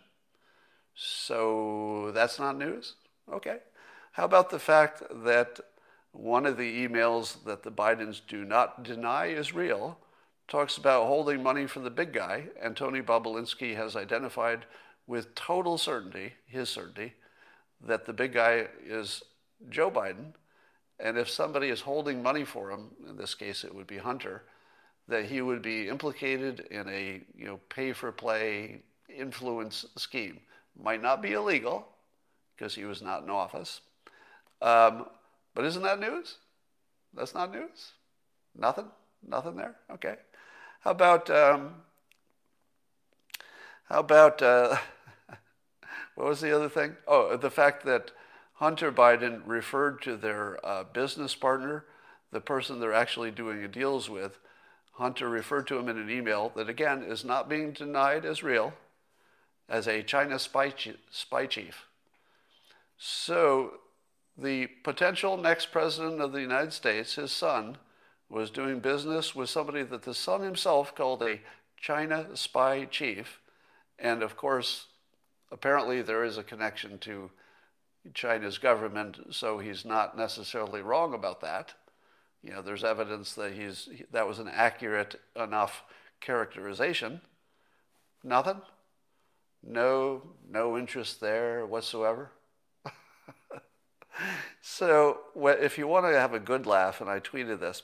So 0.94 2.10
that's 2.12 2.38
not 2.38 2.58
news? 2.58 2.94
Okay. 3.32 3.58
How 4.12 4.24
about 4.24 4.50
the 4.50 4.58
fact 4.58 5.02
that 5.24 5.60
one 6.12 6.44
of 6.44 6.56
the 6.56 6.86
emails 6.86 7.44
that 7.44 7.62
the 7.62 7.70
Bidens 7.70 8.20
do 8.26 8.44
not 8.44 8.82
deny 8.82 9.26
is 9.26 9.54
real 9.54 9.98
talks 10.50 10.76
about 10.76 11.06
holding 11.06 11.42
money 11.42 11.66
for 11.66 11.78
the 11.78 11.90
big 11.90 12.12
guy, 12.12 12.44
and 12.60 12.76
Tony 12.76 13.00
Bobulinski 13.00 13.76
has 13.76 13.94
identified 13.96 14.66
with 15.06 15.34
total 15.34 15.78
certainty, 15.78 16.34
his 16.44 16.68
certainty, 16.68 17.14
that 17.86 18.04
the 18.04 18.12
big 18.12 18.34
guy 18.34 18.66
is 18.84 19.22
Joe 19.70 19.90
Biden. 19.90 20.34
And 20.98 21.16
if 21.16 21.30
somebody 21.30 21.68
is 21.68 21.80
holding 21.80 22.22
money 22.22 22.44
for 22.44 22.70
him, 22.70 22.90
in 23.08 23.16
this 23.16 23.34
case 23.34 23.64
it 23.64 23.74
would 23.74 23.86
be 23.86 23.96
Hunter, 23.96 24.42
that 25.08 25.24
he 25.24 25.40
would 25.40 25.62
be 25.62 25.88
implicated 25.88 26.66
in 26.70 26.88
a 26.88 27.22
you 27.34 27.46
know 27.46 27.60
pay 27.68 27.92
for 27.92 28.12
play 28.12 28.82
influence 29.08 29.86
scheme. 29.96 30.40
Might 30.80 31.00
not 31.00 31.22
be 31.22 31.32
illegal 31.32 31.88
because 32.56 32.74
he 32.74 32.84
was 32.84 33.00
not 33.00 33.22
in 33.22 33.30
office. 33.30 33.80
Um, 34.60 35.06
but 35.54 35.64
isn't 35.64 35.82
that 35.82 36.00
news? 36.00 36.36
That's 37.14 37.34
not 37.34 37.52
news? 37.52 37.92
Nothing? 38.56 38.88
Nothing 39.26 39.56
there? 39.56 39.76
Okay. 39.90 40.16
How 40.80 40.92
about, 40.92 41.28
um, 41.28 41.74
how 43.90 44.00
about, 44.00 44.40
uh, 44.40 44.78
what 46.14 46.26
was 46.26 46.40
the 46.40 46.56
other 46.56 46.70
thing? 46.70 46.96
Oh, 47.06 47.36
the 47.36 47.50
fact 47.50 47.84
that 47.84 48.12
Hunter 48.54 48.90
Biden 48.90 49.42
referred 49.44 50.00
to 50.02 50.16
their 50.16 50.64
uh, 50.64 50.84
business 50.84 51.34
partner, 51.34 51.84
the 52.32 52.40
person 52.40 52.80
they're 52.80 52.94
actually 52.94 53.30
doing 53.30 53.70
deals 53.70 54.08
with. 54.08 54.38
Hunter 54.92 55.28
referred 55.28 55.66
to 55.66 55.78
him 55.78 55.88
in 55.88 55.98
an 55.98 56.10
email 56.10 56.50
that, 56.56 56.68
again, 56.68 57.02
is 57.02 57.24
not 57.24 57.48
being 57.48 57.72
denied 57.72 58.24
as 58.24 58.42
real, 58.42 58.72
as 59.68 59.86
a 59.86 60.02
China 60.02 60.38
spy, 60.38 60.72
spy 61.10 61.46
chief. 61.46 61.84
So 62.96 63.80
the 64.36 64.66
potential 64.82 65.36
next 65.36 65.72
president 65.72 66.20
of 66.20 66.32
the 66.32 66.40
United 66.40 66.72
States, 66.72 67.16
his 67.16 67.32
son, 67.32 67.76
was 68.30 68.50
doing 68.50 68.78
business 68.78 69.34
with 69.34 69.50
somebody 69.50 69.82
that 69.82 70.02
the 70.02 70.14
son 70.14 70.42
himself 70.42 70.94
called 70.94 71.22
a 71.22 71.40
China 71.76 72.28
spy 72.34 72.84
chief. 72.84 73.40
And 73.98 74.22
of 74.22 74.36
course, 74.36 74.86
apparently 75.50 76.00
there 76.00 76.24
is 76.24 76.38
a 76.38 76.44
connection 76.44 76.98
to 76.98 77.30
China's 78.14 78.56
government, 78.56 79.18
so 79.30 79.58
he's 79.58 79.84
not 79.84 80.16
necessarily 80.16 80.80
wrong 80.80 81.12
about 81.12 81.40
that. 81.40 81.74
You 82.42 82.52
know, 82.52 82.62
there's 82.62 82.84
evidence 82.84 83.34
that 83.34 83.52
he's 83.52 83.88
that 84.12 84.26
was 84.26 84.38
an 84.38 84.48
accurate 84.48 85.20
enough 85.36 85.82
characterization. 86.20 87.20
Nothing? 88.22 88.62
No, 89.62 90.22
no 90.48 90.78
interest 90.78 91.20
there 91.20 91.66
whatsoever. 91.66 92.30
so, 94.62 95.20
if 95.36 95.76
you 95.76 95.86
want 95.86 96.06
to 96.06 96.18
have 96.18 96.32
a 96.32 96.40
good 96.40 96.64
laugh, 96.64 97.02
and 97.02 97.10
I 97.10 97.20
tweeted 97.20 97.60
this, 97.60 97.82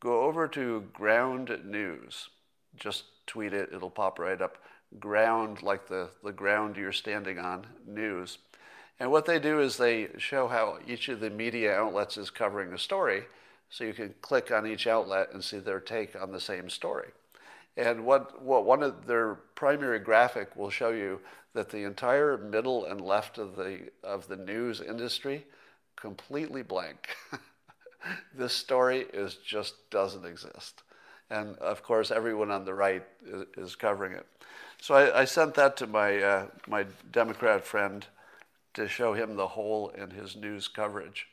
go 0.00 0.22
over 0.22 0.48
to 0.48 0.84
Ground 0.92 1.58
News. 1.64 2.28
Just 2.76 3.04
tweet 3.26 3.52
it, 3.52 3.70
it'll 3.72 3.90
pop 3.90 4.18
right 4.18 4.40
up. 4.40 4.58
Ground, 4.98 5.62
like 5.62 5.86
the, 5.88 6.10
the 6.24 6.32
ground 6.32 6.76
you're 6.76 6.92
standing 6.92 7.38
on, 7.38 7.66
news. 7.86 8.38
And 9.00 9.10
what 9.10 9.26
they 9.26 9.38
do 9.38 9.60
is 9.60 9.76
they 9.76 10.08
show 10.18 10.48
how 10.48 10.78
each 10.86 11.08
of 11.08 11.20
the 11.20 11.30
media 11.30 11.74
outlets 11.74 12.16
is 12.16 12.30
covering 12.30 12.72
a 12.72 12.78
story. 12.78 13.24
So 13.70 13.84
you 13.84 13.92
can 13.92 14.14
click 14.22 14.50
on 14.50 14.66
each 14.66 14.86
outlet 14.86 15.28
and 15.32 15.44
see 15.44 15.58
their 15.58 15.80
take 15.80 16.20
on 16.20 16.32
the 16.32 16.40
same 16.40 16.70
story. 16.70 17.08
And 17.76 18.04
what, 18.04 18.42
what 18.42 18.64
one 18.64 18.82
of 18.82 19.06
their 19.06 19.34
primary 19.54 19.98
graphic 19.98 20.56
will 20.56 20.70
show 20.70 20.90
you 20.90 21.20
that 21.54 21.70
the 21.70 21.84
entire 21.84 22.38
middle 22.38 22.86
and 22.86 23.00
left 23.00 23.38
of 23.38 23.56
the, 23.56 23.90
of 24.02 24.26
the 24.26 24.36
news 24.36 24.80
industry 24.80 25.44
completely 25.96 26.62
blank. 26.62 27.08
this 28.34 28.52
story 28.52 29.06
is 29.12 29.36
just 29.36 29.90
doesn't 29.90 30.24
exist. 30.24 30.82
And 31.30 31.56
of 31.58 31.82
course, 31.82 32.10
everyone 32.10 32.50
on 32.50 32.64
the 32.64 32.74
right 32.74 33.04
is, 33.56 33.76
covering 33.76 34.12
it. 34.12 34.26
So 34.80 34.94
I, 34.94 35.20
I, 35.20 35.24
sent 35.26 35.54
that 35.56 35.76
to 35.78 35.86
my, 35.86 36.22
uh, 36.22 36.46
my 36.66 36.86
Democrat 37.12 37.64
friend 37.64 38.06
to 38.74 38.88
show 38.88 39.12
him 39.12 39.36
the 39.36 39.48
hole 39.48 39.90
in 39.90 40.10
his 40.10 40.36
news 40.36 40.68
coverage. 40.68 41.26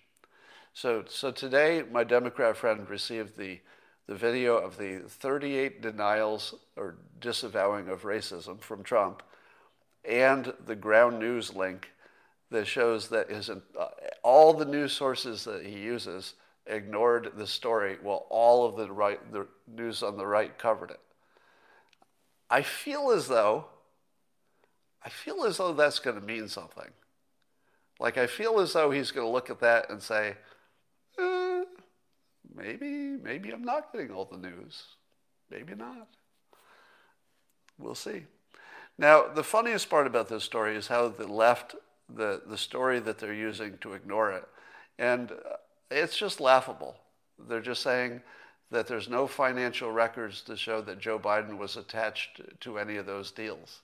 So, 0.74 1.06
so 1.08 1.32
today, 1.32 1.84
my 1.90 2.04
Democrat 2.04 2.58
friend 2.58 2.90
received 2.90 3.38
the 3.38 3.60
the 4.08 4.16
video 4.16 4.56
of 4.58 4.78
the 4.78 5.00
38 5.08 5.82
denials 5.82 6.56
or 6.76 6.96
disavowing 7.20 7.90
of 7.90 8.04
racism 8.04 8.60
from 8.60 8.84
Trump 8.84 9.24
and 10.04 10.54
the 10.66 10.76
ground 10.76 11.20
news 11.20 11.56
link 11.56 11.90
that 12.52 12.68
shows 12.68 13.10
that 13.10 13.30
his, 13.32 13.50
uh, 13.50 13.58
all 14.22 14.54
the 14.54 14.66
news 14.66 14.94
sources 14.94 15.44
that 15.46 15.66
he 15.66 15.80
uses 15.80 16.36
ignored 16.68 17.34
the 17.36 17.48
story 17.48 17.98
while 18.02 18.26
all 18.30 18.66
of 18.66 18.76
the 18.76 18.92
right 18.92 19.20
the 19.32 19.48
news 19.68 20.02
on 20.02 20.18
the 20.18 20.26
right 20.26 20.58
covered 20.58 20.92
it. 20.92 21.00
I 22.50 22.62
feel 22.62 23.12
as 23.12 23.28
though 23.28 23.66
I 25.06 25.10
feel 25.10 25.44
as 25.44 25.58
though 25.58 25.72
that's 25.72 26.00
going 26.00 26.20
to 26.20 26.26
mean 26.26 26.48
something. 26.48 26.90
Like 28.00 28.18
I 28.18 28.26
feel 28.26 28.60
as 28.60 28.74
though 28.74 28.90
he's 28.90 29.12
going 29.12 29.26
to 29.26 29.32
look 29.32 29.52
at 29.52 29.60
that 29.60 29.92
and 29.92 30.02
say, 30.02 30.36
eh, 31.20 31.64
maybe, 32.56 33.18
maybe 33.22 33.52
I'm 33.52 33.64
not 33.64 33.94
getting 33.94 34.12
all 34.12 34.26
the 34.26 34.38
news. 34.38 34.84
Maybe 35.52 35.76
not. 35.76 36.08
We'll 37.78 37.96
see. 37.96 38.24
Now, 38.98 39.28
the 39.28 39.44
funniest 39.44 39.90
part 39.90 40.08
about 40.08 40.28
this 40.28 40.44
story 40.44 40.76
is 40.76 40.88
how 40.88 41.10
the 41.10 41.28
left, 41.28 41.76
the, 42.10 42.42
the 42.48 42.58
story 42.58 43.00
that 43.00 43.20
they're 43.20 43.34
using 43.34 43.78
to 43.82 43.94
ignore 43.94 44.32
it. 44.32 44.46
And 44.98 45.32
it's 45.92 46.18
just 46.18 46.40
laughable. 46.40 46.96
They're 47.38 47.62
just 47.62 47.82
saying 47.82 48.22
that 48.72 48.88
there's 48.88 49.10
no 49.10 49.28
financial 49.28 49.92
records 49.92 50.42
to 50.42 50.58
show 50.58 50.82
that 50.82 51.00
Joe 51.00 51.20
Biden 51.20 51.58
was 51.58 51.78
attached 51.78 52.42
to 52.62 52.80
any 52.80 52.98
of 52.98 53.06
those 53.06 53.32
deals. 53.32 53.82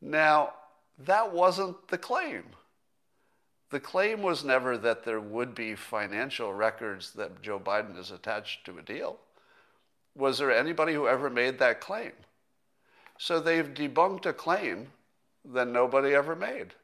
Now, 0.00 0.54
that 0.98 1.32
wasn't 1.32 1.88
the 1.88 1.98
claim. 1.98 2.44
The 3.70 3.80
claim 3.80 4.22
was 4.22 4.44
never 4.44 4.76
that 4.78 5.04
there 5.04 5.20
would 5.20 5.54
be 5.54 5.74
financial 5.74 6.52
records 6.52 7.12
that 7.12 7.40
Joe 7.40 7.60
Biden 7.60 7.98
is 7.98 8.10
attached 8.10 8.64
to 8.66 8.78
a 8.78 8.82
deal. 8.82 9.18
Was 10.16 10.38
there 10.38 10.50
anybody 10.50 10.92
who 10.92 11.06
ever 11.06 11.30
made 11.30 11.58
that 11.58 11.80
claim? 11.80 12.12
So 13.16 13.38
they've 13.38 13.72
debunked 13.72 14.26
a 14.26 14.32
claim 14.32 14.88
that 15.44 15.68
nobody 15.68 16.14
ever 16.14 16.34
made. 16.34 16.74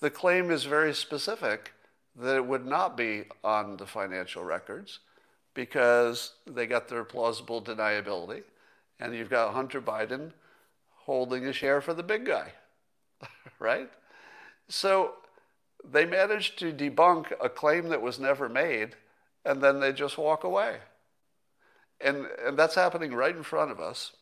The 0.00 0.10
claim 0.10 0.50
is 0.50 0.64
very 0.64 0.92
specific 0.92 1.72
that 2.18 2.36
it 2.36 2.46
would 2.46 2.66
not 2.66 2.96
be 2.96 3.24
on 3.44 3.76
the 3.76 3.86
financial 3.86 4.42
records 4.42 5.00
because 5.54 6.32
they 6.46 6.66
got 6.66 6.88
their 6.88 7.04
plausible 7.04 7.62
deniability. 7.62 8.42
And 8.98 9.14
you've 9.14 9.30
got 9.30 9.52
Hunter 9.52 9.80
Biden 9.80 10.32
holding 10.90 11.46
a 11.46 11.52
share 11.52 11.80
for 11.80 11.94
the 11.94 12.02
big 12.02 12.24
guy, 12.24 12.52
right? 13.58 13.90
So 14.68 15.14
they 15.84 16.04
managed 16.04 16.58
to 16.58 16.72
debunk 16.72 17.32
a 17.40 17.48
claim 17.48 17.88
that 17.90 18.02
was 18.02 18.18
never 18.18 18.48
made, 18.48 18.96
and 19.44 19.62
then 19.62 19.80
they 19.80 19.92
just 19.92 20.18
walk 20.18 20.44
away. 20.44 20.78
And, 22.00 22.26
and 22.44 22.58
that's 22.58 22.74
happening 22.74 23.14
right 23.14 23.36
in 23.36 23.42
front 23.42 23.70
of 23.70 23.80
us. 23.80 24.12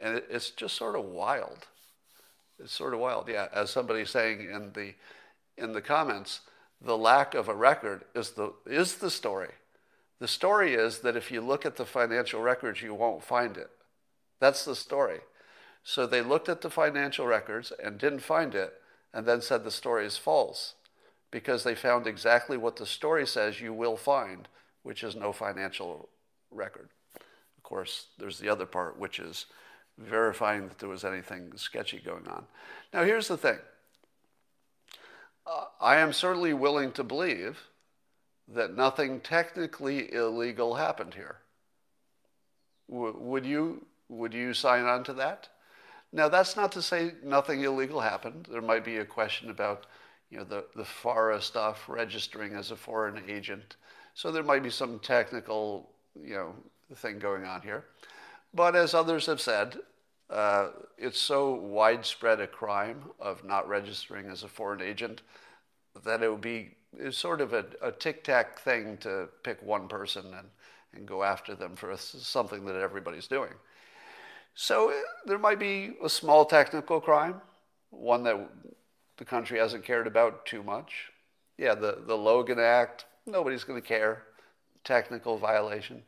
And 0.00 0.16
it, 0.16 0.26
it's 0.30 0.50
just 0.50 0.76
sort 0.76 0.96
of 0.96 1.04
wild. 1.04 1.66
It's 2.58 2.72
sort 2.72 2.94
of 2.94 3.00
wild. 3.00 3.28
Yeah, 3.28 3.48
as 3.52 3.70
somebody 3.70 4.04
saying 4.04 4.40
in 4.40 4.72
the, 4.72 4.94
in 5.56 5.72
the 5.72 5.82
comments, 5.82 6.40
the 6.84 6.98
lack 6.98 7.34
of 7.34 7.48
a 7.48 7.54
record 7.54 8.04
is 8.14 8.30
the, 8.30 8.52
is 8.66 8.96
the 8.96 9.10
story. 9.10 9.50
The 10.20 10.28
story 10.28 10.74
is 10.74 11.00
that 11.00 11.16
if 11.16 11.30
you 11.30 11.40
look 11.40 11.66
at 11.66 11.76
the 11.76 11.84
financial 11.84 12.40
records, 12.40 12.82
you 12.82 12.94
won't 12.94 13.24
find 13.24 13.56
it. 13.56 13.70
That's 14.40 14.64
the 14.64 14.76
story. 14.76 15.20
So 15.82 16.06
they 16.06 16.22
looked 16.22 16.48
at 16.48 16.60
the 16.60 16.70
financial 16.70 17.26
records 17.26 17.72
and 17.82 17.98
didn't 17.98 18.20
find 18.20 18.54
it, 18.54 18.74
and 19.12 19.26
then 19.26 19.40
said 19.40 19.64
the 19.64 19.70
story 19.70 20.06
is 20.06 20.16
false 20.16 20.74
because 21.30 21.64
they 21.64 21.74
found 21.74 22.06
exactly 22.06 22.56
what 22.56 22.76
the 22.76 22.86
story 22.86 23.26
says 23.26 23.60
you 23.60 23.72
will 23.72 23.96
find, 23.96 24.48
which 24.82 25.02
is 25.02 25.16
no 25.16 25.32
financial 25.32 26.08
record. 26.50 26.88
Of 27.16 27.62
course, 27.64 28.06
there's 28.18 28.38
the 28.38 28.48
other 28.48 28.66
part, 28.66 28.98
which 28.98 29.18
is 29.18 29.46
verifying 29.98 30.68
that 30.68 30.78
there 30.78 30.88
was 30.88 31.04
anything 31.04 31.52
sketchy 31.56 31.98
going 31.98 32.28
on. 32.28 32.44
Now, 32.92 33.04
here's 33.04 33.28
the 33.28 33.36
thing 33.36 33.58
I 35.80 35.96
am 35.96 36.12
certainly 36.12 36.54
willing 36.54 36.92
to 36.92 37.04
believe 37.04 37.58
that 38.48 38.76
nothing 38.76 39.20
technically 39.20 40.12
illegal 40.12 40.74
happened 40.74 41.14
here. 41.14 41.36
W- 42.90 43.16
would 43.18 43.46
you 43.46 43.86
would 44.08 44.34
you 44.34 44.54
sign 44.54 44.84
on 44.84 45.04
to 45.04 45.12
that? 45.14 45.48
Now, 46.12 46.28
that's 46.28 46.56
not 46.56 46.70
to 46.72 46.82
say 46.82 47.12
nothing 47.24 47.62
illegal 47.62 48.00
happened. 48.00 48.46
There 48.50 48.62
might 48.62 48.84
be 48.84 48.98
a 48.98 49.04
question 49.04 49.50
about, 49.50 49.86
you 50.30 50.38
know, 50.38 50.44
the, 50.44 50.64
the 50.76 50.84
FARA 50.84 51.40
stuff, 51.42 51.88
registering 51.88 52.54
as 52.54 52.70
a 52.70 52.76
foreign 52.76 53.22
agent. 53.28 53.76
So 54.14 54.30
there 54.30 54.44
might 54.44 54.62
be 54.62 54.70
some 54.70 55.00
technical, 55.00 55.90
you 56.14 56.34
know, 56.34 56.54
thing 56.96 57.18
going 57.18 57.44
on 57.44 57.62
here. 57.62 57.86
But 58.52 58.76
as 58.76 58.94
others 58.94 59.26
have 59.26 59.40
said, 59.40 59.78
uh, 60.30 60.68
it's 60.98 61.20
so 61.20 61.54
widespread 61.54 62.40
a 62.40 62.46
crime 62.46 63.04
of 63.20 63.44
not 63.44 63.68
registering 63.68 64.26
as 64.26 64.42
a 64.42 64.48
foreign 64.48 64.80
agent 64.80 65.22
that 66.04 66.22
it 66.22 66.30
would 66.30 66.40
be 66.40 66.74
sort 67.10 67.40
of 67.40 67.52
a, 67.52 67.64
a 67.82 67.92
tic 67.92 68.24
tac 68.24 68.58
thing 68.58 68.96
to 68.98 69.28
pick 69.42 69.62
one 69.62 69.88
person 69.88 70.24
and, 70.26 70.48
and 70.94 71.06
go 71.06 71.22
after 71.22 71.54
them 71.54 71.76
for 71.76 71.96
something 71.96 72.64
that 72.64 72.76
everybody's 72.76 73.26
doing. 73.26 73.52
So 74.54 74.90
eh, 74.90 75.00
there 75.26 75.38
might 75.38 75.58
be 75.58 75.92
a 76.02 76.08
small 76.08 76.44
technical 76.44 77.00
crime, 77.00 77.40
one 77.90 78.22
that 78.24 78.48
the 79.16 79.24
country 79.24 79.58
hasn't 79.58 79.84
cared 79.84 80.06
about 80.06 80.46
too 80.46 80.62
much. 80.62 81.10
Yeah, 81.58 81.74
the, 81.74 82.02
the 82.06 82.16
Logan 82.16 82.58
Act, 82.58 83.06
nobody's 83.26 83.64
going 83.64 83.80
to 83.80 83.86
care. 83.86 84.24
Technical 84.82 85.38
violation. 85.38 86.02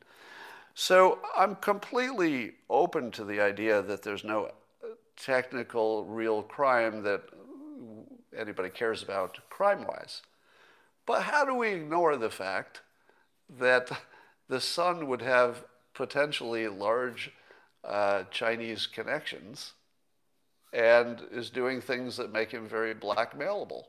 So 0.78 1.20
I'm 1.34 1.56
completely 1.56 2.52
open 2.68 3.10
to 3.12 3.24
the 3.24 3.40
idea 3.40 3.80
that 3.80 4.02
there's 4.02 4.24
no 4.24 4.50
technical 5.16 6.04
real 6.04 6.42
crime 6.42 7.02
that 7.04 7.22
anybody 8.36 8.68
cares 8.68 9.02
about 9.02 9.38
crime 9.48 9.86
wise. 9.86 10.20
But 11.06 11.22
how 11.22 11.46
do 11.46 11.54
we 11.54 11.70
ignore 11.70 12.18
the 12.18 12.28
fact 12.28 12.82
that 13.58 13.90
the 14.50 14.60
son 14.60 15.08
would 15.08 15.22
have 15.22 15.64
potentially 15.94 16.68
large 16.68 17.32
uh, 17.82 18.24
Chinese 18.30 18.86
connections 18.86 19.72
and 20.74 21.22
is 21.32 21.48
doing 21.48 21.80
things 21.80 22.18
that 22.18 22.34
make 22.34 22.50
him 22.50 22.68
very 22.68 22.94
blackmailable? 22.94 23.84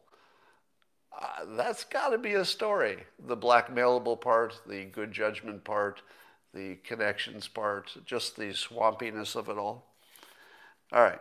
Uh, 1.11 1.43
that's 1.57 1.83
got 1.83 2.11
to 2.11 2.17
be 2.17 2.35
a 2.35 2.45
story. 2.45 3.03
The 3.27 3.35
blackmailable 3.35 4.21
part, 4.21 4.61
the 4.65 4.85
good 4.85 5.11
judgment 5.11 5.65
part, 5.65 6.01
the 6.57 6.75
connections 6.77 7.47
part, 7.47 7.91
just 8.05 8.35
the 8.35 8.51
swampiness 8.51 9.35
of 9.35 9.47
it 9.47 9.57
all. 9.57 9.85
All 10.91 11.03
right. 11.03 11.19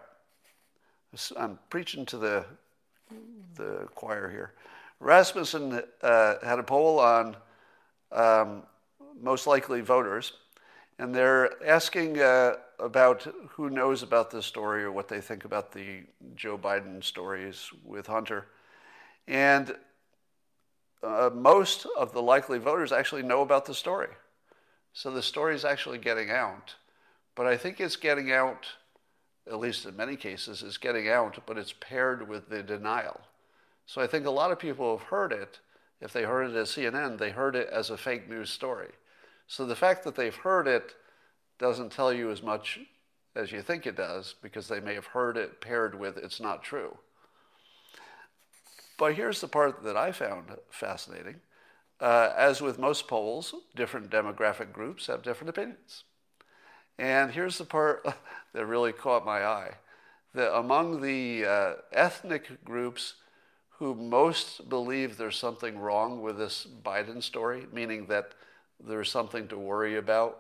I'm 1.37 1.59
preaching 1.69 2.07
to 2.07 2.17
the, 2.17 2.45
the 3.55 3.87
choir 3.95 4.31
here. 4.31 4.53
Rasmussen 4.99 5.83
uh, 6.03 6.35
had 6.43 6.59
a 6.59 6.63
poll 6.63 6.99
on 6.99 7.37
um, 8.13 8.63
most 9.21 9.47
likely 9.47 9.83
voters, 9.83 10.33
and 10.99 11.15
they're 11.15 11.63
asking 11.63 12.19
uh, 12.19 12.55
about 12.79 13.27
who 13.51 13.69
knows 13.69 14.03
about 14.03 14.31
this 14.31 14.47
story 14.47 14.85
or 14.85 14.91
what 14.91 15.09
they 15.09 15.21
think 15.21 15.45
about 15.45 15.71
the 15.73 16.05
Joe 16.35 16.57
Biden 16.57 17.05
stories 17.05 17.71
with 17.85 18.07
Hunter. 18.07 18.47
And 19.29 19.75
uh, 21.03 21.29
most 21.35 21.87
of 21.99 22.13
the 22.13 22.23
likely 22.23 22.59
voters 22.59 22.91
actually 22.91 23.23
know 23.23 23.43
about 23.43 23.67
the 23.67 23.75
story. 23.75 24.09
So 24.97 25.11
the 25.11 25.21
story 25.21 25.55
is 25.55 25.67
actually 25.67 25.99
getting 25.99 26.31
out. 26.31 26.75
But 27.35 27.47
I 27.47 27.59
think 27.59 27.83
it's 27.83 27.97
getting 27.97 28.33
out, 28.33 28.67
at 29.47 29.61
least 29.61 29.85
in 29.85 29.95
many 29.95 30.17
cases, 30.17 30.63
it's 30.63 30.79
getting 30.79 31.07
out, 31.07 31.39
but 31.45 31.59
it's 31.59 31.75
paired 31.79 32.27
with 32.27 32.49
the 32.49 32.63
denial. 32.63 33.21
So 33.85 34.01
I 34.01 34.07
think 34.07 34.25
a 34.25 34.31
lot 34.31 34.53
of 34.53 34.59
people 34.59 34.97
have 34.97 35.09
heard 35.09 35.35
it. 35.35 35.61
If 36.01 36.15
they 36.15 36.23
heard 36.23 36.51
it 36.51 36.57
as 36.57 36.71
CNN, 36.71 37.19
they 37.19 37.29
heard 37.29 37.57
it 37.57 37.69
as 37.69 37.91
a 37.91 37.99
fake 37.99 38.27
news 38.27 38.49
story. 38.49 38.89
So 39.47 39.67
the 39.67 39.77
fact 39.77 40.03
that 40.05 40.17
they've 40.17 40.35
heard 40.35 40.67
it 40.67 40.95
doesn't 41.59 41.93
tell 41.93 42.11
you 42.11 42.31
as 42.31 42.43
much 42.43 42.81
as 43.35 43.53
you 43.53 43.61
think 43.61 43.87
it 43.87 43.99
does 43.99 44.35
because 44.41 44.67
they 44.67 44.81
may 44.81 44.95
have 44.95 45.09
heard 45.09 45.37
it 45.37 45.61
paired 45.61 45.95
with 45.95 46.17
it's 46.17 46.41
not 46.41 46.63
true. 46.63 46.97
But 48.97 49.13
here's 49.15 49.43
the 49.43 49.49
part 49.49 49.83
that 49.83 49.99
I 49.99 50.13
found 50.13 50.57
fascinating. 50.71 51.43
Uh, 52.01 52.31
as 52.37 52.61
with 52.61 52.79
most 52.79 53.09
polls, 53.09 53.55
different 53.75 54.11
demographic 54.11 54.73
groups 54.73 55.07
have 55.07 55.23
different 55.23 55.49
opinions. 55.49 56.05
And 56.99 57.31
here's 57.31 57.59
the 57.59 57.65
part 57.65 58.07
that 58.53 58.67
really 58.67 58.93
caught 58.93 59.25
my 59.25 59.45
eye 59.45 59.75
that 60.35 60.55
among 60.55 61.01
the 61.01 61.47
uh, 61.47 61.75
ethnic 61.93 62.63
groups 62.63 63.15
who 63.79 63.95
most 63.95 64.69
believe 64.69 65.17
there's 65.17 65.39
something 65.39 65.79
wrong 65.79 66.21
with 66.21 66.37
this 66.37 66.67
Biden 66.85 67.23
story, 67.23 67.67
meaning 67.73 68.07
that 68.07 68.33
there's 68.79 69.11
something 69.11 69.49
to 69.49 69.57
worry 69.57 69.97
about 69.97 70.39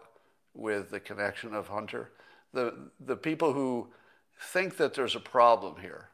with 0.54 0.90
the 0.90 1.00
connection 1.00 1.54
of 1.54 1.68
Hunter, 1.68 2.10
the, 2.52 2.90
the 3.00 3.16
people 3.16 3.52
who 3.54 3.88
think 4.38 4.76
that 4.76 4.94
there's 4.94 5.16
a 5.16 5.20
problem 5.20 5.76
here, 5.80 6.08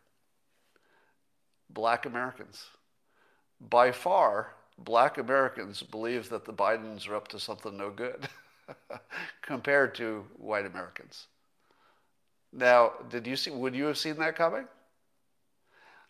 black 1.68 2.06
Americans. 2.06 2.66
By 3.60 3.92
far, 3.92 4.54
black 4.78 5.18
Americans 5.18 5.82
believe 5.82 6.28
that 6.30 6.44
the 6.44 6.52
Bidens 6.52 7.08
are 7.08 7.14
up 7.14 7.28
to 7.28 7.38
something 7.38 7.76
no 7.76 7.90
good 7.90 8.28
compared 9.42 9.94
to 9.96 10.24
white 10.36 10.66
Americans. 10.66 11.26
Now, 12.52 12.92
did 13.08 13.26
you 13.26 13.36
see, 13.36 13.50
would 13.50 13.74
you 13.74 13.86
have 13.86 13.98
seen 13.98 14.16
that 14.18 14.36
coming? 14.36 14.66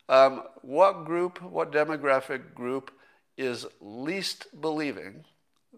Um, 0.09 0.43
what 0.63 1.05
group, 1.05 1.41
what 1.41 1.73
demographic 1.73 2.55
group 2.55 2.91
is 3.37 3.67
least 3.81 4.47
believing 4.61 5.25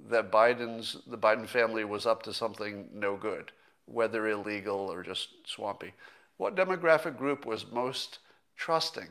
that 0.08 0.32
Biden's, 0.32 0.96
the 1.06 1.18
Biden 1.18 1.46
family 1.46 1.84
was 1.84 2.06
up 2.06 2.22
to 2.24 2.32
something 2.32 2.88
no 2.92 3.16
good, 3.16 3.52
whether 3.86 4.26
illegal 4.26 4.90
or 4.90 5.02
just 5.02 5.28
swampy? 5.46 5.92
What 6.36 6.56
demographic 6.56 7.16
group 7.16 7.46
was 7.46 7.70
most 7.70 8.18
trusting? 8.56 9.08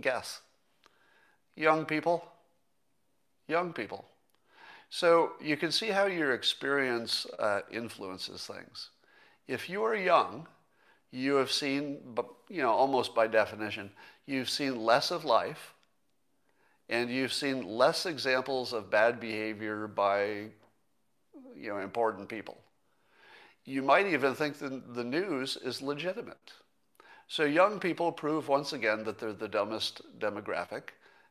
Guess. 0.00 0.40
Young 1.56 1.84
people. 1.84 2.24
Young 3.48 3.72
people. 3.72 4.04
So 4.90 5.32
you 5.40 5.56
can 5.56 5.72
see 5.72 5.88
how 5.88 6.06
your 6.06 6.34
experience 6.34 7.26
uh, 7.38 7.60
influences 7.70 8.46
things. 8.46 8.90
If 9.48 9.68
you 9.68 9.82
are 9.84 9.96
young, 9.96 10.46
you 11.10 11.34
have 11.36 11.50
seen, 11.50 11.98
you 12.48 12.62
know, 12.62 12.70
almost 12.70 13.14
by 13.14 13.26
definition, 13.26 13.90
you've 14.26 14.50
seen 14.50 14.84
less 14.84 15.10
of 15.10 15.24
life, 15.24 15.74
and 16.88 17.10
you've 17.10 17.32
seen 17.32 17.66
less 17.66 18.06
examples 18.06 18.72
of 18.72 18.90
bad 18.90 19.18
behavior 19.18 19.86
by, 19.86 20.48
you 21.56 21.68
know, 21.68 21.78
important 21.78 22.28
people. 22.28 22.58
You 23.64 23.82
might 23.82 24.06
even 24.06 24.34
think 24.34 24.58
that 24.58 24.94
the 24.94 25.04
news 25.04 25.56
is 25.56 25.80
legitimate. 25.80 26.52
So 27.28 27.44
young 27.44 27.78
people 27.78 28.12
prove 28.12 28.48
once 28.48 28.72
again 28.72 29.04
that 29.04 29.18
they're 29.18 29.32
the 29.32 29.48
dumbest 29.48 30.02
demographic. 30.18 30.82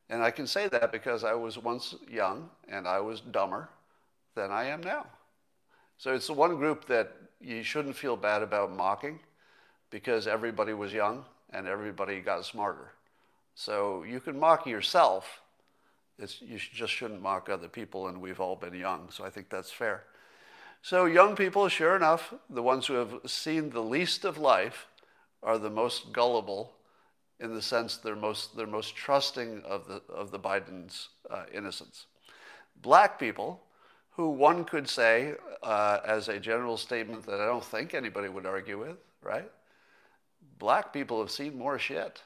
And 0.10 0.22
I 0.22 0.32
can 0.32 0.48
say 0.48 0.68
that 0.68 0.92
because 0.92 1.24
I 1.24 1.34
was 1.34 1.58
once 1.58 1.96
young 2.10 2.50
and 2.68 2.88
I 2.88 3.00
was 3.00 3.22
dumber 3.22 3.70
than 4.36 4.52
I 4.52 4.66
am 4.66 4.82
now. 4.82 5.06
So 5.98 6.14
it's 6.14 6.28
the 6.28 6.34
one 6.34 6.58
group 6.58 6.86
that 6.88 7.14
you 7.40 7.64
shouldn't 7.64 7.96
feel 7.96 8.18
bad 8.18 8.42
about 8.42 8.76
mocking 8.76 9.20
because 9.90 10.28
everybody 10.28 10.74
was 10.74 10.92
young 10.92 11.26
and 11.52 11.68
everybody 11.68 12.22
got 12.22 12.46
smarter. 12.46 12.92
So 13.56 14.04
you 14.04 14.20
can 14.20 14.40
mock 14.40 14.66
yourself. 14.66 15.42
It's, 16.18 16.42
you 16.42 16.58
just 16.58 16.94
shouldn't 16.94 17.22
mock 17.22 17.50
other 17.50 17.68
people, 17.68 18.08
and 18.08 18.22
we've 18.22 18.40
all 18.40 18.56
been 18.56 18.76
young, 18.76 19.10
so 19.10 19.24
I 19.24 19.30
think 19.30 19.50
that's 19.50 19.72
fair. 19.72 20.04
So, 20.84 21.06
young 21.06 21.36
people, 21.36 21.68
sure 21.68 21.96
enough, 21.96 22.34
the 22.50 22.64
ones 22.64 22.88
who 22.88 22.94
have 22.94 23.20
seen 23.26 23.70
the 23.70 23.82
least 23.82 24.26
of 24.26 24.38
life 24.38 24.88
are 25.44 25.58
the 25.58 25.70
most 25.70 26.12
gullible 26.12 26.74
in 27.42 27.54
the 27.54 27.62
sense 27.62 27.98
they're 27.98 28.16
most, 28.16 28.56
they're 28.56 28.68
most 28.68 28.96
trusting 28.96 29.64
of 29.64 29.88
the, 29.88 30.02
of 30.14 30.32
the 30.32 30.40
Biden's 30.40 31.10
uh, 31.30 31.44
innocence. 31.54 32.06
Black 32.82 33.20
people, 33.20 33.62
who 34.12 34.30
one 34.30 34.64
could 34.64 34.88
say, 34.88 35.34
uh, 35.64 36.00
as 36.06 36.28
a 36.28 36.40
general 36.40 36.78
statement 36.78 37.26
that 37.26 37.40
I 37.40 37.46
don't 37.46 37.64
think 37.64 37.94
anybody 37.94 38.30
would 38.30 38.46
argue 38.46 38.80
with, 38.80 38.98
right? 39.24 39.50
Black 40.60 40.94
people 40.94 41.20
have 41.20 41.32
seen 41.32 41.58
more 41.58 41.80
shit. 41.80 42.22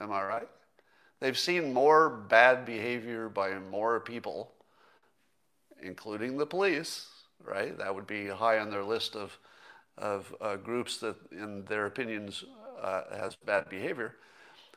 Am 0.00 0.12
I 0.12 0.24
right? 0.24 0.48
They've 1.20 1.38
seen 1.38 1.72
more 1.72 2.10
bad 2.10 2.64
behavior 2.64 3.28
by 3.28 3.56
more 3.70 4.00
people, 4.00 4.52
including 5.80 6.36
the 6.36 6.46
police, 6.46 7.06
right? 7.44 7.78
That 7.78 7.94
would 7.94 8.08
be 8.08 8.26
high 8.26 8.58
on 8.58 8.70
their 8.70 8.82
list 8.82 9.14
of, 9.14 9.38
of 9.96 10.34
uh, 10.40 10.56
groups 10.56 10.98
that, 10.98 11.14
in 11.30 11.64
their 11.66 11.86
opinions, 11.86 12.44
uh, 12.82 13.02
has 13.16 13.36
bad 13.36 13.68
behavior. 13.68 14.16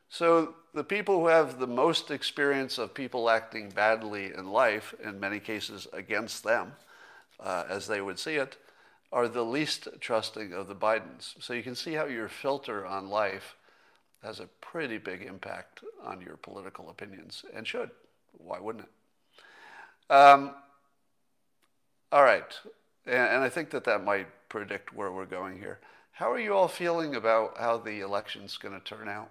So 0.09 0.55
the 0.73 0.83
people 0.83 1.19
who 1.19 1.27
have 1.27 1.59
the 1.59 1.67
most 1.67 2.11
experience 2.11 2.77
of 2.77 2.93
people 2.93 3.29
acting 3.29 3.69
badly 3.69 4.31
in 4.33 4.51
life, 4.51 4.93
in 5.03 5.19
many 5.19 5.39
cases 5.39 5.87
against 5.91 6.43
them, 6.43 6.73
uh, 7.39 7.65
as 7.67 7.87
they 7.87 8.01
would 8.01 8.19
see 8.19 8.35
it, 8.35 8.55
are 9.11 9.27
the 9.27 9.43
least 9.43 9.87
trusting 9.99 10.53
of 10.53 10.67
the 10.67 10.75
Bidens. 10.75 11.35
So 11.39 11.53
you 11.53 11.63
can 11.63 11.75
see 11.75 11.93
how 11.93 12.05
your 12.05 12.29
filter 12.29 12.85
on 12.85 13.09
life 13.09 13.55
has 14.23 14.39
a 14.39 14.47
pretty 14.61 14.97
big 14.97 15.21
impact 15.21 15.81
on 16.03 16.21
your 16.21 16.37
political 16.37 16.89
opinions, 16.89 17.45
and 17.53 17.65
should. 17.67 17.91
Why 18.37 18.59
wouldn't 18.59 18.85
it? 18.85 20.13
Um, 20.13 20.51
all 22.11 22.23
right, 22.23 22.59
and, 23.05 23.15
and 23.15 23.43
I 23.43 23.49
think 23.49 23.69
that 23.71 23.83
that 23.85 24.03
might 24.03 24.27
predict 24.49 24.93
where 24.93 25.11
we're 25.11 25.25
going 25.25 25.59
here. 25.59 25.79
How 26.15 26.31
are 26.31 26.39
you 26.39 26.53
all 26.53 26.69
feeling 26.69 27.15
about 27.15 27.57
how 27.57 27.77
the 27.77 27.99
election's 27.99 28.55
going 28.55 28.73
to 28.73 28.79
turn 28.79 29.09
out? 29.09 29.29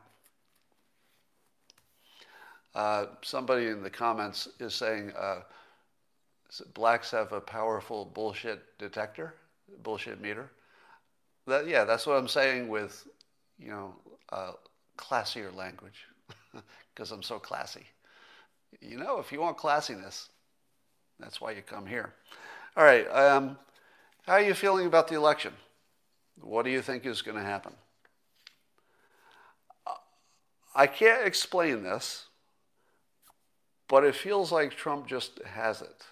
Uh, 2.74 3.06
somebody 3.22 3.68
in 3.68 3.82
the 3.82 3.88
comments 3.88 4.48
is 4.60 4.74
saying 4.74 5.10
uh, 5.18 5.40
blacks 6.74 7.10
have 7.10 7.32
a 7.32 7.40
powerful 7.40 8.04
bullshit 8.04 8.60
detector, 8.78 9.32
bullshit 9.82 10.20
meter. 10.20 10.50
That, 11.46 11.66
yeah, 11.66 11.84
that's 11.84 12.06
what 12.06 12.18
I'm 12.18 12.28
saying 12.28 12.68
with, 12.68 13.08
you 13.58 13.70
know, 13.70 13.94
uh, 14.30 14.52
classier 14.98 15.56
language. 15.56 16.04
because 16.94 17.12
I'm 17.12 17.22
so 17.22 17.38
classy. 17.38 17.86
You 18.82 18.98
know, 18.98 19.18
if 19.20 19.32
you 19.32 19.40
want 19.40 19.56
classiness, 19.56 20.28
that's 21.18 21.40
why 21.40 21.52
you 21.52 21.62
come 21.62 21.86
here. 21.86 22.12
All 22.76 22.84
right. 22.84 23.06
Um, 23.10 23.56
how 24.26 24.34
are 24.34 24.42
you 24.42 24.52
feeling 24.52 24.84
about 24.86 25.08
the 25.08 25.14
election? 25.14 25.54
What 26.40 26.64
do 26.64 26.70
you 26.70 26.82
think 26.82 27.06
is 27.06 27.22
going 27.22 27.36
to 27.36 27.42
happen? 27.42 27.72
I 30.74 30.86
can't 30.86 31.26
explain 31.26 31.84
this, 31.84 32.26
but 33.88 34.04
it 34.04 34.16
feels 34.16 34.50
like 34.50 34.74
Trump 34.74 35.06
just 35.06 35.40
has 35.44 35.82
it. 35.82 36.04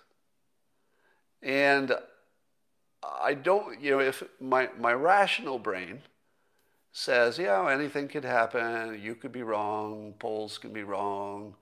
And 1.43 1.93
I 3.03 3.35
don't, 3.35 3.81
you 3.81 3.91
know, 3.91 4.01
if 4.01 4.23
my, 4.41 4.71
my 4.79 4.93
rational 4.93 5.59
brain 5.59 6.03
says, 6.93 7.39
yeah, 7.39 7.69
anything 7.69 8.07
could 8.07 8.25
happen, 8.25 9.01
you 9.03 9.15
could 9.15 9.33
be 9.33 9.43
wrong, 9.43 10.15
polls 10.19 10.59
can 10.59 10.73
be 10.73 10.85
wrong, 10.85 11.55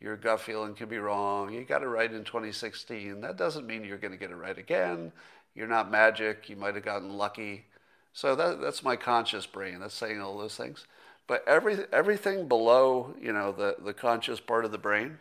your 0.00 0.16
gut 0.16 0.40
feeling 0.40 0.74
can 0.74 0.88
be 0.88 0.98
wrong, 0.98 1.52
you 1.52 1.64
got 1.64 1.82
it 1.82 1.86
right 1.86 2.12
in 2.12 2.24
2016. 2.24 3.20
That 3.20 3.38
doesn't 3.38 3.66
mean 3.66 3.84
you're 3.84 3.98
going 3.98 4.12
to 4.12 4.18
get 4.18 4.30
it 4.30 4.36
right 4.36 4.58
again. 4.58 5.12
You're 5.54 5.68
not 5.68 5.90
magic, 5.90 6.50
you 6.50 6.56
might 6.56 6.74
have 6.74 6.84
gotten 6.84 7.16
lucky. 7.16 7.66
So 8.12 8.34
that, 8.34 8.60
that's 8.60 8.82
my 8.82 8.96
conscious 8.96 9.46
brain, 9.46 9.80
that's 9.80 9.94
saying 9.94 10.20
all 10.20 10.36
those 10.36 10.56
things. 10.56 10.86
But 11.26 11.44
every, 11.46 11.78
everything 11.92 12.48
below, 12.48 13.14
you 13.20 13.32
know, 13.32 13.52
the, 13.52 13.76
the 13.82 13.94
conscious 13.94 14.40
part 14.40 14.64
of 14.64 14.72
the 14.72 14.78
brain, 14.78 15.18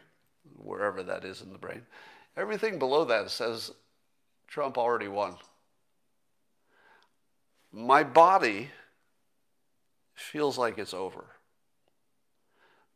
wherever 0.58 1.04
that 1.04 1.24
is 1.24 1.42
in 1.42 1.52
the 1.52 1.58
brain, 1.58 1.84
everything 2.36 2.80
below 2.80 3.06
that 3.06 3.30
says 3.30 3.72
Trump 4.48 4.78
already 4.78 5.08
won. 5.08 5.36
My 7.72 8.04
body 8.04 8.70
feels 10.14 10.58
like 10.58 10.78
it's 10.78 10.94
over. 10.94 11.26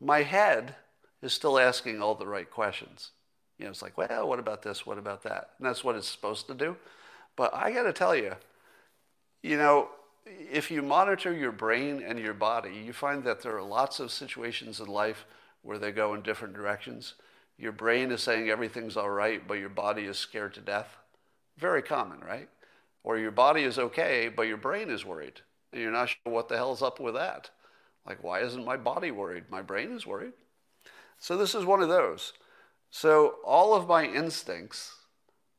My 0.01 0.23
head 0.23 0.75
is 1.21 1.31
still 1.31 1.57
asking 1.57 2.01
all 2.01 2.15
the 2.15 2.27
right 2.27 2.49
questions. 2.49 3.11
You 3.57 3.65
know, 3.65 3.71
it's 3.71 3.81
like, 3.81 3.97
well, 3.97 4.27
what 4.27 4.39
about 4.39 4.61
this? 4.61 4.85
What 4.85 4.97
about 4.97 5.23
that? 5.23 5.51
And 5.57 5.65
that's 5.65 5.83
what 5.83 5.95
it's 5.95 6.09
supposed 6.09 6.47
to 6.47 6.53
do. 6.53 6.75
But 7.37 7.53
I 7.53 7.71
got 7.71 7.83
to 7.83 7.93
tell 7.93 8.15
you, 8.15 8.33
you 9.45 9.57
know, 9.57 9.89
if 10.25 10.71
you 10.71 10.81
monitor 10.81 11.31
your 11.31 11.51
brain 11.51 12.01
and 12.01 12.17
your 12.17 12.33
body, 12.33 12.81
you 12.83 12.91
find 12.91 13.23
that 13.25 13.41
there 13.41 13.55
are 13.55 13.61
lots 13.61 13.99
of 13.99 14.11
situations 14.11 14.79
in 14.79 14.87
life 14.87 15.27
where 15.61 15.77
they 15.77 15.91
go 15.91 16.15
in 16.15 16.23
different 16.23 16.55
directions. 16.55 17.13
Your 17.59 17.71
brain 17.71 18.11
is 18.11 18.23
saying 18.23 18.49
everything's 18.49 18.97
all 18.97 19.11
right, 19.11 19.47
but 19.47 19.59
your 19.59 19.69
body 19.69 20.05
is 20.05 20.17
scared 20.17 20.55
to 20.55 20.61
death. 20.61 20.97
Very 21.59 21.83
common, 21.83 22.21
right? 22.21 22.49
Or 23.03 23.19
your 23.19 23.29
body 23.29 23.61
is 23.61 23.77
okay, 23.77 24.29
but 24.35 24.47
your 24.47 24.57
brain 24.57 24.89
is 24.89 25.05
worried. 25.05 25.41
And 25.71 25.79
you're 25.79 25.91
not 25.91 26.09
sure 26.09 26.33
what 26.33 26.49
the 26.49 26.57
hell's 26.57 26.81
up 26.81 26.99
with 26.99 27.13
that. 27.13 27.51
Like, 28.03 28.23
why 28.23 28.39
isn't 28.39 28.65
my 28.65 28.77
body 28.77 29.11
worried? 29.11 29.43
My 29.51 29.61
brain 29.61 29.91
is 29.91 30.07
worried. 30.07 30.33
So, 31.19 31.37
this 31.37 31.53
is 31.53 31.65
one 31.65 31.83
of 31.83 31.89
those. 31.89 32.33
So, 32.89 33.35
all 33.45 33.75
of 33.75 33.87
my 33.87 34.05
instincts, 34.05 34.95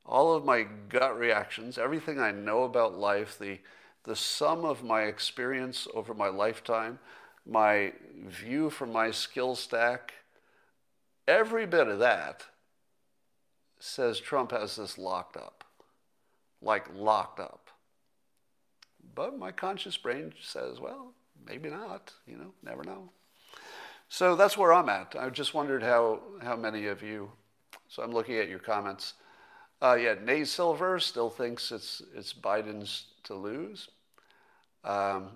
all 0.05 0.35
of 0.35 0.45
my 0.45 0.65
gut 0.89 1.17
reactions, 1.17 1.79
everything 1.79 2.19
I 2.19 2.33
know 2.33 2.65
about 2.65 2.99
life, 2.99 3.39
the, 3.39 3.59
the 4.07 4.17
sum 4.17 4.65
of 4.65 4.83
my 4.83 5.03
experience 5.03 5.87
over 5.95 6.15
my 6.15 6.29
lifetime, 6.29 6.99
my 7.45 7.93
view 8.27 8.71
from 8.71 8.93
my 8.93 9.11
skill 9.11 9.55
stack, 9.55 10.15
every 11.29 11.67
bit 11.67 11.89
of 11.89 11.99
that 11.99 12.45
says 13.79 14.19
Trump 14.19 14.53
has 14.53 14.77
this 14.77 14.97
locked 14.97 15.37
up 15.37 15.57
like 16.63 16.87
locked 16.95 17.41
up. 17.41 17.71
But 19.15 19.39
my 19.39 19.53
conscious 19.53 19.97
brain 19.97 20.33
says, 20.41 20.81
well, 20.81 21.15
maybe 21.47 21.71
not, 21.71 22.13
you 22.27 22.37
know, 22.37 22.53
never 22.63 22.85
know. 22.85 23.11
So 24.09 24.37
that's 24.37 24.59
where 24.59 24.73
I'm 24.73 24.89
at. 24.89 25.15
I 25.19 25.31
just 25.31 25.55
wondered 25.55 25.83
how, 25.83 26.21
how 26.43 26.57
many 26.57 26.87
of 26.87 27.03
you, 27.03 27.31
so 27.89 28.03
I'm 28.03 28.13
looking 28.13 28.37
at 28.37 28.49
your 28.49 28.59
comments. 28.59 29.15
Uh, 29.81 29.97
yeah, 29.99 30.15
Nate 30.23 30.49
Silver 30.49 30.99
still 30.99 31.31
thinks 31.31 31.73
it's, 31.73 32.03
it's 32.15 32.33
Biden's 32.33 33.07
to 33.25 33.35
lose. 33.35 33.89
Um, 34.87 35.31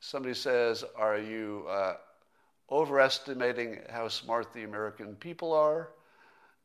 somebody 0.00 0.34
says, 0.34 0.84
are 0.96 1.18
you 1.18 1.66
uh, 1.68 1.94
overestimating 2.70 3.80
how 3.90 4.08
smart 4.08 4.52
the 4.54 4.64
American 4.64 5.14
people 5.16 5.52
are? 5.52 5.90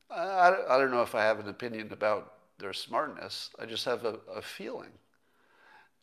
I, 0.09 0.55
I 0.69 0.77
don't 0.77 0.91
know 0.91 1.01
if 1.01 1.13
I 1.13 1.23
have 1.23 1.39
an 1.39 1.49
opinion 1.49 1.91
about 1.91 2.33
their 2.57 2.73
smartness. 2.73 3.49
I 3.59 3.65
just 3.65 3.83
have 3.85 4.05
a, 4.05 4.19
a 4.33 4.41
feeling. 4.41 4.91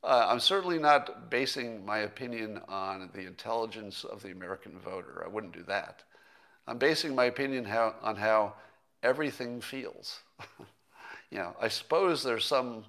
Uh, 0.02 0.26
I'm 0.28 0.40
certainly 0.40 0.78
not 0.78 1.30
basing 1.30 1.84
my 1.84 1.98
opinion 1.98 2.60
on 2.68 3.10
the 3.14 3.26
intelligence 3.26 4.04
of 4.04 4.22
the 4.22 4.32
American 4.32 4.78
voter. 4.78 5.22
I 5.24 5.28
wouldn't 5.28 5.54
do 5.54 5.62
that. 5.64 6.02
I'm 6.66 6.78
basing 6.78 7.14
my 7.14 7.24
opinion 7.24 7.64
how, 7.64 7.94
on 8.02 8.16
how 8.16 8.54
everything 9.02 9.60
feels. 9.60 10.20
you 11.30 11.38
know, 11.38 11.54
I 11.60 11.68
suppose 11.68 12.22
there's 12.22 12.44
some 12.44 12.84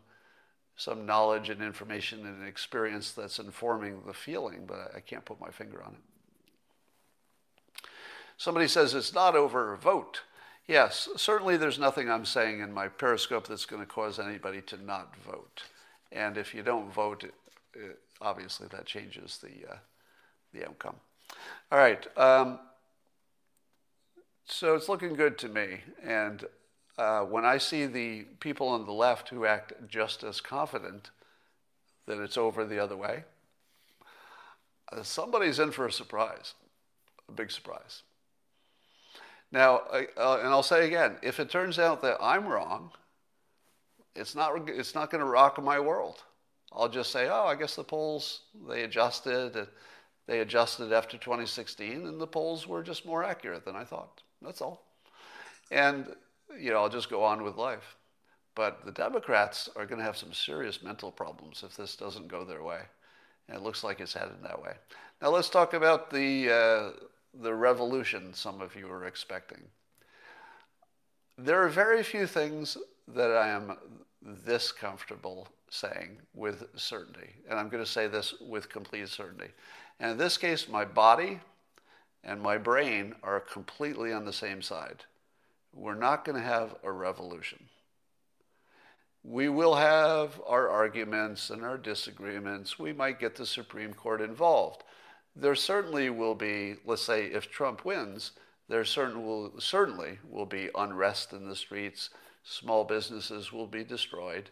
some 0.82 1.06
knowledge 1.06 1.50
and 1.50 1.62
information 1.62 2.26
and 2.26 2.48
experience 2.48 3.12
that's 3.12 3.38
informing 3.38 4.02
the 4.08 4.14
feeling, 4.14 4.64
but 4.66 4.92
I 4.96 5.00
can't 5.00 5.24
put 5.24 5.40
my 5.40 5.52
finger 5.52 5.84
on 5.84 5.94
it. 5.94 7.88
Somebody 8.36 8.68
says 8.68 8.96
it's 8.96 9.14
not 9.14 9.36
over 9.36 9.76
vote. 9.76 10.22
Yes, 10.68 11.08
certainly 11.18 11.56
there's 11.56 11.78
nothing 11.78 12.10
I'm 12.10 12.26
saying 12.26 12.62
in 12.62 12.74
my 12.74 12.88
Periscope 12.88 13.46
that's 13.46 13.68
going 13.68 13.84
to 13.84 13.88
cause 13.88 14.18
anybody 14.18 14.62
to 14.64 14.84
not 14.84 15.16
vote. 15.24 15.62
And 16.12 16.36
if 16.36 16.56
you 16.56 16.64
don't 16.64 16.92
vote, 16.92 17.26
it, 17.26 17.36
it, 17.76 18.00
obviously 18.20 18.68
that 18.72 18.88
changes 18.88 19.38
the, 19.38 19.74
uh, 19.74 19.78
the 20.52 20.66
outcome. 20.66 20.96
All 21.72 21.78
right. 21.78 22.06
Um, 22.18 22.58
so 24.46 24.74
it's 24.74 24.90
looking 24.90 25.14
good 25.14 25.38
to 25.40 25.48
me. 25.48 25.82
And 26.04 26.44
uh, 26.98 27.22
when 27.22 27.46
I 27.46 27.58
see 27.58 27.86
the 27.86 28.24
people 28.40 28.68
on 28.68 28.86
the 28.86 28.92
left 28.92 29.30
who 29.30 29.46
act 29.46 29.74
just 29.88 30.24
as 30.24 30.42
confident 30.42 31.10
that 32.06 32.20
it's 32.20 32.38
over 32.38 32.66
the 32.66 32.80
other 32.80 32.98
way, 32.98 33.24
uh, 34.92 35.04
somebody's 35.04 35.60
in 35.60 35.72
for 35.72 35.86
a 35.86 35.92
surprise, 35.92 36.54
a 37.30 37.32
big 37.32 37.52
surprise. 37.52 38.04
Now, 39.52 39.82
uh, 39.92 40.40
and 40.40 40.48
I'll 40.48 40.64
say 40.64 40.88
again, 40.88 41.18
if 41.22 41.40
it 41.40 41.50
turns 41.50 41.80
out 41.80 42.02
that 42.02 42.18
I'm 42.22 42.48
wrong, 42.48 42.92
it's 44.16 44.36
not, 44.36 44.70
it's 44.70 44.96
not 44.96 45.10
going 45.10 45.24
to 45.24 45.30
rock 45.30 45.62
my 45.62 45.80
world. 45.80 46.24
I'll 46.74 46.90
just 46.90 47.12
say, 47.12 47.28
oh, 47.30 47.46
I 47.46 47.56
guess 47.56 47.76
the 47.76 47.84
polls, 47.84 48.42
they 48.68 48.84
adjusted. 48.84 49.68
They 50.28 50.40
adjusted 50.40 50.94
after 50.94 51.18
2016, 51.18 52.08
and 52.08 52.22
the 52.22 52.28
polls 52.28 52.68
were 52.68 52.84
just 52.84 53.06
more 53.06 53.24
accurate 53.24 53.66
than 53.66 53.76
I 53.76 53.84
thought. 53.84 54.22
That's 54.42 54.62
all. 54.62 54.86
And, 55.72 56.16
you 56.60 56.72
know, 56.72 56.78
I'll 56.78 56.90
just 56.90 57.10
go 57.10 57.24
on 57.24 57.44
with 57.44 57.56
life. 57.58 57.96
But 58.56 58.86
the 58.86 58.92
Democrats 58.92 59.70
are 59.76 59.86
going 59.86 60.00
to 60.00 60.06
have 60.06 60.18
some 60.18 60.34
serious 60.34 60.84
mental 60.84 61.12
problems 61.12 61.64
if 61.66 61.78
this 61.78 61.96
doesn't 61.96 62.28
go 62.28 62.44
their 62.44 62.64
way. 62.64 62.82
And 63.48 63.58
it 63.58 63.64
looks 63.64 63.84
like 63.84 64.00
it's 64.00 64.14
headed 64.14 64.44
that 64.44 64.62
way. 64.62 64.74
Now 65.22 65.30
let's 65.30 65.50
talk 65.50 65.74
about 65.74 66.10
the, 66.10 66.50
uh, 66.50 66.92
the 67.42 67.54
revolution 67.54 68.34
some 68.34 68.62
of 68.62 68.76
you 68.76 68.92
are 68.92 69.06
expecting. 69.06 69.62
There 71.38 71.64
are 71.64 71.70
very 71.70 72.04
few 72.04 72.28
things 72.28 72.78
that 73.08 73.32
I 73.32 73.50
am 73.50 73.78
this 74.22 74.72
comfortable 74.72 75.48
saying 75.70 76.18
with 76.34 76.66
certainty. 76.76 77.30
And 77.50 77.58
I'm 77.58 77.70
going 77.70 77.84
to 77.84 77.90
say 77.90 78.08
this 78.08 78.36
with 78.42 78.70
complete 78.70 79.08
certainty. 79.10 79.52
And 80.00 80.12
in 80.12 80.18
this 80.18 80.38
case, 80.38 80.68
my 80.68 80.86
body 80.86 81.40
and 82.24 82.42
my 82.42 82.58
brain 82.58 83.16
are 83.24 83.40
completely 83.40 84.12
on 84.12 84.26
the 84.26 84.34
same 84.34 84.62
side. 84.62 85.06
We're 85.74 85.96
not 85.96 86.26
going 86.26 86.38
to 86.38 86.48
have 86.48 86.76
a 86.84 86.92
revolution. 86.92 87.66
We 89.24 89.50
will 89.50 89.76
have 89.76 90.42
our 90.48 90.68
arguments 90.70 91.50
and 91.50 91.64
our 91.64 91.78
disagreements. 91.78 92.80
We 92.80 92.92
might 92.92 93.20
get 93.20 93.36
the 93.36 93.46
Supreme 93.46 93.94
Court 93.94 94.22
involved 94.22 94.84
there 95.36 95.56
certainly 95.56 96.10
will 96.10 96.36
be, 96.36 96.76
let's 96.86 97.02
say, 97.02 97.26
if 97.26 97.50
Trump 97.50 97.86
wins, 97.86 98.32
there 98.68 98.84
certain 98.86 99.26
will, 99.26 99.60
certainly 99.60 100.20
will 100.30 100.46
be 100.46 100.70
unrest 100.76 101.34
in 101.34 101.48
the 101.48 101.56
streets. 101.56 102.10
Small 102.44 102.84
businesses 102.84 103.52
will 103.52 103.68
be 103.68 103.84
destroyed, 103.84 104.50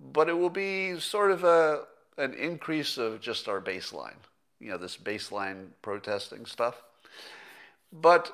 but 0.00 0.28
it 0.28 0.38
will 0.38 0.50
be 0.50 0.98
sort 0.98 1.30
of 1.30 1.44
a, 1.44 1.82
an 2.16 2.34
increase 2.34 2.96
of 2.96 3.20
just 3.20 3.48
our 3.48 3.60
baseline, 3.60 4.16
you 4.60 4.70
know, 4.70 4.78
this 4.78 4.96
baseline 4.96 5.68
protesting 5.82 6.46
stuff. 6.46 6.82
But 7.92 8.32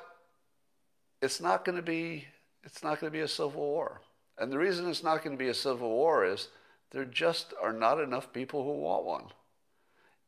it's 1.21 1.39
not 1.39 1.65
going 1.65 1.75
to 1.75 1.81
be 1.81 2.27
it's 2.63 2.83
not 2.83 2.99
going 2.99 3.11
to 3.11 3.17
be 3.17 3.23
a 3.23 3.27
civil 3.27 3.61
war. 3.61 4.01
And 4.37 4.51
the 4.51 4.57
reason 4.57 4.87
it's 4.89 5.03
not 5.03 5.23
going 5.23 5.35
to 5.35 5.43
be 5.43 5.49
a 5.49 5.53
civil 5.53 5.89
war 5.89 6.25
is 6.25 6.49
there 6.91 7.05
just 7.05 7.53
are 7.61 7.73
not 7.73 7.99
enough 7.99 8.31
people 8.33 8.63
who 8.63 8.81
want 8.81 9.05
one 9.05 9.23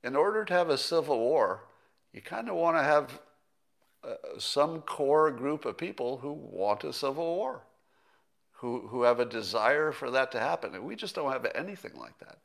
in 0.03 0.15
order 0.15 0.43
to 0.43 0.53
have 0.53 0.69
a 0.69 0.77
civil 0.77 1.19
war, 1.19 1.61
you 2.11 2.21
kind 2.21 2.49
of 2.49 2.55
want 2.55 2.77
to 2.77 2.83
have 2.83 3.19
uh, 4.03 4.15
some 4.37 4.81
core 4.81 5.31
group 5.31 5.65
of 5.65 5.77
people 5.77 6.17
who 6.17 6.33
want 6.33 6.83
a 6.83 6.91
civil 6.91 7.35
war, 7.35 7.61
who, 8.51 8.87
who 8.89 9.03
have 9.03 9.19
a 9.19 9.25
desire 9.25 9.91
for 9.91 10.11
that 10.11 10.31
to 10.33 10.39
happen. 10.39 10.75
And 10.75 10.83
we 10.83 10.95
just 10.95 11.15
don't 11.15 11.31
have 11.31 11.49
anything 11.55 11.93
like 11.97 12.17
that. 12.19 12.37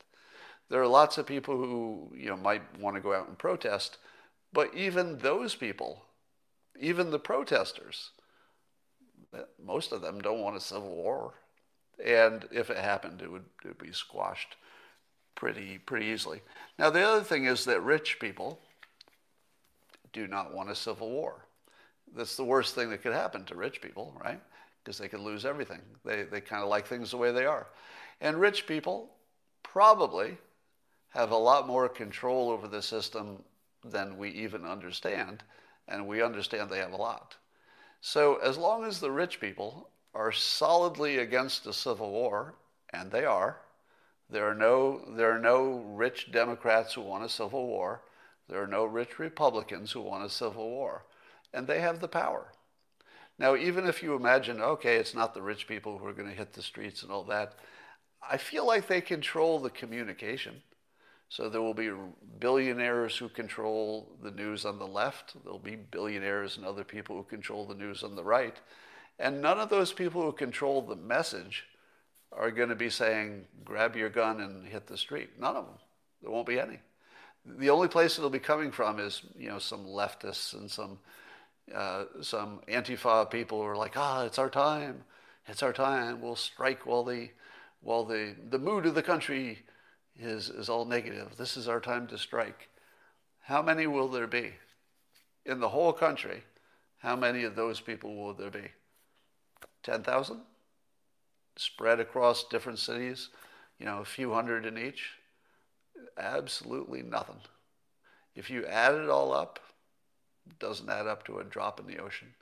There 0.69 0.81
are 0.81 0.87
lots 0.87 1.17
of 1.17 1.25
people 1.25 1.57
who 1.57 2.13
you 2.15 2.29
know 2.29 2.37
might 2.37 2.79
want 2.79 2.95
to 2.95 3.01
go 3.01 3.13
out 3.13 3.27
and 3.27 3.37
protest, 3.37 3.97
but 4.53 4.73
even 4.73 5.17
those 5.17 5.55
people 5.55 6.03
even 6.79 7.11
the 7.11 7.19
protesters, 7.19 8.11
most 9.63 9.91
of 9.91 10.01
them 10.01 10.21
don't 10.21 10.41
want 10.41 10.57
a 10.57 10.61
civil 10.61 10.95
war. 10.95 11.33
And 12.03 12.47
if 12.51 12.69
it 12.69 12.77
happened, 12.77 13.21
it 13.21 13.31
would, 13.31 13.45
it 13.63 13.69
would 13.69 13.77
be 13.77 13.91
squashed 13.91 14.55
pretty, 15.35 15.77
pretty 15.79 16.07
easily. 16.07 16.41
Now, 16.77 16.89
the 16.89 17.01
other 17.01 17.23
thing 17.23 17.45
is 17.45 17.65
that 17.65 17.81
rich 17.83 18.19
people 18.19 18.59
do 20.13 20.27
not 20.27 20.53
want 20.53 20.69
a 20.69 20.75
civil 20.75 21.09
war. 21.09 21.45
That's 22.15 22.35
the 22.35 22.43
worst 22.43 22.75
thing 22.75 22.89
that 22.89 23.03
could 23.03 23.13
happen 23.13 23.45
to 23.45 23.55
rich 23.55 23.81
people, 23.81 24.15
right? 24.23 24.41
Because 24.83 24.97
they 24.97 25.07
could 25.07 25.19
lose 25.19 25.45
everything. 25.45 25.81
They, 26.03 26.23
they 26.23 26.41
kind 26.41 26.63
of 26.63 26.69
like 26.69 26.87
things 26.87 27.11
the 27.11 27.17
way 27.17 27.31
they 27.31 27.45
are. 27.45 27.67
And 28.21 28.39
rich 28.39 28.65
people 28.65 29.09
probably 29.61 30.37
have 31.09 31.31
a 31.31 31.37
lot 31.37 31.67
more 31.67 31.87
control 31.89 32.49
over 32.49 32.67
the 32.67 32.81
system 32.81 33.43
than 33.83 34.17
we 34.17 34.29
even 34.31 34.65
understand, 34.65 35.43
and 35.87 36.07
we 36.07 36.21
understand 36.21 36.69
they 36.69 36.79
have 36.79 36.93
a 36.93 36.97
lot. 36.97 37.35
So, 38.01 38.37
as 38.37 38.57
long 38.57 38.85
as 38.85 38.99
the 38.99 39.11
rich 39.11 39.39
people 39.39 39.89
are 40.13 40.31
solidly 40.31 41.17
against 41.17 41.67
a 41.67 41.73
civil 41.73 42.11
war, 42.11 42.55
and 42.91 43.11
they 43.11 43.25
are, 43.25 43.59
there 44.29 44.47
are 44.47 44.55
no, 44.55 45.03
there 45.15 45.31
are 45.31 45.39
no 45.39 45.83
rich 45.95 46.31
Democrats 46.31 46.93
who 46.93 47.01
want 47.01 47.23
a 47.23 47.29
civil 47.29 47.67
war. 47.67 48.01
There 48.47 48.61
are 48.61 48.67
no 48.67 48.85
rich 48.85 49.19
Republicans 49.19 49.91
who 49.91 50.01
want 50.01 50.23
a 50.23 50.29
civil 50.29 50.69
war. 50.69 51.05
And 51.53 51.65
they 51.67 51.81
have 51.81 51.99
the 51.99 52.07
power. 52.07 52.51
Now, 53.39 53.55
even 53.55 53.87
if 53.87 54.03
you 54.03 54.15
imagine, 54.15 54.61
okay, 54.61 54.97
it's 54.97 55.15
not 55.15 55.33
the 55.33 55.41
rich 55.41 55.67
people 55.67 55.97
who 55.97 56.05
are 56.05 56.13
going 56.13 56.27
to 56.27 56.35
hit 56.35 56.53
the 56.53 56.61
streets 56.61 57.03
and 57.03 57.11
all 57.11 57.23
that, 57.23 57.55
I 58.21 58.37
feel 58.37 58.67
like 58.67 58.87
they 58.87 59.01
control 59.01 59.59
the 59.59 59.69
communication. 59.69 60.61
So 61.29 61.47
there 61.47 61.61
will 61.61 61.75
be 61.75 61.91
billionaires 62.39 63.15
who 63.15 63.29
control 63.29 64.11
the 64.23 64.31
news 64.31 64.65
on 64.65 64.79
the 64.79 64.87
left. 64.87 65.35
There'll 65.43 65.59
be 65.59 65.75
billionaires 65.75 66.57
and 66.57 66.65
other 66.65 66.83
people 66.83 67.15
who 67.15 67.23
control 67.23 67.65
the 67.65 67.75
news 67.75 68.03
on 68.03 68.15
the 68.15 68.23
right. 68.23 68.57
And 69.19 69.39
none 69.39 69.59
of 69.59 69.69
those 69.69 69.93
people 69.93 70.23
who 70.23 70.31
control 70.31 70.81
the 70.81 70.95
message 70.95 71.65
are 72.31 72.49
going 72.49 72.69
to 72.69 72.75
be 72.75 72.89
saying, 72.89 73.45
grab 73.63 73.95
your 73.95 74.09
gun 74.09 74.41
and 74.41 74.67
hit 74.67 74.87
the 74.87 74.97
street. 74.97 75.29
None 75.39 75.55
of 75.55 75.65
them. 75.65 75.75
There 76.23 76.31
won't 76.31 76.47
be 76.47 76.59
any. 76.59 76.79
The 77.45 77.69
only 77.69 77.87
place 77.87 78.17
it'll 78.17 78.31
be 78.31 78.39
coming 78.39 78.71
from 78.71 78.99
is, 78.99 79.21
you 79.37 79.49
know, 79.49 79.59
some 79.59 79.85
leftists 79.85 80.53
and 80.53 80.69
some, 80.69 80.99
uh, 81.73 82.05
some 82.21 82.61
Antifa 82.67 83.29
people 83.29 83.61
who 83.61 83.67
are 83.67 83.77
like, 83.77 83.97
ah, 83.97 84.25
it's 84.25 84.39
our 84.39 84.49
time. 84.49 85.03
It's 85.47 85.61
our 85.61 85.73
time. 85.73 86.21
We'll 86.21 86.35
strike 86.35 86.87
while 86.87 87.03
the, 87.03 87.29
while 87.81 88.03
the, 88.03 88.35
the 88.49 88.59
mood 88.59 88.87
of 88.87 88.95
the 88.95 89.03
country 89.03 89.59
is, 90.19 90.49
is 90.49 90.69
all 90.69 90.85
negative. 90.85 91.37
This 91.37 91.57
is 91.57 91.67
our 91.67 91.79
time 91.79 92.07
to 92.07 92.17
strike. 92.17 92.69
How 93.41 93.61
many 93.61 93.87
will 93.87 94.07
there 94.07 94.27
be? 94.27 94.53
In 95.45 95.59
the 95.59 95.69
whole 95.69 95.93
country, 95.93 96.43
how 96.99 97.15
many 97.15 97.43
of 97.43 97.55
those 97.55 97.79
people 97.79 98.15
will 98.15 98.33
there 98.33 98.51
be? 98.51 98.71
10,000? 99.83 100.41
Spread 101.55 101.99
across 101.99 102.43
different 102.43 102.79
cities, 102.79 103.29
you 103.79 103.85
know, 103.85 103.99
a 103.99 104.05
few 104.05 104.33
hundred 104.33 104.65
in 104.65 104.77
each? 104.77 105.11
Absolutely 106.17 107.01
nothing. 107.01 107.41
If 108.35 108.49
you 108.49 108.65
add 108.65 108.95
it 108.95 109.09
all 109.09 109.33
up, 109.33 109.59
it 110.47 110.59
doesn't 110.59 110.89
add 110.89 111.07
up 111.07 111.25
to 111.25 111.39
a 111.39 111.43
drop 111.43 111.79
in 111.79 111.87
the 111.87 112.01
ocean. 112.01 112.33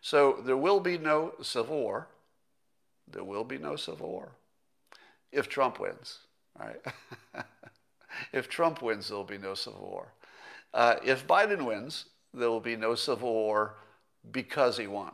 So 0.00 0.38
there 0.44 0.56
will 0.56 0.80
be 0.80 0.98
no 0.98 1.34
civil 1.42 1.80
war. 1.80 2.08
There 3.08 3.24
will 3.24 3.44
be 3.44 3.58
no 3.58 3.76
civil 3.76 4.08
war 4.08 4.32
if 5.32 5.48
Trump 5.48 5.78
wins. 5.78 6.18
Right? 6.58 6.80
if 8.32 8.48
Trump 8.48 8.82
wins, 8.82 9.08
there 9.08 9.16
will 9.16 9.24
be 9.24 9.38
no 9.38 9.54
civil 9.54 9.88
war. 9.90 10.12
Uh, 10.72 10.96
if 11.04 11.26
Biden 11.26 11.64
wins, 11.64 12.06
there 12.32 12.50
will 12.50 12.60
be 12.60 12.76
no 12.76 12.94
civil 12.94 13.32
war 13.32 13.76
because 14.30 14.76
he 14.76 14.86
won. 14.86 15.12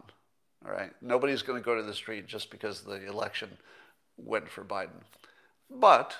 All 0.64 0.72
right? 0.72 0.92
Nobody's 1.00 1.42
going 1.42 1.60
to 1.60 1.64
go 1.64 1.74
to 1.74 1.82
the 1.82 1.94
street 1.94 2.26
just 2.26 2.50
because 2.50 2.82
the 2.82 3.06
election 3.06 3.50
went 4.16 4.48
for 4.48 4.64
Biden. 4.64 5.02
But 5.70 6.16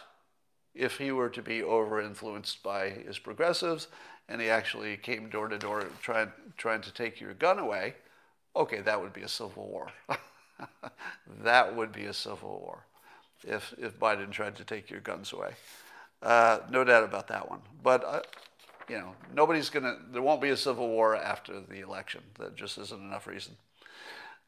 if 0.75 0.99
he 0.99 1.13
were 1.13 1.29
to 1.31 1.43
be 1.43 1.63
over 1.63 2.01
influenced 2.01 2.63
by 2.63 2.91
his 2.91 3.19
progressives 3.19 3.89
and 4.29 4.41
he 4.41 4.49
actually 4.49 4.97
came 4.97 5.29
door 5.29 5.49
to 5.49 5.59
door 5.59 5.87
trying, 6.01 6.33
trying 6.57 6.81
to 6.83 6.93
take 6.93 7.21
your 7.21 7.35
gun 7.35 7.59
away, 7.59 7.95
okay, 8.57 8.81
that 8.81 9.01
would 9.01 9.13
be 9.13 9.23
a 9.23 9.29
civil 9.29 9.69
war. 9.69 9.89
that 11.43 11.77
would 11.77 11.93
be 11.93 12.07
a 12.07 12.15
civil 12.15 12.61
war 12.61 12.85
if, 13.45 13.75
if 13.79 13.99
Biden 13.99 14.31
tried 14.31 14.57
to 14.57 14.65
take 14.65 14.91
your 14.91 15.01
guns 15.01 15.33
away. 15.33 15.53
Uh, 16.23 16.61
no 16.71 16.85
doubt 16.85 17.05
about 17.05 17.29
that 17.29 17.49
one. 17.51 17.61
But, 17.83 18.05
uh, 18.05 18.21
you 18.89 18.99
know, 18.99 19.15
nobody's 19.35 19.71
going 19.71 19.85
to, 19.85 19.97
there 20.13 20.23
won't 20.23 20.41
be 20.41 20.51
a 20.51 20.57
civil 20.57 20.89
war 20.89 21.17
after 21.17 21.61
the 21.61 21.81
election. 21.81 22.23
That 22.39 22.55
just 22.55 22.79
isn't 22.79 23.01
enough 23.01 23.27
reason. 23.27 23.57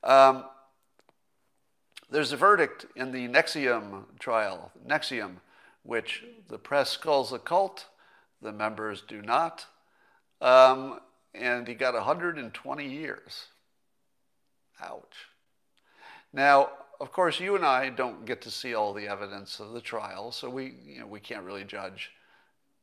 Um, 0.02 0.44
there's 2.10 2.32
a 2.32 2.36
verdict 2.36 2.86
in 2.94 3.10
the 3.10 3.26
NXIVM 3.26 4.18
trial, 4.18 4.70
NXIVM, 4.86 5.36
which 5.82 6.24
the 6.48 6.58
press 6.58 6.96
calls 6.96 7.32
a 7.32 7.38
cult, 7.38 7.86
the 8.40 8.52
members 8.52 9.02
do 9.06 9.20
not. 9.22 9.66
Um, 10.40 11.00
and 11.34 11.66
he 11.66 11.74
got 11.74 11.94
120 11.94 12.88
years. 12.88 13.46
Ouch. 14.80 15.26
Now, 16.32 16.70
of 17.00 17.12
course, 17.12 17.40
you 17.40 17.56
and 17.56 17.64
I 17.64 17.90
don't 17.90 18.24
get 18.24 18.40
to 18.42 18.50
see 18.50 18.74
all 18.74 18.92
the 18.92 19.08
evidence 19.08 19.60
of 19.60 19.72
the 19.72 19.80
trial, 19.80 20.32
so 20.32 20.48
we, 20.48 20.74
you 20.86 21.00
know, 21.00 21.06
we 21.06 21.20
can't 21.20 21.44
really 21.44 21.64
judge. 21.64 22.12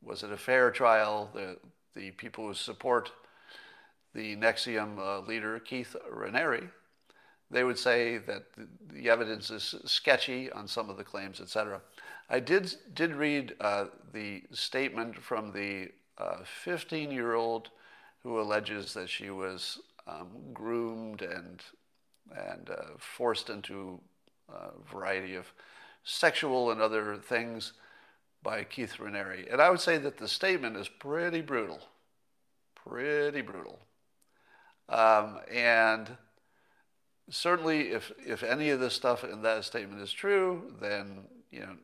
Was 0.02 0.22
it 0.22 0.32
a 0.32 0.36
fair 0.36 0.70
trial? 0.70 1.30
The, 1.34 1.56
the 1.94 2.10
people 2.12 2.46
who 2.46 2.54
support 2.54 3.10
the 4.14 4.36
NXIVM 4.36 4.98
uh, 4.98 5.20
leader, 5.20 5.58
Keith 5.58 5.96
Raniere, 6.12 6.68
they 7.50 7.64
would 7.64 7.78
say 7.78 8.18
that 8.18 8.52
the, 8.54 8.66
the, 8.92 9.10
evidence 9.10 9.50
is 9.50 9.74
sketchy 9.84 10.50
on 10.52 10.66
some 10.66 10.88
of 10.88 10.96
the 10.96 11.04
claims, 11.04 11.40
etc. 11.40 11.80
I 12.30 12.40
did, 12.40 12.74
did 12.94 13.14
read 13.14 13.54
uh, 13.60 13.86
the 14.12 14.42
statement 14.52 15.16
from 15.16 15.52
the 15.52 15.90
15 16.44 17.08
uh, 17.08 17.12
year 17.12 17.34
old 17.34 17.68
who 18.22 18.40
alleges 18.40 18.94
that 18.94 19.08
she 19.08 19.30
was 19.30 19.80
um, 20.06 20.28
groomed 20.52 21.22
and 21.22 21.62
and 22.36 22.70
uh, 22.70 22.96
forced 22.98 23.50
into 23.50 24.00
a 24.48 24.70
variety 24.90 25.34
of 25.34 25.52
sexual 26.04 26.70
and 26.70 26.80
other 26.80 27.16
things 27.16 27.72
by 28.42 28.64
Keith 28.64 28.96
Raniere. 28.98 29.50
And 29.50 29.60
I 29.60 29.70
would 29.70 29.80
say 29.80 29.98
that 29.98 30.18
the 30.18 30.28
statement 30.28 30.76
is 30.76 30.88
pretty 30.88 31.40
brutal, 31.40 31.80
pretty 32.74 33.40
brutal. 33.40 33.78
Um, 34.88 35.38
and 35.50 36.16
certainly, 37.30 37.92
if, 37.92 38.12
if 38.18 38.42
any 38.42 38.70
of 38.70 38.80
this 38.80 38.94
stuff 38.94 39.24
in 39.24 39.42
that 39.42 39.64
statement 39.64 40.02
is 40.02 40.12
true, 40.12 40.74
then, 40.80 41.24
you 41.50 41.60
know, 41.60 41.76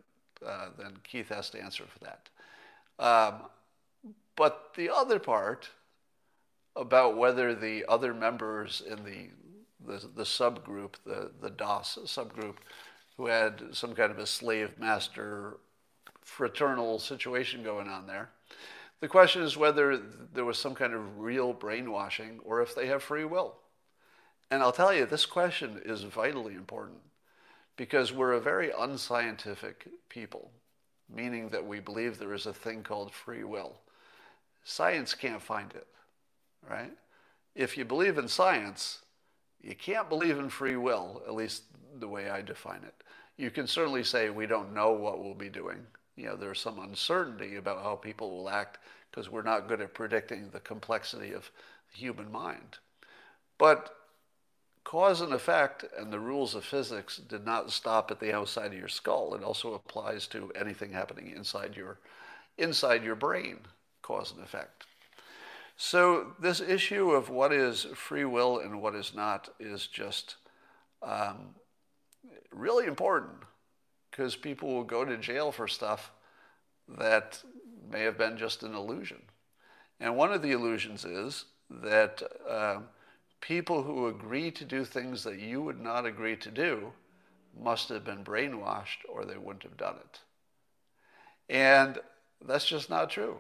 uh, 0.47 0.69
then 0.79 0.95
Keith 1.05 1.29
has 1.29 1.51
to 1.51 1.63
answer 1.63 1.85
for 1.87 1.99
that. 2.05 2.29
Um, 2.99 3.43
but 4.37 4.73
the 4.77 4.91
other 4.91 5.19
part 5.19 5.71
about 6.77 7.17
whether 7.17 7.55
the 7.55 7.85
other 7.89 8.15
members 8.15 8.83
in 8.87 9.05
the 9.05 9.31
the, 9.89 10.09
the 10.15 10.25
subgroup, 10.25 10.95
the, 11.05 11.31
the 11.41 11.51
DOS 11.51 11.99
subgroup, 12.05 12.57
who 13.17 13.27
had 13.27 13.63
some 13.73 13.95
kind 13.95 14.13
of 14.13 14.19
a 14.19 14.27
slave 14.27 14.79
master 14.79 15.59
fraternal 16.23 16.99
situation 16.99 17.63
going 17.63 17.89
on 17.89 18.07
there. 18.07 18.31
The 19.01 19.09
question 19.09 19.43
is 19.43 19.57
whether 19.57 19.97
there 20.33 20.45
was 20.45 20.59
some 20.59 20.75
kind 20.75 20.93
of 20.93 21.19
real 21.19 21.53
brainwashing 21.53 22.41
or 22.45 22.63
if 22.63 22.75
they 22.75 22.87
have 22.87 23.03
free 23.03 23.25
will. 23.25 23.57
And 24.51 24.63
I'll 24.63 24.73
tell 24.73 24.95
you, 24.95 25.07
this 25.07 25.27
question 25.27 25.81
is 25.85 26.03
vitally 26.03 26.55
important 26.55 26.99
because 27.77 28.13
we're 28.13 28.33
a 28.33 28.41
very 28.41 28.71
unscientific 28.77 29.89
people, 30.09 30.51
meaning 31.09 31.49
that 31.51 31.67
we 31.67 31.81
believe 31.81 32.19
there 32.19 32.35
is 32.35 32.47
a 32.47 32.53
thing 32.53 32.83
called 32.83 33.13
free 33.13 33.45
will. 33.45 33.77
Science 34.65 35.15
can't 35.15 35.43
find 35.43 35.73
it, 35.73 35.87
right? 36.69 36.93
If 37.55 37.79
you 37.79 37.85
believe 37.85 38.19
in 38.19 38.29
science, 38.29 39.01
you 39.63 39.75
can't 39.75 40.09
believe 40.09 40.39
in 40.39 40.49
free 40.49 40.77
will, 40.77 41.23
at 41.27 41.35
least 41.35 41.65
the 41.99 42.09
way 42.09 42.31
I 42.31 42.43
define 42.43 42.83
it. 42.85 42.95
You 43.37 43.51
can 43.51 43.67
certainly 43.67 44.05
say 44.05 44.31
we 44.31 44.47
don't 44.47 44.75
know 44.75 44.93
what 44.93 45.23
we'll 45.23 45.35
be 45.35 45.49
doing. 45.49 45.87
You 46.17 46.27
know, 46.27 46.37
there's 46.37 46.61
some 46.61 46.79
uncertainty 46.81 47.57
about 47.57 47.83
how 47.83 47.95
people 47.95 48.31
will 48.31 48.51
act 48.51 48.79
because 49.11 49.31
we're 49.31 49.43
not 49.43 49.69
good 49.69 49.81
at 49.81 49.95
predicting 49.95 50.51
the 50.51 50.61
complexity 50.61 51.33
of 51.33 51.51
the 51.93 51.99
human 51.99 52.31
mind. 52.31 52.79
But 53.57 53.95
cause 54.85 55.21
and 55.21 55.33
effect 55.33 55.85
and 55.97 56.13
the 56.13 56.19
rules 56.19 56.55
of 56.55 56.65
physics 56.65 57.19
did 57.19 57.45
not 57.45 57.71
stop 57.71 58.11
at 58.11 58.21
the 58.21 58.33
outside 58.33 58.73
of 58.73 58.79
your 58.79 58.89
skull. 58.89 59.35
It 59.35 59.43
also 59.45 59.75
applies 59.75 60.27
to 60.29 60.51
anything 60.57 60.93
happening 60.93 61.33
inside 61.35 61.77
your 61.77 61.99
inside 62.57 63.05
your 63.05 63.15
brain, 63.15 63.59
cause 64.03 64.33
and 64.33 64.43
effect. 64.43 64.85
So, 65.81 66.35
this 66.41 66.61
issue 66.61 67.13
of 67.13 67.31
what 67.31 67.53
is 67.53 67.87
free 67.95 68.25
will 68.25 68.59
and 68.59 68.83
what 68.83 68.97
is 68.97 69.15
not 69.15 69.49
is 69.61 69.87
just 69.87 70.35
um, 71.05 71.55
really 72.51 72.87
important 72.87 73.45
because 74.11 74.35
people 74.35 74.75
will 74.75 74.83
go 74.83 75.05
to 75.05 75.17
jail 75.17 75.53
for 75.53 75.69
stuff 75.69 76.11
that 76.89 77.41
may 77.89 78.03
have 78.03 78.19
been 78.19 78.37
just 78.37 78.65
an 78.65 78.75
illusion. 78.75 79.23
And 80.01 80.17
one 80.17 80.33
of 80.33 80.43
the 80.43 80.51
illusions 80.51 81.05
is 81.05 81.45
that 81.71 82.25
uh, 82.51 82.81
people 83.41 83.85
who 83.85 84.09
agree 84.09 84.51
to 84.51 84.65
do 84.65 84.85
things 84.85 85.23
that 85.23 85.39
you 85.39 85.63
would 85.63 85.81
not 85.81 86.05
agree 86.05 86.37
to 86.39 86.51
do 86.51 86.93
must 87.57 87.89
have 87.91 88.05
been 88.05 88.25
brainwashed 88.25 89.07
or 89.09 89.25
they 89.25 89.39
wouldn't 89.39 89.63
have 89.63 89.77
done 89.77 89.95
it. 89.95 90.19
And 91.49 92.01
that's 92.45 92.67
just 92.67 92.91
not 92.91 93.11
true. 93.11 93.39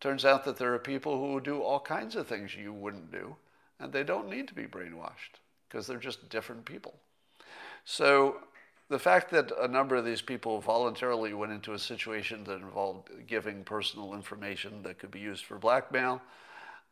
Turns 0.00 0.24
out 0.24 0.44
that 0.44 0.56
there 0.56 0.74
are 0.74 0.78
people 0.78 1.18
who 1.18 1.40
do 1.40 1.60
all 1.60 1.80
kinds 1.80 2.14
of 2.14 2.26
things 2.26 2.54
you 2.54 2.72
wouldn't 2.72 3.10
do, 3.10 3.34
and 3.80 3.92
they 3.92 4.04
don't 4.04 4.30
need 4.30 4.46
to 4.48 4.54
be 4.54 4.64
brainwashed 4.64 5.40
because 5.68 5.86
they're 5.86 5.98
just 5.98 6.28
different 6.28 6.64
people. 6.64 6.94
So 7.84 8.36
the 8.88 8.98
fact 8.98 9.30
that 9.32 9.50
a 9.58 9.66
number 9.66 9.96
of 9.96 10.04
these 10.04 10.22
people 10.22 10.60
voluntarily 10.60 11.34
went 11.34 11.52
into 11.52 11.72
a 11.72 11.78
situation 11.78 12.44
that 12.44 12.60
involved 12.60 13.10
giving 13.26 13.64
personal 13.64 14.14
information 14.14 14.82
that 14.84 14.98
could 14.98 15.10
be 15.10 15.20
used 15.20 15.44
for 15.44 15.58
blackmail, 15.58 16.22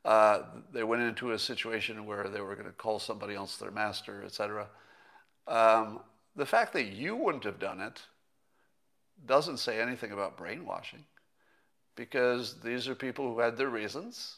uh, 0.04 0.42
they 0.72 0.82
went 0.82 1.02
into 1.02 1.32
a 1.32 1.38
situation 1.38 2.06
where 2.06 2.28
they 2.28 2.40
were 2.40 2.54
going 2.54 2.66
to 2.66 2.72
call 2.72 2.98
somebody 2.98 3.34
else 3.34 3.56
their 3.56 3.70
master, 3.70 4.22
etc. 4.24 4.66
Um, 5.46 6.00
the 6.34 6.46
fact 6.46 6.72
that 6.72 6.86
you 6.86 7.16
wouldn't 7.16 7.44
have 7.44 7.58
done 7.58 7.80
it 7.80 8.02
doesn't 9.26 9.58
say 9.58 9.80
anything 9.80 10.12
about 10.12 10.36
brainwashing 10.36 11.04
because 11.96 12.60
these 12.62 12.86
are 12.88 12.94
people 12.94 13.32
who 13.32 13.40
had 13.40 13.56
their 13.56 13.68
reasons. 13.68 14.36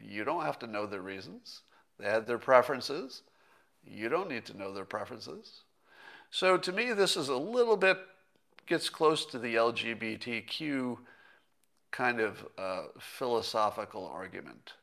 You 0.00 0.24
don't 0.24 0.44
have 0.44 0.58
to 0.60 0.66
know 0.66 0.86
their 0.86 1.02
reasons. 1.02 1.62
They 1.98 2.06
had 2.06 2.26
their 2.26 2.38
preferences. 2.38 3.22
You 3.84 4.08
don't 4.08 4.28
need 4.28 4.44
to 4.46 4.56
know 4.56 4.72
their 4.72 4.84
preferences. 4.84 5.62
So 6.30 6.56
to 6.56 6.72
me, 6.72 6.92
this 6.92 7.16
is 7.16 7.28
a 7.28 7.36
little 7.36 7.76
bit, 7.76 7.98
gets 8.66 8.88
close 8.88 9.26
to 9.26 9.38
the 9.38 9.56
LGBTQ 9.56 10.98
kind 11.90 12.20
of 12.20 12.46
uh, 12.56 12.82
philosophical 13.00 14.06
argument, 14.06 14.74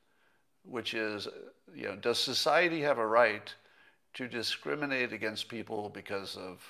which 0.64 0.94
is, 0.94 1.28
you 1.74 1.84
know, 1.84 1.96
does 1.96 2.20
society 2.20 2.82
have 2.82 2.98
a 2.98 3.08
right 3.08 3.54
to 4.16 4.28
discriminate 4.28 5.14
against 5.14 5.48
people 5.48 5.90
because 5.90 6.36
of 6.36 6.62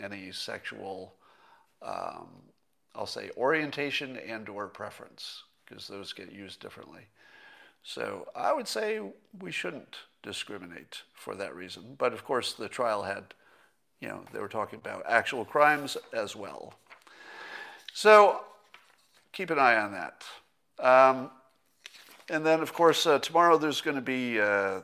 any 0.00 0.32
sexual, 0.32 1.14
um, 1.82 2.28
I'll 2.94 3.06
say, 3.06 3.30
orientation 3.36 4.16
and 4.16 4.48
or 4.48 4.68
preference, 4.68 5.42
because 5.66 5.88
those 5.88 6.12
get 6.12 6.32
used 6.32 6.60
differently. 6.60 7.06
So 7.82 8.28
I 8.34 8.52
would 8.52 8.68
say 8.68 9.00
we 9.40 9.50
shouldn't 9.50 9.96
discriminate 10.22 11.02
for 11.12 11.34
that 11.34 11.54
reason. 11.54 11.96
But 11.98 12.12
of 12.12 12.24
course, 12.24 12.54
the 12.54 12.68
trial 12.68 13.02
had, 13.02 13.34
you 14.00 14.08
know, 14.08 14.22
they 14.32 14.40
were 14.40 14.48
talking 14.48 14.78
about 14.78 15.04
actual 15.06 15.44
crimes 15.44 15.96
as 16.12 16.34
well. 16.34 16.74
So 17.92 18.40
keep 19.32 19.50
an 19.50 19.58
eye 19.58 19.76
on 19.76 19.92
that. 19.92 20.24
Um, 20.78 21.30
and 22.30 22.44
then, 22.44 22.60
of 22.60 22.72
course, 22.72 23.06
uh, 23.06 23.18
tomorrow 23.18 23.58
there's 23.58 23.82
going 23.82 23.96
to 23.96 24.02
be 24.02 24.40
uh, 24.40 24.80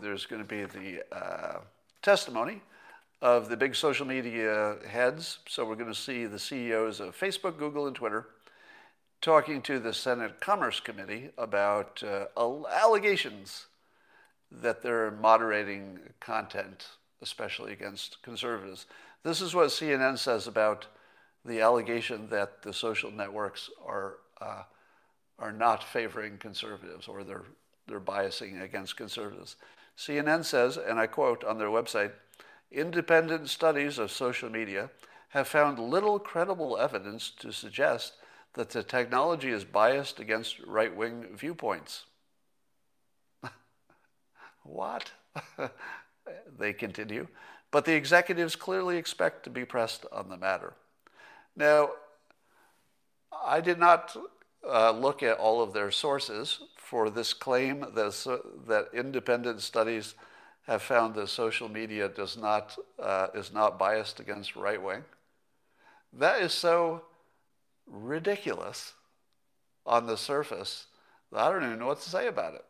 there's 0.00 0.26
going 0.26 0.42
to 0.42 0.48
be 0.48 0.64
the 0.64 1.02
uh, 1.12 1.58
testimony 2.02 2.60
of 3.22 3.48
the 3.48 3.56
big 3.56 3.74
social 3.74 4.06
media 4.06 4.76
heads. 4.88 5.38
So 5.48 5.64
we're 5.64 5.76
going 5.76 5.92
to 5.92 5.94
see 5.94 6.26
the 6.26 6.38
CEOs 6.38 7.00
of 7.00 7.18
Facebook, 7.18 7.58
Google, 7.58 7.86
and 7.86 7.94
Twitter 7.94 8.26
talking 9.20 9.60
to 9.62 9.78
the 9.78 9.92
Senate 9.92 10.40
Commerce 10.40 10.80
Committee 10.80 11.30
about 11.36 12.02
uh, 12.02 12.26
allegations 12.36 13.66
that 14.50 14.82
they're 14.82 15.10
moderating 15.10 15.98
content, 16.20 16.88
especially 17.20 17.72
against 17.72 18.22
conservatives. 18.22 18.86
This 19.22 19.42
is 19.42 19.54
what 19.54 19.68
CNN 19.68 20.18
says 20.18 20.46
about 20.46 20.86
the 21.44 21.60
allegation 21.60 22.28
that 22.30 22.62
the 22.62 22.72
social 22.72 23.10
networks 23.10 23.70
are 23.86 24.16
uh, 24.40 24.62
are 25.38 25.52
not 25.52 25.82
favoring 25.82 26.36
conservatives 26.38 27.08
or 27.08 27.24
they're 27.24 27.44
they're 27.86 28.00
biasing 28.00 28.62
against 28.62 28.96
conservatives. 28.96 29.56
CNN 29.98 30.44
says, 30.44 30.76
and 30.78 30.98
I 30.98 31.06
quote 31.06 31.44
on 31.44 31.58
their 31.58 31.68
website, 31.68 32.12
independent 32.70 33.48
studies 33.48 33.98
of 33.98 34.10
social 34.10 34.50
media 34.50 34.90
have 35.30 35.48
found 35.48 35.78
little 35.78 36.18
credible 36.18 36.76
evidence 36.76 37.30
to 37.30 37.52
suggest 37.52 38.14
that 38.54 38.70
the 38.70 38.82
technology 38.82 39.50
is 39.50 39.64
biased 39.64 40.18
against 40.18 40.58
right-wing 40.60 41.26
viewpoints. 41.34 42.04
what? 44.64 45.12
they 46.58 46.72
continue. 46.72 47.28
But 47.70 47.84
the 47.84 47.94
executives 47.94 48.56
clearly 48.56 48.96
expect 48.96 49.44
to 49.44 49.50
be 49.50 49.64
pressed 49.64 50.04
on 50.10 50.28
the 50.28 50.36
matter. 50.36 50.74
Now, 51.54 51.90
I 53.44 53.60
did 53.60 53.78
not 53.78 54.16
uh, 54.68 54.90
look 54.90 55.22
at 55.22 55.38
all 55.38 55.62
of 55.62 55.72
their 55.72 55.90
sources 55.90 56.60
for 56.76 57.08
this 57.08 57.32
claim 57.32 57.86
that, 57.94 58.40
that 58.66 58.88
independent 58.92 59.60
studies 59.60 60.14
have 60.66 60.82
found 60.82 61.14
that 61.14 61.28
social 61.28 61.68
media 61.68 62.08
does 62.08 62.36
not, 62.36 62.76
uh, 62.98 63.28
is 63.34 63.52
not 63.52 63.78
biased 63.78 64.20
against 64.20 64.56
right 64.56 64.82
wing. 64.82 65.04
That 66.12 66.40
is 66.42 66.52
so 66.52 67.02
ridiculous 67.86 68.94
on 69.86 70.06
the 70.06 70.16
surface 70.16 70.86
that 71.32 71.40
I 71.40 71.52
don't 71.52 71.64
even 71.64 71.78
know 71.78 71.86
what 71.86 72.00
to 72.02 72.10
say 72.10 72.26
about 72.26 72.54
it. 72.54 72.64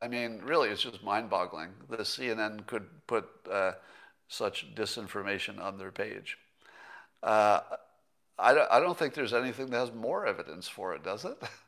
I 0.00 0.08
mean, 0.08 0.40
really, 0.42 0.70
it's 0.70 0.82
just 0.82 1.02
mind 1.02 1.28
boggling 1.28 1.70
that 1.90 2.06
CNN 2.06 2.66
could 2.66 2.86
put 3.06 3.26
uh, 3.50 3.72
such 4.28 4.74
disinformation 4.74 5.60
on 5.60 5.76
their 5.78 5.90
page. 5.90 6.38
Uh, 7.22 7.60
I, 8.38 8.66
I 8.70 8.80
don't 8.80 8.98
think 8.98 9.14
there's 9.14 9.34
anything 9.34 9.70
that 9.70 9.78
has 9.78 9.92
more 9.92 10.26
evidence 10.26 10.68
for 10.68 10.94
it, 10.94 11.04
does 11.04 11.24
it? 11.24 11.38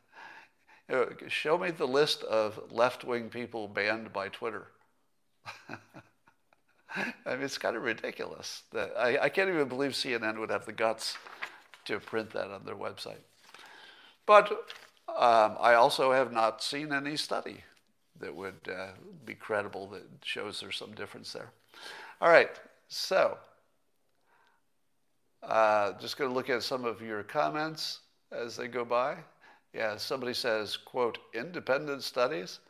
Show 1.28 1.58
me 1.58 1.70
the 1.72 1.86
list 1.86 2.22
of 2.22 2.60
left 2.70 3.04
wing 3.04 3.28
people 3.28 3.66
banned 3.66 4.12
by 4.12 4.28
Twitter. 4.28 4.68
I 6.96 7.34
mean, 7.34 7.42
it's 7.42 7.58
kind 7.58 7.76
of 7.76 7.82
ridiculous. 7.82 8.62
That 8.72 8.92
I, 8.96 9.18
I 9.18 9.28
can't 9.28 9.50
even 9.50 9.68
believe 9.68 9.92
CNN 9.92 10.38
would 10.38 10.50
have 10.50 10.64
the 10.64 10.72
guts 10.72 11.18
to 11.86 11.98
print 11.98 12.30
that 12.30 12.50
on 12.50 12.64
their 12.64 12.76
website. 12.76 13.22
But 14.26 14.50
um, 15.08 15.56
I 15.60 15.74
also 15.74 16.12
have 16.12 16.32
not 16.32 16.62
seen 16.62 16.92
any 16.92 17.16
study 17.16 17.64
that 18.20 18.34
would 18.34 18.68
uh, 18.68 18.88
be 19.24 19.34
credible 19.34 19.88
that 19.88 20.04
shows 20.22 20.60
there's 20.60 20.76
some 20.76 20.92
difference 20.92 21.32
there. 21.32 21.50
All 22.20 22.30
right, 22.30 22.50
so 22.88 23.38
uh, 25.42 25.92
just 26.00 26.16
going 26.16 26.30
to 26.30 26.34
look 26.34 26.50
at 26.50 26.62
some 26.62 26.84
of 26.84 27.02
your 27.02 27.22
comments 27.22 28.00
as 28.32 28.56
they 28.56 28.68
go 28.68 28.84
by. 28.84 29.16
Yeah, 29.76 29.98
somebody 29.98 30.32
says, 30.32 30.78
quote, 30.78 31.18
independent 31.34 32.02
studies. 32.02 32.60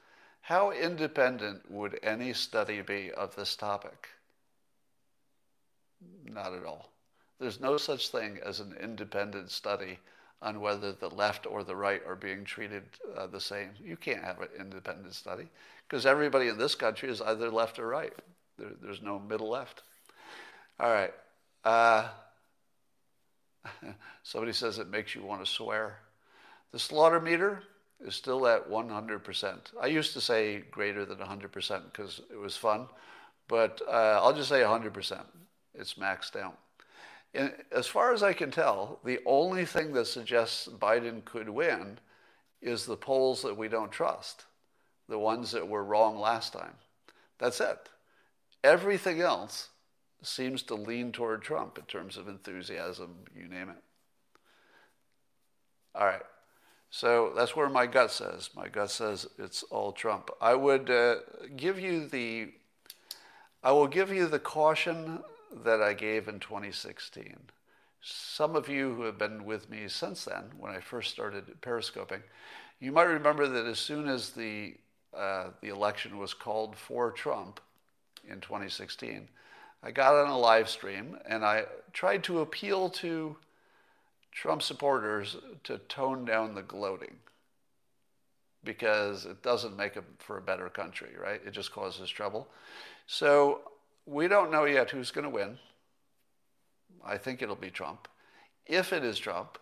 How 0.41 0.73
independent 0.73 1.71
would 1.71 2.01
any 2.03 2.33
study 2.33 2.81
be 2.81 3.13
of 3.13 3.37
this 3.37 3.55
topic? 3.55 4.09
Not 6.25 6.53
at 6.53 6.65
all. 6.65 6.91
There's 7.39 7.61
no 7.61 7.77
such 7.77 8.09
thing 8.09 8.41
as 8.45 8.59
an 8.59 8.75
independent 8.81 9.53
study 9.53 10.01
on 10.43 10.61
whether 10.61 10.91
the 10.91 11.09
left 11.11 11.47
or 11.47 11.63
the 11.63 11.77
right 11.77 12.03
are 12.09 12.17
being 12.17 12.45
treated 12.45 12.83
uh, 13.17 13.29
the 13.29 13.41
same. 13.41 13.71
You 13.81 13.97
can't 13.97 14.25
have 14.25 14.41
an 14.41 14.49
independent 14.59 15.15
study 15.15 15.49
because 15.89 16.07
everybody 16.07 16.49
in 16.49 16.59
this 16.59 16.75
country 16.75 17.09
is 17.09 17.23
either 17.23 17.51
left 17.51 17.79
or 17.79 17.87
right. 17.87 18.13
There, 18.59 18.73
there's 18.83 19.01
no 19.01 19.21
middle 19.21 19.51
left. 19.51 19.85
All 20.81 20.91
right. 20.91 21.15
Uh, 21.65 22.09
Somebody 24.25 24.53
says 24.53 24.81
it 24.81 24.91
makes 24.91 25.15
you 25.15 25.23
want 25.23 25.45
to 25.45 25.51
swear. 25.51 26.01
The 26.77 26.81
slaughter 26.81 27.23
meter 27.23 27.63
is 28.05 28.15
still 28.15 28.47
at 28.47 28.69
100%. 28.69 29.59
I 29.81 29.87
used 29.87 30.13
to 30.13 30.21
say 30.21 30.63
greater 30.71 31.07
than 31.07 31.17
100% 31.17 31.85
because 31.91 32.21
it 32.31 32.37
was 32.37 32.55
fun, 32.55 32.87
but 33.49 33.81
uh, 33.89 34.21
I'll 34.23 34.35
just 34.35 34.51
say 34.51 34.61
100%. 34.61 35.25
It's 35.75 35.95
maxed 35.95 36.37
out. 36.37 36.59
And 37.33 37.55
as 37.73 37.87
far 37.87 38.13
as 38.13 38.23
I 38.23 38.35
can 38.35 38.51
tell, 38.51 39.01
the 39.07 39.21
only 39.25 39.65
thing 39.65 39.95
that 39.95 40.07
suggests 40.07 40.69
Biden 40.69 41.25
could 41.25 41.49
win 41.49 41.99
is 42.61 42.85
the 42.85 42.95
polls 42.95 43.41
that 43.41 43.57
we 43.57 43.69
don't 43.69 43.91
trust, 43.91 44.45
the 45.09 45.19
ones 45.19 45.53
that 45.53 45.67
were 45.67 45.83
wrong 45.83 46.19
last 46.19 46.53
time. 46.53 46.75
That's 47.39 47.63
it. 47.63 47.89
Everything 48.63 49.23
else 49.23 49.71
seems 50.21 50.63
to 50.65 50.75
lean 50.75 51.11
toward 51.11 51.41
Trump 51.41 51.79
in 51.79 51.85
terms 51.87 52.19
of 52.19 52.29
enthusiasm, 52.29 53.15
you 53.35 53.49
name 53.49 53.71
it. 53.71 53.83
All 55.95 56.05
right. 56.05 56.21
So 56.97 57.31
that's 57.37 57.55
where 57.55 57.69
my 57.69 57.87
gut 57.87 58.11
says. 58.11 58.49
My 58.57 58.69
gut 58.69 58.91
says 58.91 59.27
it's 59.39 59.63
all 59.65 59.93
Trump. 59.93 60.31
I 60.41 60.55
would 60.55 60.89
uh, 60.89 61.17
give 61.55 61.79
you 61.79 62.07
the, 62.09 62.55
I 63.63 63.73
will 63.73 63.87
give 63.87 64.11
you 64.11 64.27
the 64.27 64.39
caution 64.39 65.23
that 65.63 65.83
I 65.83 65.93
gave 65.93 66.27
in 66.27 66.41
2016. 66.41 67.37
Some 68.01 68.57
of 68.57 68.71
you 68.71 68.95
who 68.95 69.03
have 69.03 69.19
been 69.19 69.45
with 69.45 69.69
me 69.69 69.89
since 69.89 70.25
then, 70.25 70.45
when 70.59 70.73
I 70.73 70.81
first 70.81 71.11
started 71.11 71.61
periscoping, 71.61 72.23
you 72.81 72.93
might 72.93 73.03
remember 73.03 73.47
that 73.47 73.67
as 73.67 73.79
soon 73.79 74.09
as 74.09 74.31
the 74.31 74.77
uh, 75.15 75.51
the 75.61 75.69
election 75.69 76.17
was 76.17 76.33
called 76.33 76.77
for 76.77 77.11
Trump 77.11 77.61
in 78.27 78.41
2016, 78.41 79.29
I 79.83 79.91
got 79.91 80.15
on 80.15 80.31
a 80.31 80.39
live 80.39 80.71
stream 80.71 81.19
and 81.29 81.45
I 81.45 81.65
tried 81.93 82.25
to 82.25 82.41
appeal 82.41 82.89
to 82.89 83.37
Trump 84.37 84.61
supporters 84.61 85.35
to 85.65 85.79
tone 85.79 86.27
down 86.27 86.55
the 86.55 86.63
gloating 86.63 87.17
because 88.63 89.25
it 89.25 89.43
doesn't 89.43 89.79
make 89.79 89.95
for 90.19 90.37
a 90.37 90.43
better 90.43 90.69
country, 90.69 91.13
right? 91.19 91.41
It 91.47 91.53
just 91.53 91.73
causes 91.73 92.11
trouble. 92.11 92.47
So 93.07 93.63
we 94.05 94.29
don't 94.29 94.53
know 94.53 94.67
yet 94.67 94.91
who's 94.91 95.11
going 95.11 95.25
to 95.25 95.31
win. 95.31 95.57
I 97.03 97.17
think 97.17 97.41
it'll 97.41 97.57
be 97.57 97.71
Trump. 97.71 98.09
If 98.67 98.93
it 98.93 99.03
is 99.03 99.19
Trump, 99.19 99.57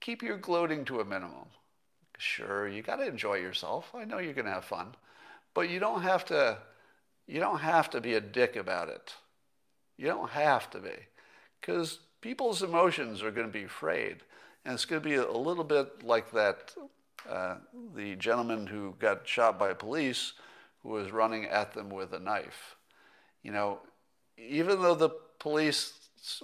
keep 0.00 0.22
your 0.22 0.38
gloating 0.38 0.86
to 0.86 1.00
a 1.00 1.04
minimum. 1.04 1.50
Sure, 2.16 2.66
you 2.66 2.80
got 2.80 2.96
to 2.96 3.06
enjoy 3.06 3.34
yourself. 3.34 3.90
I 3.94 4.04
know 4.04 4.18
you're 4.18 4.32
going 4.32 4.46
to 4.46 4.52
have 4.52 4.64
fun, 4.64 4.94
but 5.52 5.68
you 5.68 5.78
don't 5.78 6.02
have 6.02 6.24
to. 6.26 6.56
You 7.26 7.40
don't 7.40 7.58
have 7.58 7.90
to 7.90 8.00
be 8.00 8.14
a 8.14 8.20
dick 8.22 8.56
about 8.56 8.88
it. 8.88 9.12
You 9.98 10.06
don't 10.06 10.30
have 10.30 10.70
to 10.70 10.78
be, 10.78 10.94
because 11.60 11.98
people's 12.20 12.62
emotions 12.62 13.22
are 13.22 13.30
going 13.30 13.46
to 13.46 13.52
be 13.52 13.66
frayed, 13.66 14.18
and 14.64 14.74
it's 14.74 14.84
going 14.84 15.02
to 15.02 15.08
be 15.08 15.16
a 15.16 15.30
little 15.30 15.64
bit 15.64 16.02
like 16.04 16.30
that. 16.32 16.74
Uh, 17.28 17.56
the 17.94 18.14
gentleman 18.16 18.66
who 18.66 18.94
got 18.98 19.26
shot 19.26 19.58
by 19.58 19.72
police, 19.74 20.34
who 20.82 20.90
was 20.90 21.10
running 21.10 21.44
at 21.44 21.74
them 21.74 21.90
with 21.90 22.12
a 22.12 22.20
knife. 22.20 22.76
You 23.42 23.52
know, 23.52 23.80
even 24.38 24.80
though 24.82 24.94
the 24.94 25.10
police 25.38 25.94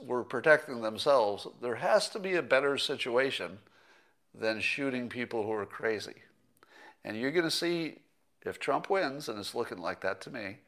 were 0.03 0.25
protecting 0.25 0.83
themselves, 0.83 1.47
there 1.63 1.77
has 1.77 2.09
to 2.11 2.19
be 2.19 2.35
a 2.35 2.43
better 2.43 2.77
situation 2.77 3.59
than 4.35 4.61
shooting 4.61 5.09
people 5.09 5.45
who 5.45 5.53
are 5.53 5.67
crazy. 5.67 6.23
And 7.05 7.17
you're 7.17 7.31
going 7.31 7.45
to 7.45 7.51
see, 7.51 7.99
if 8.45 8.59
Trump 8.59 8.91
wins, 8.91 9.29
and 9.29 9.39
it's 9.39 9.55
looking 9.55 9.79
like 9.79 10.01
that 10.01 10.21
to 10.23 10.31
me, 10.31 10.59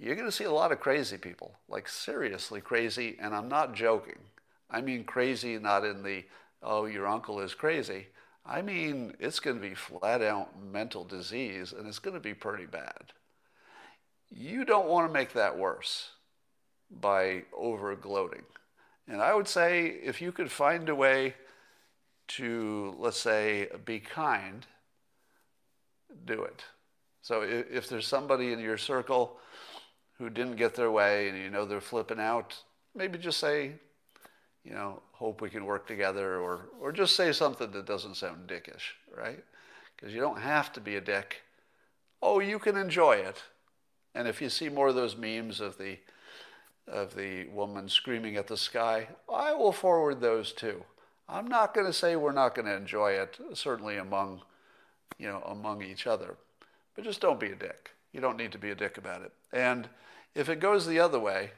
you're 0.00 0.14
going 0.14 0.28
to 0.28 0.32
see 0.32 0.44
a 0.44 0.52
lot 0.52 0.72
of 0.72 0.80
crazy 0.80 1.16
people, 1.16 1.54
like 1.68 1.88
seriously 1.88 2.60
crazy, 2.60 3.16
and 3.20 3.34
I'm 3.34 3.48
not 3.48 3.74
joking. 3.74 4.18
I 4.70 4.80
mean 4.80 5.04
crazy 5.04 5.58
not 5.58 5.84
in 5.84 6.02
the, 6.02 6.24
oh, 6.62 6.84
your 6.84 7.06
uncle 7.06 7.40
is 7.40 7.54
crazy. 7.54 8.06
I 8.46 8.62
mean, 8.62 9.14
it's 9.18 9.40
going 9.40 9.56
to 9.56 9.68
be 9.68 9.74
flat 9.74 10.22
out 10.22 10.62
mental 10.62 11.04
disease, 11.04 11.72
and 11.72 11.86
it's 11.86 11.98
going 11.98 12.14
to 12.14 12.20
be 12.20 12.34
pretty 12.34 12.66
bad. 12.66 13.12
You 14.30 14.64
don't 14.64 14.88
want 14.88 15.08
to 15.08 15.12
make 15.12 15.32
that 15.32 15.58
worse 15.58 16.10
by 16.90 17.42
over 17.56 17.94
gloating. 17.96 18.44
And 19.06 19.20
I 19.20 19.34
would 19.34 19.48
say 19.48 19.86
if 19.86 20.20
you 20.20 20.32
could 20.32 20.50
find 20.50 20.88
a 20.88 20.94
way 20.94 21.34
to, 22.28 22.94
let's 22.98 23.18
say, 23.18 23.68
be 23.84 24.00
kind, 24.00 24.66
do 26.24 26.42
it. 26.42 26.62
So 27.22 27.42
if 27.42 27.88
there's 27.88 28.06
somebody 28.06 28.52
in 28.52 28.58
your 28.58 28.78
circle 28.78 29.38
who 30.18 30.30
didn't 30.30 30.56
get 30.56 30.74
their 30.74 30.90
way 30.90 31.28
and 31.28 31.38
you 31.38 31.50
know 31.50 31.64
they're 31.64 31.80
flipping 31.80 32.20
out, 32.20 32.56
maybe 32.94 33.18
just 33.18 33.38
say, 33.38 33.72
you 34.64 34.72
know, 34.72 35.00
hope 35.12 35.40
we 35.40 35.50
can 35.50 35.64
work 35.64 35.86
together 35.86 36.38
or, 36.38 36.66
or 36.80 36.92
just 36.92 37.16
say 37.16 37.32
something 37.32 37.70
that 37.70 37.86
doesn't 37.86 38.16
sound 38.16 38.48
dickish, 38.48 38.94
right? 39.16 39.42
Because 39.96 40.14
you 40.14 40.20
don't 40.20 40.40
have 40.40 40.72
to 40.72 40.80
be 40.80 40.96
a 40.96 41.00
dick. 41.00 41.42
Oh, 42.20 42.40
you 42.40 42.58
can 42.58 42.76
enjoy 42.76 43.14
it. 43.14 43.42
And 44.14 44.26
if 44.26 44.42
you 44.42 44.48
see 44.48 44.68
more 44.68 44.88
of 44.88 44.94
those 44.94 45.16
memes 45.16 45.60
of 45.60 45.78
the 45.78 45.98
of 46.88 47.14
the 47.14 47.46
woman 47.48 47.86
screaming 47.88 48.36
at 48.36 48.46
the 48.46 48.56
sky, 48.56 49.08
I 49.32 49.52
will 49.52 49.72
forward 49.72 50.20
those 50.20 50.52
too. 50.52 50.84
I'm 51.28 51.46
not 51.46 51.74
going 51.74 51.86
to 51.86 51.92
say 51.92 52.16
we're 52.16 52.32
not 52.32 52.54
going 52.54 52.66
to 52.66 52.74
enjoy 52.74 53.12
it, 53.12 53.38
certainly 53.52 53.98
among, 53.98 54.40
you 55.18 55.28
know, 55.28 55.42
among 55.46 55.82
each 55.82 56.06
other, 56.06 56.36
but 56.94 57.04
just 57.04 57.20
don't 57.20 57.38
be 57.38 57.48
a 57.48 57.54
dick. 57.54 57.90
You 58.12 58.20
don't 58.20 58.38
need 58.38 58.52
to 58.52 58.58
be 58.58 58.70
a 58.70 58.74
dick 58.74 58.96
about 58.96 59.20
it. 59.20 59.32
And 59.52 59.86
if 60.34 60.48
it 60.48 60.60
goes 60.60 60.86
the 60.86 61.00
other 61.00 61.18
way, 61.18 61.52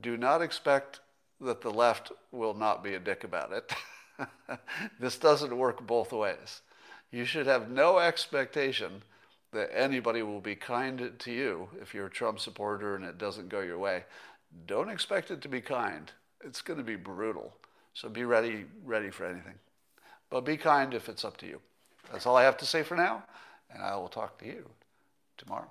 do 0.00 0.16
not 0.16 0.42
expect 0.42 1.00
that 1.40 1.60
the 1.60 1.70
left 1.70 2.12
will 2.32 2.54
not 2.54 2.82
be 2.82 2.94
a 2.94 3.00
dick 3.00 3.24
about 3.24 3.52
it. 3.52 3.72
this 5.00 5.18
doesn't 5.18 5.56
work 5.56 5.86
both 5.86 6.12
ways. 6.12 6.62
You 7.10 7.24
should 7.24 7.46
have 7.46 7.70
no 7.70 7.98
expectation 7.98 9.02
that 9.52 9.70
anybody 9.72 10.22
will 10.22 10.40
be 10.40 10.56
kind 10.56 11.12
to 11.18 11.32
you 11.32 11.68
if 11.80 11.94
you're 11.94 12.06
a 12.06 12.10
Trump 12.10 12.40
supporter 12.40 12.96
and 12.96 13.04
it 13.04 13.18
doesn't 13.18 13.48
go 13.48 13.60
your 13.60 13.78
way. 13.78 14.04
Don't 14.66 14.90
expect 14.90 15.30
it 15.30 15.40
to 15.42 15.48
be 15.48 15.60
kind. 15.60 16.10
It's 16.44 16.60
going 16.60 16.78
to 16.78 16.84
be 16.84 16.96
brutal. 16.96 17.54
So 17.94 18.08
be 18.08 18.24
ready, 18.24 18.64
ready 18.84 19.10
for 19.10 19.24
anything. 19.24 19.54
But 20.28 20.44
be 20.44 20.56
kind 20.56 20.94
if 20.94 21.08
it's 21.08 21.24
up 21.24 21.36
to 21.38 21.46
you. 21.46 21.60
That's 22.10 22.26
all 22.26 22.36
I 22.36 22.42
have 22.42 22.56
to 22.58 22.66
say 22.66 22.82
for 22.82 22.96
now, 22.96 23.22
and 23.70 23.82
I 23.82 23.96
will 23.96 24.08
talk 24.08 24.38
to 24.38 24.46
you 24.46 24.68
tomorrow. 25.36 25.70